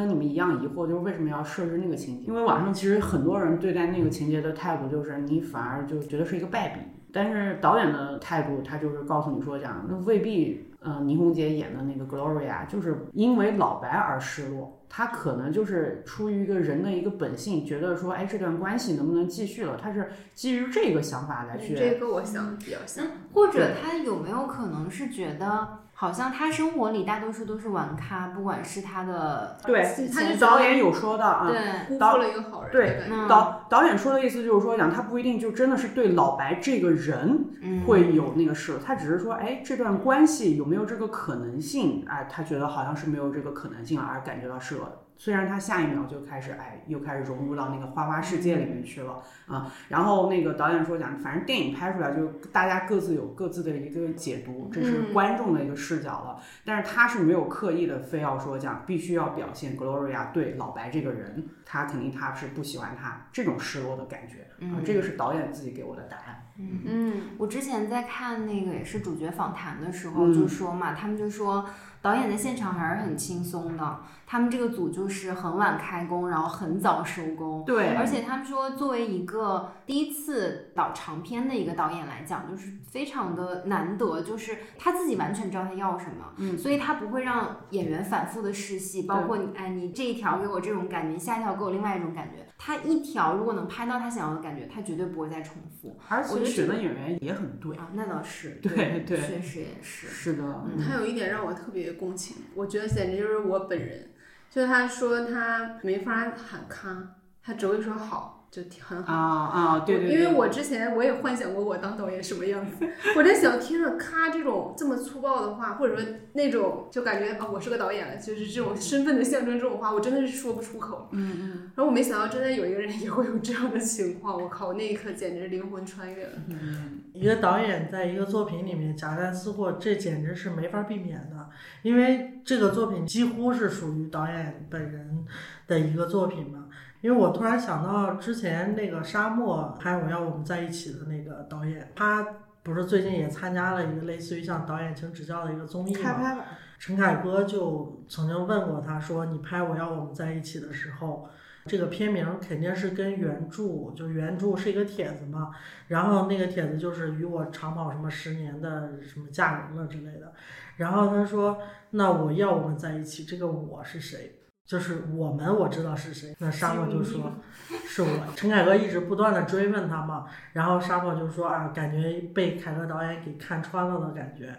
[0.00, 2.26] 跟你们一样疑惑，就是为什么要设置那个情节？
[2.26, 6.80] 因为网上其实很多人对待那个情节的态度就是，你反而就觉得是一个败笔。
[7.12, 19.78] 但是导演的态度，他就是告诉你说，讲那未必，呃，倪虹洁演的那个 Gloria 就是因为老白而失落，他可能就是出于一个人的一个本性，觉得说，哎，这段关系能不能继续了？
[19.80, 21.76] 他是基于这个想法来去。
[21.76, 23.06] 这个我想比较像。
[23.32, 25.68] 或者他有没有可能是觉得，
[26.04, 29.82] 好像他生活里大多数都是玩咖，不管是他的对，
[30.12, 33.04] 他就导演有说到啊，对，辜负了一个好人对。
[33.10, 42.04] 嗯导导演说的意思就是说，讲他不一定就真的是对老白这个人嗯会有那个事，他只是说，哎，这段关系有没有这个可能性？
[42.06, 44.86] 哎，他觉得好像是没有这个可能性，而感觉到失落。
[45.16, 49.72] 虽然他下一秒就开始，哎，又开始融入到那个花花世界里面去了啊。
[49.88, 56.40] 然后那个导演说讲，反正电影拍出来就大家各自有各自的一个解读，这是嗯观众的一个视角了。
[56.64, 64.82] 但是他是没有刻意的非要说讲必须要表现 Gloria 对老白这个人，他肯定他是不喜欢他这种失落的感觉啊。
[64.84, 66.46] 这个是导演自己给我的答案。
[66.58, 66.80] 嗯。
[66.86, 71.64] 嗯，我之前在看那个也是主角访谈的时候嗯就说嘛，他们就说
[72.04, 74.00] 导演在现场还是很轻松的。
[74.26, 77.64] 他们这个组就是很晚开工，然后很早收工。
[77.64, 92.43] 对，而且他们说，作为一个第一次导长片的一个导演来讲，就是非常的难得，就是他自己完全知道他要什么，嗯，所以他不会让演员反复的试戏，包括你，哎，你这一条给我这种感觉，下一条给我另外一种感觉。
[92.56, 95.98] 他一条如果能拍到他想要的感觉，他绝对不会再重复。
[96.08, 100.06] 而且选的演员也很对啊，那倒是，对对，确实也是。
[100.06, 104.10] 是的，嗯，他有一点让我特别共情，我觉得简直就是我本人。
[104.50, 110.08] 就是他说他没法喊咔，他只会说好，就很好啊啊，对对。
[110.10, 112.86] 因为我之前我也幻想过我当导演什么样子，
[113.16, 121.08] 我在想，听着咔这种这么粗暴的话，或者说那种就感觉啊我是个导演了，就是这种身份的象征这种话，我真的是说不出口。
[121.10, 121.70] 嗯嗯。
[121.74, 126.32] 然后我没想到真的有一个人也会有这样的情况，我靠，那一刻简直灵魂穿越了。
[126.46, 127.00] 嗯。
[127.12, 131.48] 一个导演在一个作品里面夹带私货，这简直是没法避免的。
[131.82, 135.24] 因为这个作品几乎是属于导演本人
[135.66, 136.63] 的一个作品嘛。
[137.04, 142.26] 因为我突然想到之前那个沙漠拍《我要我们在一起》的那个导演，他
[142.62, 146.36] 不是最近也参加了一个类似于像导演请指教的一个综艺嘛？
[146.78, 151.28] 陈凯歌就曾经问过他说：“你拍《我要我们在一起》的时候，
[151.66, 155.50] 这个片名肯定是跟原著，就原著是一个帖子嘛？
[155.88, 160.32] 然后那个帖子就是与我长跑什么十年的什么嫁人了之类的。”
[160.78, 161.58] 然后他说
[161.92, 164.38] ：“那我要我们在一起，这个我是谁？
[164.66, 167.32] 就是我们，我知道是谁。”那沙漠就说
[167.86, 174.54] ：“是我。”陈凯歌一直不断的追问他嘛，然后沙漠就说：“啊，感觉被凯歌导演给看穿了的感觉。”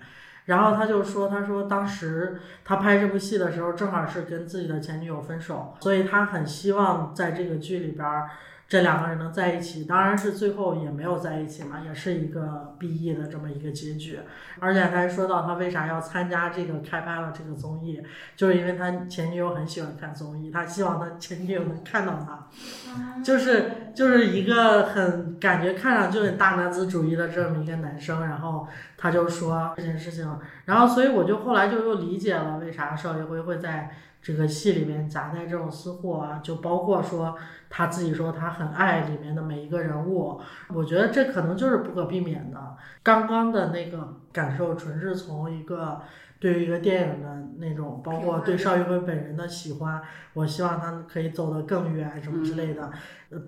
[0.45, 8.06] 然后他就说：“他说当时他拍这部戏的时候，正好是跟自己的前女友分手，所以他很希望在这个剧里边。”
[8.68, 14.20] 这两个人能在一起，当然是最后也没有在一起嘛，也是一个 B E 的这么一个结局。
[14.60, 18.02] 而且他还说到他为啥要参加这个开拍了这个综艺，
[18.36, 28.26] 就是因为他前女友很喜欢看综艺，他希望他前女友能看到他，就是就是一个很感觉看上去很大男子主义的这么一个男生。
[28.26, 28.68] 然后
[28.98, 33.96] 他就说这件事情，然后所以我就后来就又理解了为啥邵艺辉会在。
[34.26, 37.38] 这个戏里面夹带这种私货啊，就包括说
[37.69, 42.76] 他自己说他很爱里面的每一个人物，我觉得这可能就是不可避免的。
[43.03, 46.02] 刚刚的那个感受纯是从一个
[46.45, 49.99] 对于一个电影的那种，包括对邵艺辉本人的喜欢，
[50.35, 52.91] 我希望他可以走得更远什么之类的。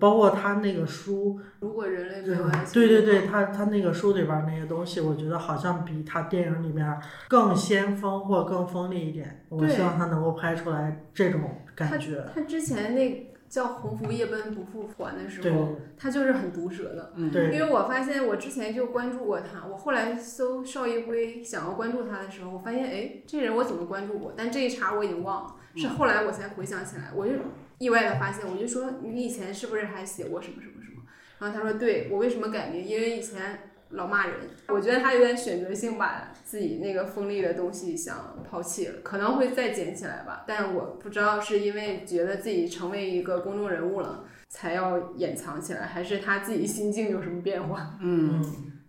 [0.00, 9.44] 包括他那个书，如果人类没有爱情，对对对，他他那个书里边那些东西，我觉得好像比他电影里面更先锋或更锋利一点。
[9.48, 11.40] 我希望他能够拍出来这种
[11.76, 12.24] 感觉。
[12.34, 17.12] 他之前那叫《鸿福夜奔不复还》的时候，他就是很毒舌的。
[17.32, 24.32] 对，因为我发现我之前就关注过他，我后来搜邵艺辉想要关注他的时候，我发现哎，这人我怎么关注过？
[24.36, 27.32] 但这一茬我已经忘了，是后来我才回想起来，我就。
[27.78, 31.02] 意外的发现，我就说你以前是不是还写过什么什么什么？
[31.38, 32.84] 然后他说对我为什么改名？
[32.84, 34.34] 因为以前老骂人。
[34.68, 40.44] 我觉得他有点选择性把自己那个锋利的东西想抛弃了，可能会再捡起来吧。
[40.46, 47.94] 但是我不知道是因为觉得自己成为一个公众人物了才要掩藏起来，还是他自己心境有什么变化？
[48.02, 48.42] 嗯，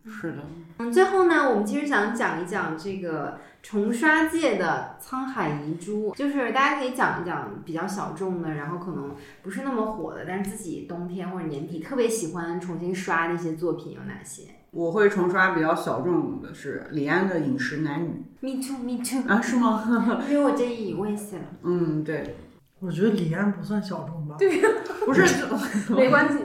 [0.05, 0.37] 是的。
[0.77, 3.37] 嗯，最后呢，我们其实想讲一讲这个。
[3.61, 9.13] 重刷界的沧海遗珠，就是大家可以讲一讲比较小众的，然后可能
[9.43, 14.43] 不是那么火的，但是自己冬天或者年底特别喜欢重新刷的一些作品有哪些？
[14.71, 18.07] 我会重刷比较小众的是李安的《饮食男女》。
[18.41, 19.27] Me too, me too。
[19.27, 20.21] 啊，是吗？
[20.29, 21.43] 因为我这一我也写了。
[21.63, 22.35] 嗯，对。
[22.79, 24.35] 我觉得李安不算小众吧？
[24.39, 24.69] 对呀，
[25.05, 25.23] 不是，
[25.93, 26.39] 没关系。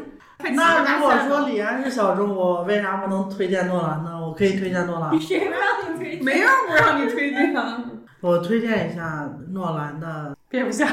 [0.52, 4.18] 那如果说李安是小众，我为啥不能推荐诺兰呢？
[4.20, 5.12] 我可以推荐诺兰。
[5.20, 6.24] 谁不让你推荐？
[6.24, 7.84] 没人不让你推荐啊。
[8.20, 10.88] 我推荐一下诺兰的蝙蝠侠。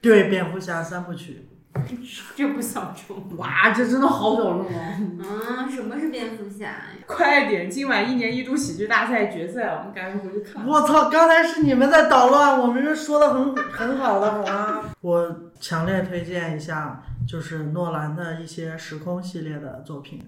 [0.00, 1.47] 对，蝙蝠侠三部曲。
[2.36, 3.36] 这不小众。
[3.36, 4.98] 哇，这真的好小众啊！
[4.98, 6.84] 嗯，什么是蝙蝠侠呀？
[7.06, 10.66] 快点，今晚一年一度喜剧大赛决赛，我们赶紧回去看。
[10.66, 14.84] 我操，刚才是你们在捣乱，我们这说的很 很好的，好吗？
[15.00, 17.02] 我强烈推荐一下。
[17.28, 20.18] 就是诺兰的一些时空系列的作品，《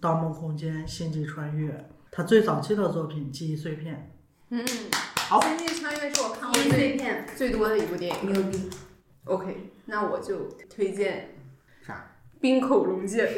[0.00, 1.72] 盗梦空间》《星际穿越》，
[2.12, 3.94] 他最早期的作品《记忆碎片》。
[4.50, 4.64] 嗯，
[5.28, 6.96] 好，《星际穿越》是我看过最
[7.34, 8.32] 最多的一部电影。
[8.32, 8.70] 牛逼。
[9.24, 11.30] OK，那我就推荐
[11.80, 12.12] 啥？
[12.40, 13.28] 冰口龙介。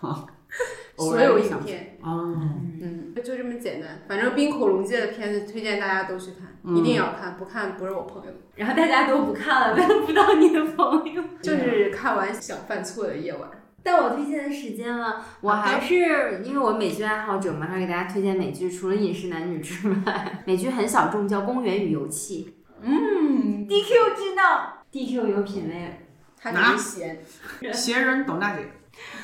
[0.00, 0.26] 好。
[0.98, 1.98] 所有影片。
[2.04, 4.02] 嗯嗯，就这么简单。
[4.06, 6.76] 反正冰口龙介的片子推荐大家都去看。
[6.76, 8.32] 一定要看，不看不是我朋友。
[8.56, 11.24] 然后大家都不看了，问 不到你的朋友。
[11.40, 13.50] 就是看完想犯错的夜晚。
[13.82, 22.54] 但我推荐的时间了，我还是因为我美剧爱好者嘛，还给大家推荐美剧，除了《饮食男女》之外，美剧很小众，叫《公园与游戏》。
[22.82, 26.06] 嗯，DQ 知道，DQ 有品位，
[26.40, 27.24] 他特别闲，
[27.72, 28.66] 闲人董大姐，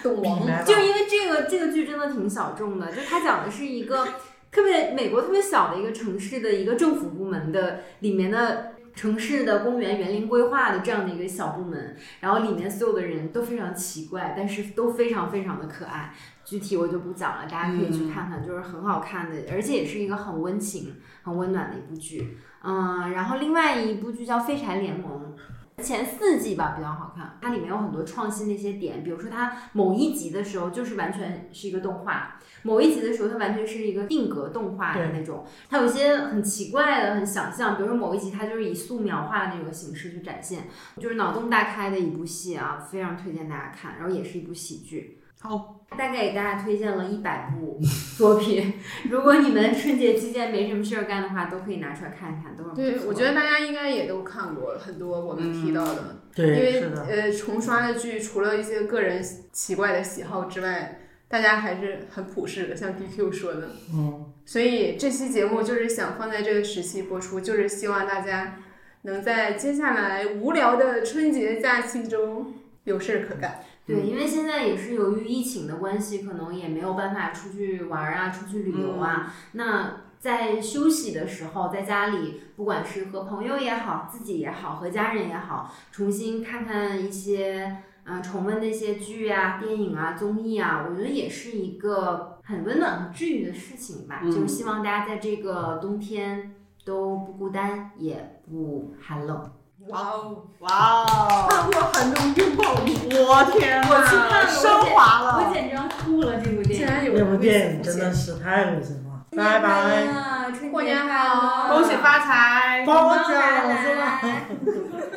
[0.02, 0.64] 懂王。
[0.64, 4.08] 就是因为这个这个剧真的挺小众的，就他讲的是一个
[4.50, 8.72] 特别美国特别小的一个城市的一个政府部门的里面的。
[8.98, 16.12] 城市的公园园林规划的这样的一个小部门，然后里面所有的人都非常奇怪，但是都非常非常的可爱。
[16.44, 22.38] 具体我就不讲了，大家可以去看看，就是很好看的，而且也是一个很温情、很温暖的一部剧。
[22.64, 25.32] 嗯，然后另外一部剧叫《废柴联盟》。
[25.82, 40.64] 前四季吧比较好看，它里面有很多创新的一些点，比如说它某一集的时候就是完全是一个动画，某一集的时候它完全是一个定格动画的那种，它有一些很奇怪的、很想象，比如说某一集它就是以素描画的那种形式去展现，
[41.00, 45.17] 就是脑洞大开的一部戏啊，非常推荐大家看，然后也是一部喜剧。
[45.40, 47.78] 好，大概给大家推荐了一百部
[48.16, 48.74] 作品，
[49.08, 63.70] 如果你们春节期间没什么事儿干的话，都可以拿出来看一看，都是对，我觉得大家应该也都看过很多我们提到的，嗯对，因为，呃，重刷的剧除了一些个人奇怪的喜好之外，大家还是很普世的，像 DQ 说的。
[63.94, 68.56] 嗯，所以这期节目就是想放在这个时期播出，就是希望大家
[69.02, 73.60] 能在接下来无聊的春节假期中有事儿可干。
[73.88, 79.32] 对，因为现在也是由于疫情的关系，可能也没有办法出去玩儿啊，出去旅游啊。
[79.52, 94.20] 那在休息的时候，在家里，不管是和朋友也好，自己也好，和家人也好，重新看看一些，嗯、重温那些剧啊、电影啊、综艺啊，我觉得也是一个很温暖很治愈的事情吧。
[94.22, 96.54] 嗯就是希望大家在这个冬天
[96.84, 99.50] 都不孤单，也不寒冷。
[99.88, 100.44] 哇哦！
[100.60, 106.36] 哇哦，看过寒冬拥抱你，我天我去看，了升华了，我简直要吐了！
[106.44, 106.76] 这部电影。
[106.76, 109.08] 竟然有那部电影真的是太恶心了。
[109.36, 110.06] 拜拜，
[110.70, 114.20] 过年好恭喜发财，包饺子啦！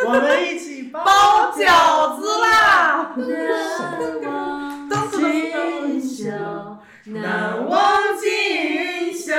[0.06, 3.12] 我们一起包包饺子啦！
[5.12, 9.36] 今宵难忘今宵，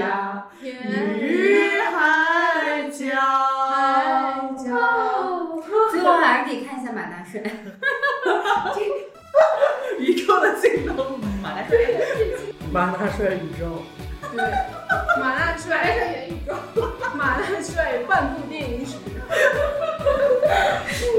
[0.00, 0.84] 天涯
[1.18, 3.04] 与海角。
[3.68, 3.74] 海
[4.56, 4.64] 角。
[5.90, 7.40] 最后还是可以看一下马大帅。
[9.98, 11.76] 宇宙的尽头，马大帅。
[12.72, 13.82] 马大帅宇宙，
[14.32, 14.42] 对，
[15.20, 16.54] 马大帅演宇宙，
[17.14, 18.96] 马大帅半部电影史。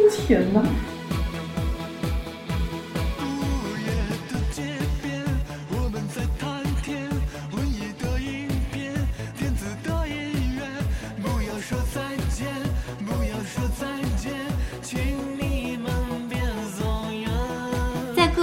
[0.10, 0.62] 天哪！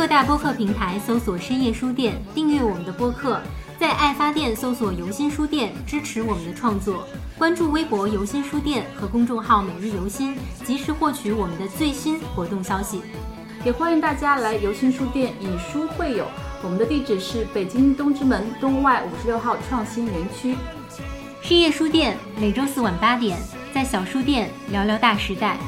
[0.09, 3.37] 大播客平台搜索“深夜书店”，订阅我们的播客；
[3.79, 7.07] 在爱发电搜索“游心书店”，支持我们的创作。
[7.37, 13.03] 关注微博“游心书店”和公众号“每日游心”，及时获取我们的最新活动消息。
[13.67, 16.27] 也欢迎大家来游心书店以书会友，
[16.63, 20.57] 我们的地址是北京东直门东外五十六号创新园区。
[21.43, 23.39] 深夜书店每周四晚八点，
[23.75, 25.59] 在小书店聊聊大时代。